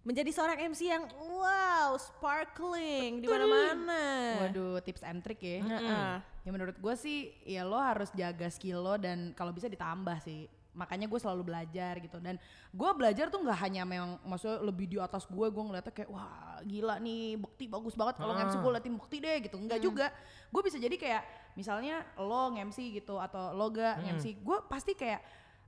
menjadi 0.00 0.32
seorang 0.32 0.58
MC 0.72 0.88
yang 0.88 1.04
wow 1.20 1.92
sparkling 2.00 3.20
di 3.20 3.26
mana-mana. 3.28 4.02
Waduh, 4.48 4.80
tips 4.80 5.04
and 5.04 5.20
trick 5.20 5.44
ya. 5.44 5.60
Heeh. 5.60 6.12
Ya 6.40 6.50
menurut 6.50 6.76
gue 6.80 6.94
sih 6.96 7.36
ya 7.44 7.68
lo 7.68 7.76
harus 7.76 8.08
jaga 8.16 8.48
skill 8.48 8.80
lo 8.80 8.96
dan 8.96 9.36
kalau 9.36 9.52
bisa 9.52 9.68
ditambah 9.68 10.16
sih. 10.24 10.48
Makanya 10.70 11.10
gue 11.10 11.20
selalu 11.20 11.52
belajar 11.52 12.00
gitu. 12.00 12.16
Dan 12.16 12.40
gue 12.72 12.90
belajar 12.96 13.28
tuh 13.28 13.44
nggak 13.44 13.58
hanya 13.60 13.82
memang 13.84 14.16
maksudnya 14.24 14.64
lebih 14.64 14.88
di 14.88 14.96
atas 14.96 15.28
gue 15.28 15.46
gue 15.52 15.62
ngeliatnya 15.68 15.92
kayak 15.92 16.08
wah 16.08 16.64
gila 16.64 16.96
nih 16.96 17.36
bukti 17.36 17.68
bagus 17.68 17.92
banget. 17.92 18.24
Kalau 18.24 18.32
nge-MC 18.32 18.56
gue 18.56 18.72
liatin 18.72 18.96
bukti 18.96 19.16
deh 19.20 19.36
gitu. 19.44 19.56
Enggak 19.60 19.84
juga. 19.84 20.06
Gue 20.48 20.62
bisa 20.64 20.80
jadi 20.80 20.96
kayak 20.96 21.22
misalnya 21.60 22.06
lo 22.16 22.56
nge-MC 22.56 22.96
gitu 22.96 23.20
atau 23.20 23.52
lo 23.52 23.68
gak 23.68 24.00
nge-MC 24.00 24.40
gue 24.40 24.58
pasti 24.70 24.96
kayak 24.96 25.20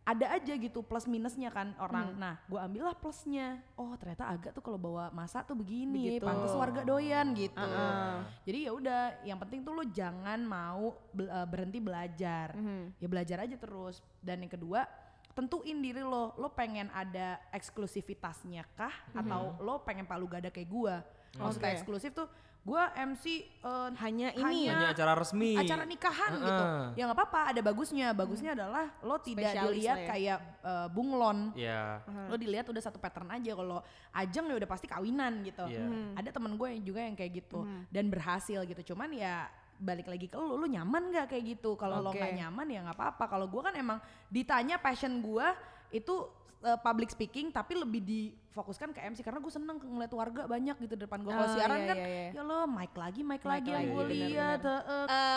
ada 0.03 0.35
aja 0.35 0.53
gitu 0.59 0.83
plus 0.83 1.07
minusnya 1.07 1.47
kan 1.55 1.79
orang. 1.79 2.19
Nah, 2.19 2.35
gue 2.51 2.59
ambillah 2.59 2.99
plusnya. 2.99 3.63
Oh, 3.79 3.95
ternyata 3.95 4.27
agak 4.27 4.51
tuh 4.51 4.59
kalau 4.59 4.75
bawa 4.75 5.15
masa 5.15 5.47
tuh 5.47 5.55
begini, 5.55 6.19
Begitu. 6.19 6.27
pantas 6.27 6.51
warga 6.59 6.83
doyan 6.83 7.31
gitu. 7.39 7.55
Heeh. 7.55 8.15
Jadi 8.43 8.59
ya 8.67 8.71
udah, 8.75 9.01
yang 9.23 9.39
penting 9.39 9.63
tuh 9.63 9.73
lo 9.79 9.87
jangan 9.87 10.43
mau 10.43 10.99
bel- 11.15 11.31
eh, 11.31 11.47
berhenti 11.47 11.79
belajar. 11.79 12.51
Ya 12.99 13.07
belajar 13.07 13.47
aja 13.47 13.55
terus. 13.55 14.03
Dan 14.19 14.43
yang 14.43 14.51
kedua, 14.51 14.91
tentuin 15.39 15.79
diri 15.79 16.03
lo, 16.03 16.35
lo 16.35 16.51
pengen 16.51 16.91
ada 16.91 17.39
eksklusivitasnya 17.55 18.67
kah 18.75 18.93
atau 19.15 19.55
lo 19.63 19.87
pengen 19.87 20.05
palu 20.05 20.27
gada 20.27 20.51
kayak 20.51 20.67
gua. 20.67 20.99
Maksudnya 21.39 21.73
Oke. 21.73 21.77
eksklusif 21.79 22.11
tuh 22.13 22.27
gue 22.63 22.83
MC 22.95 23.25
eh, 23.43 23.91
Hanya 23.99 24.31
ini 24.39 24.71
ya? 24.71 24.79
Hanya 24.79 24.89
acara 24.95 25.13
resmi. 25.19 25.59
acara 25.59 25.83
nikahan 25.83 26.33
gitu. 26.39 26.63
Heeh. 26.63 26.85
Ya 26.95 27.03
nggak 27.11 27.19
apa-apa, 27.19 27.41
ada 27.51 27.61
bagusnya. 27.61 28.15
Bagusnya 28.15 28.55
adalah 28.55 28.87
lo 29.03 29.19
tidak 29.19 29.51
Spesialis 29.51 29.75
dilihat 29.75 29.99
ya. 29.99 30.07
kayak 30.15 30.39
eh, 30.63 30.89
bunglon. 30.95 31.39
Iya. 31.59 32.07
Lo 32.31 32.39
dilihat 32.39 32.67
udah 32.71 32.83
satu 32.83 33.03
pattern 33.03 33.35
aja 33.35 33.51
kalau 33.59 33.83
ajeng 34.15 34.47
ya 34.47 34.55
udah 34.63 34.71
pasti 34.71 34.87
kawinan 34.87 35.43
gitu. 35.43 35.67
Iya. 35.67 35.87
Ada 36.15 36.31
temen 36.31 36.55
gue 36.55 36.69
yang 36.71 36.83
juga 36.87 37.01
yang 37.03 37.17
kayak 37.19 37.33
gitu 37.43 37.67
dan 37.91 38.05
berhasil 38.07 38.63
gitu. 38.63 38.95
Cuman 38.95 39.11
ya 39.11 39.51
balik 39.83 40.07
lagi 40.07 40.31
ke 40.31 40.39
lu, 40.39 40.55
lu 40.63 40.71
nyaman 40.71 41.11
gak 41.11 41.35
kayak 41.35 41.59
gitu? 41.59 41.75
Kalau 41.75 41.99
lo 41.99 42.15
Oke. 42.15 42.23
nggak 42.23 42.39
nyaman 42.39 42.67
ya 42.71 42.81
nggak 42.87 42.95
apa-apa. 42.95 43.25
Kalau 43.27 43.51
gue 43.51 43.59
kan 43.59 43.75
emang 43.75 43.99
ditanya 44.31 44.79
passion 44.79 45.19
gue 45.19 45.47
itu 45.91 46.15
eh, 46.63 46.79
public 46.79 47.11
speaking 47.11 47.51
tapi 47.51 47.75
lebih 47.75 48.01
difokuskan 48.01 48.91
ke 48.91 49.03
MC 49.03 49.21
karena 49.21 49.39
gue 49.39 49.51
seneng 49.51 49.77
ngeliat 49.77 50.11
warga 50.11 50.43
banyak 50.47 50.77
gitu 50.79 50.95
depan 50.97 51.21
gue. 51.21 51.29
Kalau 51.29 51.45
Oh, 51.45 51.53
siaran 51.53 51.79
iya, 51.79 51.89
kan 51.89 51.97
iya, 51.97 52.09
iya. 52.09 52.31
ya 52.33 52.43
lo 52.43 52.65
mic 52.65 52.93
lagi, 52.93 53.21
mic, 53.21 53.39
Mic 53.39 53.45
lagi 53.45 53.69
yang 53.69 53.87
gue 53.89 54.05
lihat. 54.07 54.63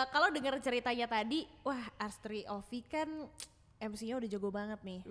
kalau 0.08 0.28
dengar 0.30 0.54
ceritanya 0.58 1.06
tadi, 1.06 1.44
wah 1.60 1.82
Astri 1.96 2.46
Ovi 2.46 2.80
kan 2.82 3.08
MC-nya 3.76 4.16
udah 4.16 4.24
jago 4.26 4.48
banget 4.48 4.80
nih. 4.80 5.04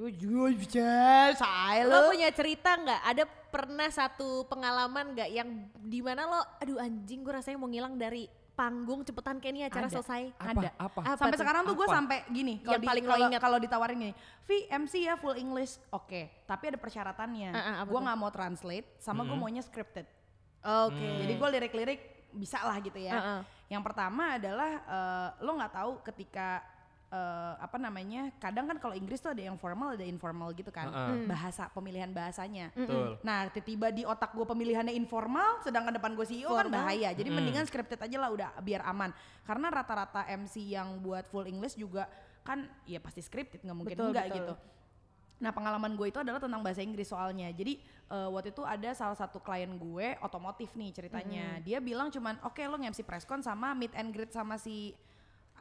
Saya 1.38 1.86
Lo 1.86 2.01
lo. 2.01 2.10
punya 2.10 2.34
cerita 2.34 2.73
nggak? 2.73 3.01
Ada 3.06 3.23
pernah 3.54 3.89
satu 3.89 4.41
pengalaman 4.45 5.13
nggak 5.13 5.30
yang 5.30 5.49
di 5.78 6.01
mana 6.01 6.25
lo, 6.25 6.41
aduh 6.58 6.82
anjing 6.82 7.21
gue 7.21 7.30
rasanya 7.30 7.62
mau 7.62 7.69
ngilang 7.69 7.93
dari 7.93 8.25
panggung 8.56 9.04
cepetan 9.04 9.38
kayak 9.38 9.52
ini 9.52 9.62
acara 9.63 9.86
Ada. 9.86 9.94
selesai. 9.94 10.22
Ada. 10.34 10.70
Apa? 10.78 11.00
Apa 11.04 11.20
sampai 11.20 11.36
tuh? 11.36 11.41
sekarang 11.44 11.62
tuh 11.62 11.76
gue 11.76 11.84
Apa? 11.84 11.94
sampai 11.94 12.18
gini 12.30 12.56
Yang 12.58 12.65
kalau 12.65 12.80
di- 12.80 12.88
paling 12.88 13.04
kalau 13.06 13.28
kalau 13.38 13.58
ditawarin 13.60 13.98
gini 14.00 14.13
V 14.41 14.50
MC 14.65 14.94
ya 15.02 15.13
full 15.15 15.36
English 15.36 15.76
oke 15.89 16.22
tapi 16.44 16.63
ada 16.65 16.78
persyaratannya 16.78 17.50
Ah, 17.50 17.60
ah, 17.60 17.76
apa 17.84 17.89
gue 17.91 18.00
nggak 18.00 18.18
mau 18.18 18.32
translate 18.32 18.88
sama 18.98 19.22
gue 19.22 19.36
maunya 19.36 19.60
scripted 19.60 20.08
Oke. 20.63 20.96
jadi 21.20 21.34
gue 21.36 21.50
lirik-lirik 21.52 22.02
bisa 22.32 22.58
lah 22.60 22.80
gitu 22.80 22.96
ya 22.96 23.13
Ah, 23.13 23.20
ah. 23.20 23.41
yang 23.68 23.80
pertama 23.82 24.39
adalah 24.39 24.72
eh, 24.82 25.28
lo 25.41 25.52
nggak 25.54 25.74
tahu 25.74 25.91
ketika 26.02 26.63
eh, 27.15 27.54
apa 27.58 27.80
namanya 27.80 28.28
kadang 28.36 28.67
kan 28.67 28.75
kalau 28.75 28.91
Inggris 28.91 29.23
tuh 29.23 29.32
ada 29.32 29.39
yang 29.39 29.56
formal 29.56 29.95
ada 29.95 30.04
informal 30.04 30.51
gitu 30.51 30.67
kan 30.69 30.91
Ah, 30.91 31.15
ah. 31.15 31.23
bahasa 31.25 31.71
pemilihan 31.71 32.12
bahasanya 32.12 32.75
Betul. 32.75 33.15
Nah, 33.23 33.47
tiba-tiba 33.47 33.88
di 33.89 34.04
otak 34.04 34.36
gue 34.36 34.43
pemilihannya 34.43 34.91
informal, 34.91 35.63
sedangkan 35.63 35.95
depan 35.95 36.12
gue 36.13 36.28
CEO 36.28 36.51
kan 36.51 36.67
Formal. 36.67 36.75
bahaya. 36.84 37.15
Jadi 37.15 37.30
mendingan 37.32 37.63
scripted 37.63 37.97
aja 37.97 38.17
lah 38.19 38.30
udah 38.30 38.49
biar 38.60 38.84
aman. 38.84 39.15
Karena 39.47 39.71
rata-rata 39.71 40.28
MC 40.28 40.75
yang 40.75 40.99
buat 40.99 41.23
full 41.32 41.47
English 41.47 41.80
juga 41.80 42.06
kan 42.43 42.67
ya 42.86 42.99
pasti 42.99 43.23
scripted 43.23 43.63
nggak 43.63 43.78
mungkin 43.78 43.95
Betul, 43.95 44.10
enggak 44.12 44.25
betul. 44.28 44.38
gitu. 44.43 44.54
Nah 45.36 45.51
pengalaman 45.51 45.91
gue 45.95 46.08
itu 46.08 46.19
adalah 46.19 46.39
tentang 46.39 46.62
bahasa 46.62 46.80
Inggris 46.80 47.08
soalnya. 47.08 47.49
Jadi 47.51 47.80
eh, 48.08 48.30
waktu 48.30 48.51
itu 48.54 48.62
ada 48.62 48.89
salah 48.93 49.17
satu 49.17 49.39
klien 49.39 49.71
gue 49.71 50.15
otomotif 50.21 50.71
nih 50.75 50.91
ceritanya. 50.91 51.60
Dia 51.60 51.80
bilang 51.80 52.08
cuman 52.10 52.38
oke 52.43 52.62
lo 52.62 52.75
nge-MC 52.78 53.01
presscon 53.01 53.41
sama 53.41 53.73
meet 53.73 53.91
and 53.95 54.12
greet 54.12 54.32
sama 54.32 54.56
si 54.56 54.93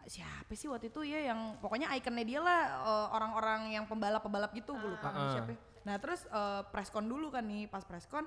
siapa 0.07 0.53
sih 0.53 0.67
waktu 0.67 0.89
itu 0.89 1.01
ya 1.03 1.29
yang 1.29 1.59
pokoknya 1.59 1.89
ikonnya 1.95 2.23
dia 2.23 2.41
lah 2.41 2.61
eh, 2.83 3.07
orang-orang 3.11 3.71
yang 3.71 3.85
pembalap-pembalap 3.85 4.53
gitu 4.53 4.73
gue 4.75 4.91
lupa 4.91 5.09
Ah. 5.09 5.31
siapa. 5.31 5.53
Nah 5.83 5.97
terus 5.97 6.25
eh, 6.25 6.63
presscon 6.69 7.05
dulu 7.05 7.29
kan 7.29 7.43
nih 7.43 7.67
pas 7.67 7.83
presscon 7.83 8.25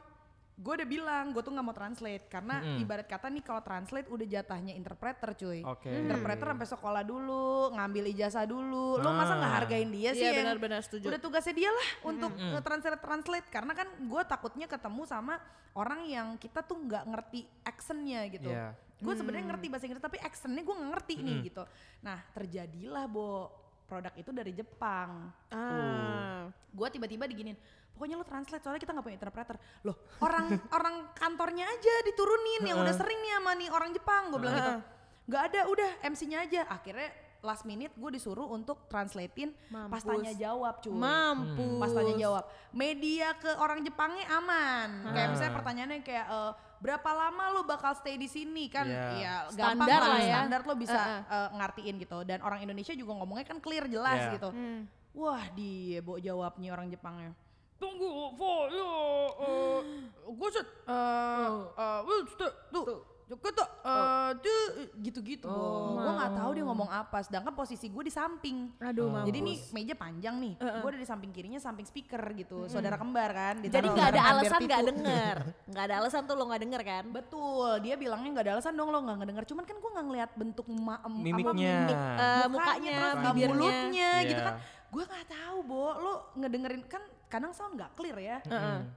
gue 0.57 0.73
udah 0.73 0.89
bilang 0.89 1.29
gue 1.29 1.39
tuh 1.39 1.53
nggak 1.53 1.61
mau 1.61 1.71
translate 1.71 2.25
karena 2.25 2.57
Mm-mm. 2.57 2.81
ibarat 2.81 3.05
kata 3.05 3.29
nih 3.29 3.45
kalau 3.45 3.61
translate 3.61 4.09
udah 4.09 4.25
jatahnya 4.25 4.73
interpreter 4.73 5.37
cuy. 5.37 5.61
Oke. 5.61 5.85
Interpreter 5.85 6.49
sampai 6.49 6.65
sekolah 6.67 7.03
dulu, 7.03 7.69
ngambil 7.71 8.09
ijazah 8.09 8.41
dulu. 8.43 8.97
Lo 8.97 9.09
masa 9.11 9.37
nggak 9.37 9.53
Ah. 9.53 9.57
hargain 9.61 9.85
dia 9.87 10.11
sih 10.11 10.25
Iya 10.25 10.33
yang 10.33 10.49
benar-benar 10.49 10.81
setuju. 10.81 11.13
udah 11.13 11.21
tugasnya 11.21 11.53
dia 11.53 11.69
lah 11.69 11.87
untuk 12.03 12.33
translate 12.59 12.97
translate 12.97 13.47
karena 13.47 13.71
kan 13.71 13.85
gue 13.95 14.21
takutnya 14.25 14.65
ketemu 14.65 15.01
sama 15.03 15.37
orang 15.71 16.01
yang 16.03 16.27
kita 16.35 16.59
tuh 16.59 16.77
nggak 16.79 17.03
ngerti 17.05 17.39
accentnya 17.61 18.25
gitu. 18.27 18.49
Iya. 18.49 18.73
Gue 18.97 19.13
sebenarnya 19.13 19.45
ngerti 19.47 19.65
bahasa 19.69 19.85
Inggris 19.85 20.01
tapi 20.01 20.17
accentnya 20.17 20.65
gue 20.65 20.73
nggak 20.73 20.89
ngerti 20.89 21.13
nih 21.21 21.37
gitu. 21.45 21.63
Nah 22.01 22.17
terjadilah 22.33 23.05
bo 23.05 23.53
produk 23.87 24.13
itu 24.19 24.29
dari 24.35 24.51
Jepang. 24.51 25.31
Ah. 25.49 26.51
Gue 26.75 26.87
tiba-tiba 26.91 27.23
diginin, 27.25 27.55
pokoknya 27.95 28.19
lo 28.19 28.27
translate 28.27 28.61
soalnya 28.61 28.83
kita 28.83 28.91
nggak 28.91 29.05
punya 29.07 29.17
interpreter. 29.17 29.55
Loh 29.87 29.95
orang 30.19 30.51
orang 30.77 30.95
kantornya 31.15 31.65
aja 31.65 31.95
diturunin 32.03 32.67
yang 32.67 32.83
udah 32.83 32.93
sering 32.93 33.17
nih 33.23 33.31
sama 33.39 33.51
nih 33.55 33.69
orang 33.71 33.89
Jepang. 33.95 34.23
Gue 34.29 34.39
bilang 34.43 34.55
gitu. 34.59 34.73
Gak 35.27 35.43
ada, 35.51 35.67
udah 35.67 35.89
MC-nya 36.07 36.47
aja. 36.47 36.61
Akhirnya 36.71 37.11
last 37.39 37.63
minute 37.63 37.93
gue 37.93 38.11
disuruh 38.11 38.49
untuk 38.49 38.87
translatein 38.87 39.53
pas 39.69 39.89
Mampus. 39.89 40.03
tanya 40.03 40.33
jawab 40.33 40.81
cuy. 40.81 40.93
Mampus. 40.93 41.79
Pas 41.79 41.91
tanya 41.93 42.15
jawab. 42.17 42.43
Media 42.71 43.33
ke 43.37 43.51
orang 43.57 43.79
Jepangnya 43.81 44.25
aman. 44.33 44.89
Kayak 45.09 45.27
misalnya 45.31 45.53
pertanyaannya 45.53 45.99
kayak 46.01 46.27
eh, 46.27 46.51
berapa 46.77 47.09
lama 47.09 47.43
lo 47.51 47.61
bakal 47.63 47.93
stay 47.93 48.15
di 48.15 48.25
sini 48.25 48.69
kan? 48.69 48.85
Iya. 48.85 49.05
Ya 49.17 49.35
Standar 49.49 49.87
gampang 49.87 50.01
lah 50.01 50.09
lah 50.09 50.21
ya. 50.21 50.33
Standar 50.41 50.61
lo 50.65 50.73
bisa 50.75 50.99
Heeh. 50.99 51.21
eh, 51.29 51.49
ngartiin 51.55 51.95
gitu. 52.01 52.17
Dan 52.25 52.39
orang 52.41 52.59
Indonesia 52.61 52.93
juga 52.93 53.11
ngomongnya 53.17 53.45
kan 53.45 53.57
clear 53.57 53.85
jelas 53.85 54.19
Iya. 54.19 54.33
gitu. 54.37 54.49
Hmm. 54.51 54.79
Wah 55.13 55.45
dia 55.53 55.99
bawa 56.01 56.17
jawabnya 56.17 56.69
orang 56.73 56.87
Jepangnya. 56.89 57.33
Tunggu, 57.77 58.33
Vo, 58.33 58.65
yo, 58.73 58.89
uh, 59.37 59.79
gue 60.25 60.49
set, 60.49 60.65
uh, 60.89 61.69
uh, 61.77 62.01
will 62.01 62.25
stay, 62.25 62.49
tuh, 62.73 63.05
kita, 63.29 63.59
uh, 63.83 64.31
tuh, 64.33 64.63
gitu-gitu. 64.97 65.45
Oh. 65.45 65.99
gue 65.99 66.11
nggak 66.13 66.31
tahu 66.33 66.49
dia 66.53 66.63
ngomong 66.63 66.87
apa. 66.87 67.19
Sedangkan 67.19 67.51
posisi 67.51 67.85
gue 67.85 67.99
di 68.01 68.09
samping. 68.09 68.71
Aduh, 68.79 69.11
mampus. 69.11 69.27
Jadi 69.27 69.39
nih 69.41 69.57
meja 69.73 69.93
panjang 69.93 70.35
nih, 70.37 70.53
gue 70.55 70.89
ada 70.89 70.95
di 70.95 71.03
samping 71.05 71.31
kirinya 71.31 71.57
samping 71.57 71.83
speaker 71.83 72.23
gitu, 72.33 72.67
saudara 72.67 72.95
kembar 72.95 73.29
kan. 73.29 73.55
Jadi 73.59 73.83
nggak 73.85 74.09
ada 74.09 74.21
alasan 74.31 74.59
nggak 74.61 74.83
denger, 74.87 75.35
nggak 75.71 75.83
ada 75.83 75.95
alasan 75.99 76.21
tuh 76.23 76.33
lo 76.33 76.43
nggak 76.45 76.61
denger 76.63 76.81
kan? 76.81 77.03
Betul, 77.09 77.71
dia 77.81 77.95
bilangnya 77.95 78.29
nggak 78.31 78.45
ada 78.45 78.53
alasan 78.55 78.73
dong 78.73 78.87
lo 78.87 78.99
nggak 79.01 79.17
ngedenger. 79.19 79.43
Cuman 79.45 79.63
kan 79.63 79.75
gue 79.75 79.91
nggak 79.91 80.05
ngeliat 80.07 80.31
bentuk 80.33 80.65
ma- 80.69 81.01
em- 81.01 81.11
apa, 81.11 81.25
Mimiknya. 81.25 81.75
mimik, 81.83 81.97
Eh, 81.97 82.45
mukanya, 82.47 82.95
terus 82.95 83.25
bibirnya. 83.27 83.47
mulutnya 83.49 84.11
gitu 84.23 84.39
Iya. 84.39 84.47
kan. 84.47 84.55
Gue 84.87 85.03
nggak 85.03 85.25
tahu, 85.27 85.57
Bo. 85.61 85.83
Lo 85.93 86.13
ngedengerin 86.33 86.83
kan 86.85 87.03
kadang 87.27 87.51
sound 87.51 87.75
nggak 87.75 87.91
clear 87.91 88.15
ya. 88.15 88.37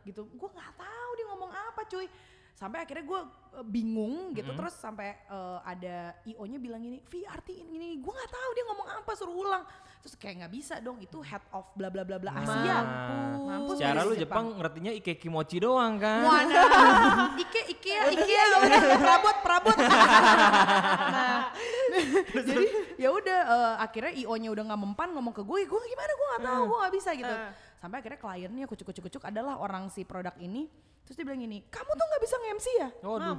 Gitu. 0.02 0.22
Gue 0.30 0.48
nggak 0.48 0.72
tahu 0.76 1.10
dia 1.12 1.26
ngomong 1.26 1.50
apa, 1.50 1.82
cuy. 1.84 2.06
Sampai 2.54 2.84
akhirnya 2.84 3.04
gue 3.06 3.20
bingung 3.66 4.30
gitu 4.36 4.54
terus 4.54 4.74
sampai 4.78 5.16
eh, 5.26 5.58
ada 5.66 6.14
IO-nya 6.26 6.58
bilang 6.62 6.80
gini, 6.82 7.02
"Vi, 7.10 7.26
artiin 7.26 7.66
gini." 7.66 7.98
Gue 7.98 8.12
nggak 8.14 8.30
tahu 8.30 8.50
dia 8.54 8.64
ngomong 8.70 8.88
apa, 9.02 9.10
suruh 9.18 9.36
ulang. 9.36 9.64
Terus 10.00 10.16
kayak 10.16 10.34
nggak 10.40 10.52
bisa 10.56 10.80
dong, 10.80 10.96
itu 10.96 11.20
head 11.20 11.44
of 11.52 11.68
bla 11.76 11.92
bla 11.92 12.08
bla 12.08 12.16
bla 12.16 12.32
Asia. 12.32 12.78
Mampus 13.36 13.76
Secara 13.76 14.00
dari 14.00 14.08
lu 14.08 14.14
Jepang 14.16 14.44
ngertinya 14.56 14.92
Ike 14.96 15.12
Kimochi 15.20 15.60
doang 15.60 16.00
kan? 16.00 16.24
Mana? 16.24 16.62
Ike, 17.36 17.60
Ikea, 17.76 18.08
Ikea, 18.08 18.42
udah 18.64 18.96
perabot, 18.96 19.36
perabot. 19.44 19.76
nah, 21.12 21.52
jadi 22.32 22.66
ya 22.96 23.12
udah 23.12 23.40
eh, 23.44 23.74
akhirnya 23.84 24.12
IO-nya 24.24 24.48
udah 24.48 24.64
nggak 24.72 24.80
mempan 24.80 25.08
ngomong 25.12 25.36
ke 25.36 25.44
gue, 25.44 25.68
gue 25.68 25.80
gimana 25.92 26.12
gue 26.16 26.26
nggak 26.32 26.44
tahu, 26.48 26.62
gue 26.64 26.78
nggak 26.80 26.94
bisa 26.96 27.10
gitu. 27.12 27.34
Sampai 27.76 27.96
akhirnya 28.00 28.20
kliennya 28.20 28.66
kucuk-kucuk-kucuk 28.72 29.22
adalah 29.28 29.60
orang 29.60 29.92
si 29.92 30.08
produk 30.08 30.32
ini. 30.40 30.64
Terus 31.04 31.16
dia 31.20 31.24
bilang 31.28 31.44
gini, 31.44 31.60
kamu 31.68 31.90
tuh 31.92 32.06
nggak 32.08 32.22
bisa 32.24 32.34
nge-MC 32.40 32.66
ya? 32.80 32.88
Waduh. 33.04 33.36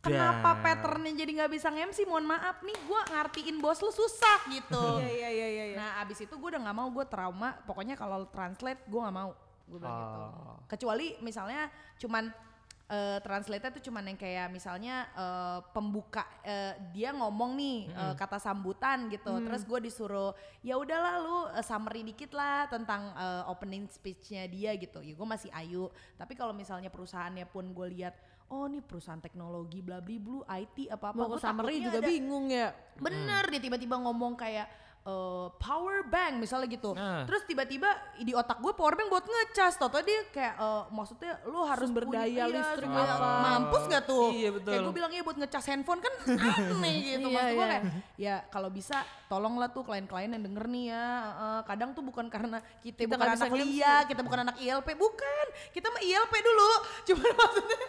Kenapa 0.00 0.56
Damn. 0.56 0.64
patternnya 0.64 1.12
jadi 1.12 1.30
nggak 1.44 1.52
bisa 1.52 1.68
nge-MC? 1.68 2.08
Mohon 2.08 2.32
maaf 2.32 2.64
nih, 2.64 2.72
gue 2.72 3.00
ngartiin 3.12 3.56
bos 3.60 3.84
lu 3.84 3.92
susah 3.92 4.48
gitu. 4.48 4.84
Iya 4.96 5.12
iya 5.12 5.28
iya 5.30 5.64
iya. 5.72 5.76
Nah 5.76 5.90
abis 6.00 6.24
itu 6.24 6.32
gue 6.32 6.48
udah 6.56 6.60
nggak 6.64 6.76
mau, 6.76 6.88
gue 6.88 7.04
trauma. 7.04 7.52
Pokoknya 7.68 8.00
kalau 8.00 8.24
translate 8.32 8.88
gue 8.88 8.96
nggak 8.96 9.16
mau. 9.16 9.36
Gue 9.68 9.76
bilang 9.76 10.00
gitu. 10.00 10.18
Oh. 10.24 10.56
Kecuali 10.64 11.20
misalnya 11.20 11.68
cuman 12.00 12.32
eh 12.90 13.22
translate 13.22 13.70
tuh 13.70 13.86
cuman 13.86 14.02
yang 14.02 14.18
kayak 14.18 14.50
misalnya 14.50 15.06
eh, 15.14 15.62
pembuka 15.70 16.26
eh, 16.42 16.74
dia 16.90 17.14
ngomong 17.14 17.54
nih 17.54 17.86
eh, 17.86 18.14
kata 18.16 18.40
sambutan 18.40 19.06
gitu. 19.12 19.36
Terus 19.46 19.62
gue 19.68 19.78
disuruh 19.84 20.32
ya 20.64 20.80
udahlah 20.80 21.14
lu 21.22 21.38
eh, 21.54 21.62
summary 21.62 22.02
dikit 22.02 22.32
lah 22.32 22.66
tentang 22.72 23.12
eh, 23.14 23.52
opening 23.52 23.84
speech-nya 23.84 24.48
dia 24.48 24.74
gitu. 24.80 25.04
Ya 25.04 25.12
gue 25.12 25.28
masih 25.28 25.52
ayu. 25.54 25.92
Tapi 26.16 26.34
kalau 26.34 26.56
misalnya 26.56 26.88
perusahaannya 26.88 27.46
pun 27.52 27.68
gue 27.70 27.86
lihat 28.00 28.16
oh 28.50 28.66
nih 28.66 28.82
perusahaan 28.82 29.18
teknologi 29.18 29.78
bla 29.78 29.98
bla 29.98 30.16
blu 30.16 30.42
IT 30.44 30.90
apa 30.90 31.14
apa 31.14 31.16
Mau 31.16 31.30
ke 31.30 31.38
summary 31.38 31.78
juga 31.78 31.98
bingung 32.00 32.50
ya. 32.50 32.74
Bener 32.96 33.46
dia 33.46 33.60
tiba-tiba 33.60 33.94
ngomong 33.96 34.34
kayak 34.34 34.66
eh, 35.00 35.46
power 35.56 36.04
bank 36.04 36.42
misalnya 36.42 36.68
gitu. 36.68 36.92
Nah. 36.92 37.24
Terus 37.24 37.46
tiba-tiba 37.46 37.88
di 38.18 38.34
otak 38.34 38.58
gue 38.58 38.74
power 38.74 38.92
bank 38.92 39.08
buat 39.08 39.22
ngecas. 39.22 39.78
Toto 39.78 40.02
dia 40.02 40.26
kayak 40.28 40.58
eh, 40.58 40.82
maksudnya 40.90 41.38
lu 41.46 41.62
harus 41.62 41.88
Sumber 41.88 42.04
punya- 42.04 42.20
daya 42.20 42.34
iya, 42.34 42.44
listrik 42.50 42.84
sumber- 42.84 43.06
apa. 43.08 43.30
Mampus 43.40 43.82
gak 43.86 44.02
tuh? 44.04 44.28
Iya, 44.34 44.50
betul. 44.52 44.72
Kayak 44.74 44.82
gue 44.82 44.94
bilang 44.94 45.12
ya 45.14 45.22
buat 45.22 45.38
ngecas 45.38 45.64
handphone 45.70 46.00
kan 46.02 46.14
aneh 46.74 46.94
gitu. 47.00 47.28
Iya, 47.30 47.32
Maksud 47.32 47.54
gue 47.54 47.54
iya. 47.56 47.70
kayak 47.70 47.84
ya 48.18 48.34
kalau 48.50 48.68
bisa 48.68 48.96
tolonglah 49.30 49.70
tuh 49.70 49.86
klien-klien 49.86 50.28
yang 50.28 50.42
denger 50.42 50.66
nih 50.66 50.84
ya. 50.90 51.06
eh, 51.38 51.60
kadang 51.64 51.94
tuh 51.94 52.02
bukan 52.02 52.26
karena 52.26 52.58
kita, 52.82 53.06
Kita 53.06 53.14
bukan 53.14 53.28
anak 53.30 53.52
lia, 53.56 53.94
kita 54.04 54.20
bukan 54.20 54.38
anak 54.42 54.56
ILP, 54.58 54.88
bukan. 54.98 55.46
Kita 55.70 55.86
mah 55.88 56.02
ILP 56.02 56.34
dulu. 56.34 56.70
Cuma 57.08 57.24
maksudnya 57.30 57.80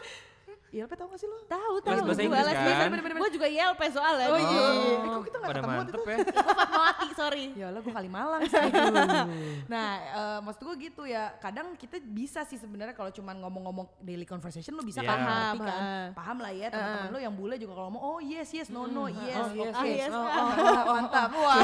ILP 0.71 0.91
tau 0.93 1.03
gak 1.05 1.19
sih 1.19 1.27
lo? 1.27 1.35
Tahu 1.45 1.73
Les 1.73 1.83
tahu. 1.83 1.99
bahasa 2.01 2.15
Gua 2.15 2.23
Inggris 2.23 2.39
les 2.41 2.55
kan? 2.55 2.63
bahasa 2.63 2.83
Inggris. 2.87 3.19
Gua 3.19 3.29
juga 3.29 3.47
ILP 3.49 3.81
soalnya. 3.91 4.25
Oh 4.25 4.39
iya, 4.39 4.47
dulu. 4.47 4.71
eh, 4.71 5.09
kok 5.11 5.21
kita 5.21 5.35
gak 5.35 5.43
pada 5.43 5.59
ketemu 5.59 5.75
waktu 5.75 5.91
itu? 5.91 6.01
ya. 6.01 6.17
Gua 6.31 6.55
Fatmawati, 6.55 7.07
sorry. 7.11 7.45
Ya 7.53 7.67
lah 7.67 7.79
gue 7.79 7.91
kali 7.91 8.07
Malang 8.07 8.41
sih. 8.45 8.55
nah, 9.73 9.89
eh, 9.99 10.39
maksud 10.41 10.61
gue 10.61 10.75
gitu 10.81 11.03
ya. 11.03 11.23
Kadang 11.37 11.75
kita 11.75 11.99
bisa 11.99 12.41
sih 12.41 12.55
sebenarnya 12.55 12.91
kalau 12.91 13.11
cuman 13.11 13.35
ngomong-ngomong 13.37 13.85
daily 13.99 14.23
conversation 14.23 14.71
lo 14.71 14.81
bisa 14.81 14.99
Iya. 14.99 15.07
kan 15.07 15.17
ngerti 15.17 15.35
Paham, 15.35 15.57
kan. 15.61 15.75
ah. 15.75 16.07
Paham 16.13 16.37
lah 16.39 16.51
ya 16.51 16.67
teman-teman 16.67 17.09
lo 17.09 17.19
yang 17.19 17.33
bule 17.33 17.55
juga 17.55 17.73
kalau 17.73 17.87
ngomong 17.87 18.03
oh 18.05 18.19
yes 18.19 18.49
yes 18.49 18.67
no 18.69 18.85
no 18.85 19.05
yes 19.05 19.37
oh, 19.37 19.51
yes, 19.51 19.73
oke. 19.73 19.89
yes. 19.89 20.09
Oh, 20.09 20.23
oh, 20.23 20.49
oh, 20.55 20.93
mantap. 20.93 21.29
Wah. 21.41 21.57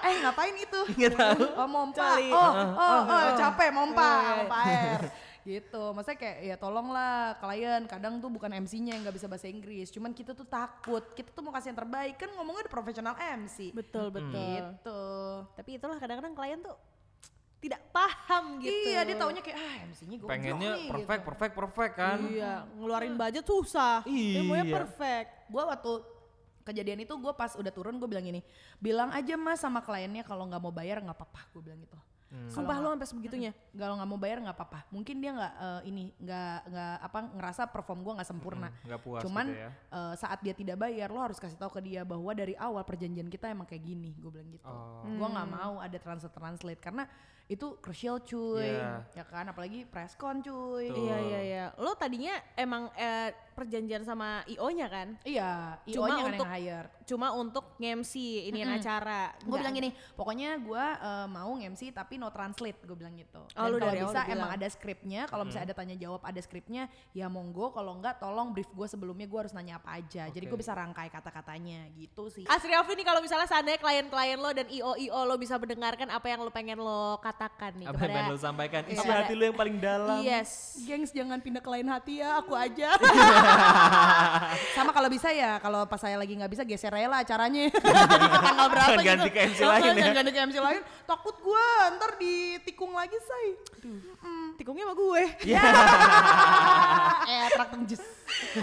eh 0.00 0.14
ngapain 0.18 0.54
itu? 0.56 0.80
Nggak 0.96 1.12
tahu. 1.12 1.42
Oh 1.54 1.68
mompa. 1.68 2.08
Oh, 2.30 2.52
oh, 2.72 3.00
oh, 3.04 3.22
capek 3.34 3.68
mompa, 3.68 4.08
Iya. 4.08 4.32
mompa 4.38 4.56
air. 4.64 5.00
Gitu, 5.42 5.90
maksudnya 5.90 6.18
kayak 6.18 6.38
ya 6.46 6.56
tolonglah 6.56 7.36
klien 7.42 7.82
kadang 7.90 8.22
tuh 8.22 8.30
bukan 8.30 8.50
MC-nya 8.62 8.94
yang 8.94 9.02
nggak 9.02 9.16
bisa 9.18 9.26
bahasa 9.26 9.50
Inggris, 9.50 9.90
cuman 9.90 10.14
kita 10.14 10.32
tuh 10.32 10.46
takut, 10.46 11.02
kita 11.18 11.34
tuh 11.34 11.42
mau 11.42 11.50
kasih 11.50 11.74
yang 11.74 11.80
terbaik 11.82 12.14
kan 12.18 12.30
ngomongnya 12.34 12.66
di 12.66 12.72
profesional 12.72 13.14
MC. 13.18 13.74
Betul 13.74 14.14
betul. 14.14 14.32
Gitu. 14.32 15.02
Tapi 15.58 15.70
itulah 15.76 15.98
kadang-kadang 15.98 16.34
klien 16.34 16.58
tuh 16.62 16.76
tidak 17.62 17.78
paham 17.94 18.58
gitu. 18.58 18.90
Iya, 18.90 19.06
dia 19.06 19.16
taunya 19.18 19.38
kayak 19.38 19.58
ah 19.58 19.74
MC-nya 19.86 20.16
gue 20.18 20.26
Pengennya 20.26 20.70
perfect, 20.90 21.22
perfect, 21.22 21.54
perfect 21.54 21.94
kan. 21.94 22.18
Iya, 22.26 22.66
ngeluarin 22.74 23.14
budget 23.14 23.46
susah. 23.46 24.02
Dia 24.06 24.42
maunya 24.42 24.66
Iya. 24.66 24.74
perfect. 24.82 25.30
Gue 25.46 25.62
waktu 25.62 25.92
kejadian 26.62 27.02
itu 27.02 27.14
gue 27.18 27.32
pas 27.34 27.54
udah 27.58 27.72
turun 27.74 27.98
gue 27.98 28.06
bilang 28.06 28.22
gini, 28.22 28.42
bilang 28.78 29.10
aja 29.10 29.34
mas 29.34 29.58
sama 29.62 29.82
kliennya 29.82 30.22
kalau 30.22 30.46
nggak 30.46 30.62
mau 30.62 30.70
bayar 30.70 31.02
nggak 31.02 31.14
apa-apa, 31.14 31.42
gue 31.54 31.62
bilang 31.62 31.78
gitu. 31.82 31.98
Sumpah 32.48 32.76
lu 32.80 32.88
sampai 32.90 33.08
sebegitunya. 33.08 33.50
Kalau 33.80 33.94
nggak 33.96 34.08
mau 34.08 34.16
bayar 34.16 34.40
nggak 34.40 34.56
apa-apa. 34.56 34.88
Mungkin 34.88 35.20
dia 35.20 35.30
nggak 35.32 35.52
eh, 35.52 35.80
ini 35.88 36.04
nggak 36.16 36.56
nggak 36.68 36.94
apa 37.04 37.18
ngerasa 37.36 37.62
perform 37.68 38.00
gue 38.00 38.12
nggak 38.16 38.28
sempurna. 38.28 38.68
Hmm, 38.68 38.86
nggak 38.88 39.00
puas 39.00 39.20
Cuman 39.20 39.46
gitu 39.48 39.60
ya. 39.60 39.70
eh, 39.70 40.14
saat 40.16 40.38
dia 40.40 40.54
tidak 40.56 40.76
bayar, 40.76 41.08
lo 41.08 41.20
harus 41.20 41.36
kasih 41.36 41.56
tahu 41.56 41.70
ke 41.76 41.80
dia 41.84 42.02
bahwa 42.02 42.32
dari 42.32 42.56
awal 42.56 42.80
perjanjian 42.82 43.28
kita 43.28 43.52
emang 43.52 43.68
kayak 43.68 43.84
gini. 43.84 44.16
Gue 44.16 44.30
bilang 44.32 44.48
gitu. 44.48 44.64
Oh. 44.64 45.04
Gue 45.04 45.28
nggak 45.28 45.48
mau 45.48 45.74
ada 45.78 45.98
translate 46.00 46.32
translate 46.32 46.80
karena 46.80 47.04
itu 47.50 47.76
crucial 47.84 48.16
cuy, 48.22 48.64
Iya. 48.64 49.04
ya 49.12 49.24
kan? 49.28 49.44
Apalagi 49.44 49.84
presscon 49.84 50.40
cuy. 50.40 50.88
Tuh. 50.88 50.96
Iya 50.96 51.16
iya 51.20 51.40
iya. 51.42 51.64
Lo 51.76 51.92
tadinya 51.92 52.32
emang 52.56 52.88
eh, 52.96 53.28
perjanjian 53.52 54.02
sama 54.02 54.40
IO-nya 54.46 54.86
kan? 54.86 55.08
Iya, 55.22 55.76
Cuma 55.86 56.08
IO-nya 56.08 56.16
kan 56.18 56.32
untuk- 56.32 56.46
yang 56.46 56.54
hire. 56.54 56.88
Cuma 57.02 57.28
untuk 57.32 57.64
nge-MC 57.76 58.12
ini 58.46 58.62
acara. 58.62 59.34
Gue 59.38 59.56
bilang 59.56 59.74
gini, 59.74 59.90
pokoknya 60.12 60.56
gue 60.56 60.84
eh, 60.94 61.26
mau 61.26 61.50
nge-MC 61.52 61.92
tapi 61.92 62.16
no 62.16 62.28
translate, 62.28 62.80
gue 62.80 62.94
bilang 62.94 63.12
gitu. 63.12 63.42
Oh, 63.52 63.60
Dan 63.60 63.68
lu 63.68 63.76
kalau 63.78 63.92
bisa 64.06 64.20
emang 64.24 64.48
bilang. 64.48 64.50
ada 64.54 64.66
skripnya, 64.66 65.20
kalau 65.26 65.44
misalnya 65.44 65.66
ada 65.66 65.76
tanya 65.76 65.94
jawab 65.94 66.22
ada 66.22 66.38
skripnya, 66.38 66.82
ya 67.10 67.26
monggo. 67.26 67.70
Kalau 67.70 67.92
enggak, 67.94 68.16
tolong 68.16 68.50
brief 68.50 68.68
gue 68.68 68.86
sebelumnya 68.86 69.24
gue 69.24 69.38
harus 69.38 69.52
nanya 69.52 69.76
apa 69.76 69.94
aja. 69.94 70.26
Jadi 70.26 70.44
gue 70.44 70.56
bisa 70.56 70.72
rangkai 70.72 71.08
kata-katanya 71.08 71.90
gitu 71.92 72.28
sih. 72.28 72.44
Asri 72.44 72.72
Alfi 72.72 72.94
nih 72.94 73.04
kalau 73.04 73.20
misalnya 73.20 73.44
seandainya 73.44 73.76
klien-klien 73.78 74.36
lo 74.36 74.50
dan 74.50 74.66
IO-IO 74.66 75.20
lo 75.22 75.36
bisa 75.36 75.56
mendengarkan 75.56 76.08
apa 76.08 76.26
yang 76.26 76.40
lo 76.40 76.50
pengen 76.50 76.78
lo 76.78 77.18
katakan 77.18 77.74
nih 77.74 77.84
Apa 77.84 77.92
yang 77.92 77.98
kepada 77.98 78.14
pengen 78.14 78.30
lo 78.30 78.38
sampaikan? 78.38 78.82
Isi 78.84 78.96
kepada- 78.96 79.20
hati 79.20 79.34
lo 79.34 79.44
yang 79.44 79.58
paling 79.58 79.76
dalam. 79.76 80.18
Yes. 80.22 80.80
Gengs 80.80 81.10
jangan 81.10 81.38
pindah 81.38 81.60
ke 81.60 81.68
lain 81.68 81.86
hati 81.86 82.14
ya, 82.18 82.38
aku 82.38 82.54
aja. 82.64 82.94
Sama 84.76 84.90
kalau 84.94 85.08
bisa 85.10 85.28
ya, 85.30 85.58
kalau 85.58 85.84
pas 85.86 86.00
saya 86.00 86.16
lagi 86.16 86.34
nggak 86.34 86.50
bisa 86.52 86.62
geser 86.64 86.92
aja 86.94 87.08
lah 87.08 87.20
acaranya. 87.22 87.70
Tanggal 88.42 88.66
berapa 88.72 88.92
gitu. 88.98 89.06
ganti 89.06 89.28
ke 89.30 89.40
MC 89.52 89.60
lain 89.62 89.92
ya. 89.96 90.06
Ganti 90.14 90.30
ke 90.30 90.40
MC 90.48 90.56
lain. 90.58 90.82
Takut 91.04 91.36
gue 91.38 91.66
ntar 91.98 92.10
ditikung 92.18 92.92
lagi 92.94 93.18
say. 93.22 93.46
Tikungnya 94.58 94.84
sama 94.88 94.94
gue. 94.94 95.22
eh, 97.32 97.46
traktor 97.52 97.80
jus. 97.88 98.02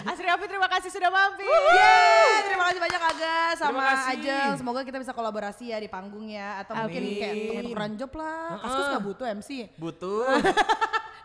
Asri 0.06 0.26
Alfi 0.26 0.46
terima 0.50 0.70
kasih 0.70 0.90
sudah 0.90 1.10
mampir. 1.14 1.46
Yeay, 1.46 2.36
terima 2.50 2.64
kasih 2.70 2.82
banyak 2.82 3.02
Aga 3.02 3.38
sama. 3.58 3.84
Ajeng. 4.10 4.52
Semoga 4.58 4.82
kita 4.82 4.98
bisa 4.98 5.14
kolaborasi 5.14 5.74
ya 5.74 5.78
di 5.78 5.90
panggung 5.90 6.26
ya 6.30 6.62
atau 6.66 6.74
mungkin 6.78 7.04
kayak 7.06 7.36
tuker-tukeran 7.38 7.92
job 7.98 8.12
lah. 8.18 8.58
Kaskus 8.62 8.86
nggak 8.96 9.06
butuh 9.06 9.26
MC. 9.38 9.50
Butuh. 9.78 10.26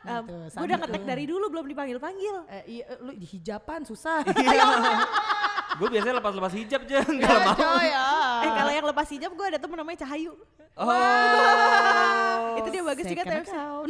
Um, 0.05 0.21
Gitu, 0.21 0.37
gue 0.37 0.51
Sandi 0.53 0.65
udah 0.65 0.77
tuh. 0.77 0.85
ngetek 0.85 1.03
dari 1.03 1.25
dulu 1.25 1.45
belum 1.49 1.65
dipanggil-panggil. 1.67 2.35
Eh, 2.47 2.63
iya, 2.71 2.85
lu 3.01 3.13
di 3.13 3.25
hijapan 3.25 3.81
susah. 3.83 4.21
gue 5.81 5.89
biasanya 5.91 6.21
lepas-lepas 6.21 6.53
hijab 6.55 6.81
aja, 6.85 7.03
enggak 7.03 7.25
Ya, 7.27 7.39
mau. 7.43 7.57
coy, 7.57 7.87
ya. 7.89 8.07
Eh 8.45 8.51
kalau 8.53 8.69
yang 8.71 8.85
lepas 8.85 9.09
hijab 9.09 9.33
gue 9.33 9.47
ada 9.47 9.57
temen 9.57 9.75
namanya 9.75 10.05
Cahayu. 10.05 10.37
Oh. 10.75 12.59
Itu 12.59 12.69
dia 12.69 12.83
bagus 12.83 13.07
juga 13.07 13.23
Second 13.23 13.33
time 13.33 13.47
sound. 13.47 13.89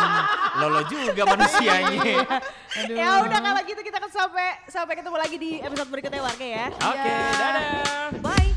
Lolo 0.60 0.80
juga 0.84 1.22
manusianya. 1.24 2.02
ya 2.84 3.08
udah 3.22 3.40
kalau 3.40 3.60
gitu 3.62 3.80
kita 3.80 3.96
akan 3.96 4.10
sampai 4.10 4.46
sampai 4.66 4.94
ketemu 4.94 5.16
lagi 5.16 5.36
di 5.38 5.50
episode 5.62 5.88
berikutnya 5.88 6.20
warga 6.20 6.46
ya. 6.46 6.66
Oke, 6.74 7.14
dadah. 7.32 7.64
Bye. 8.20 8.50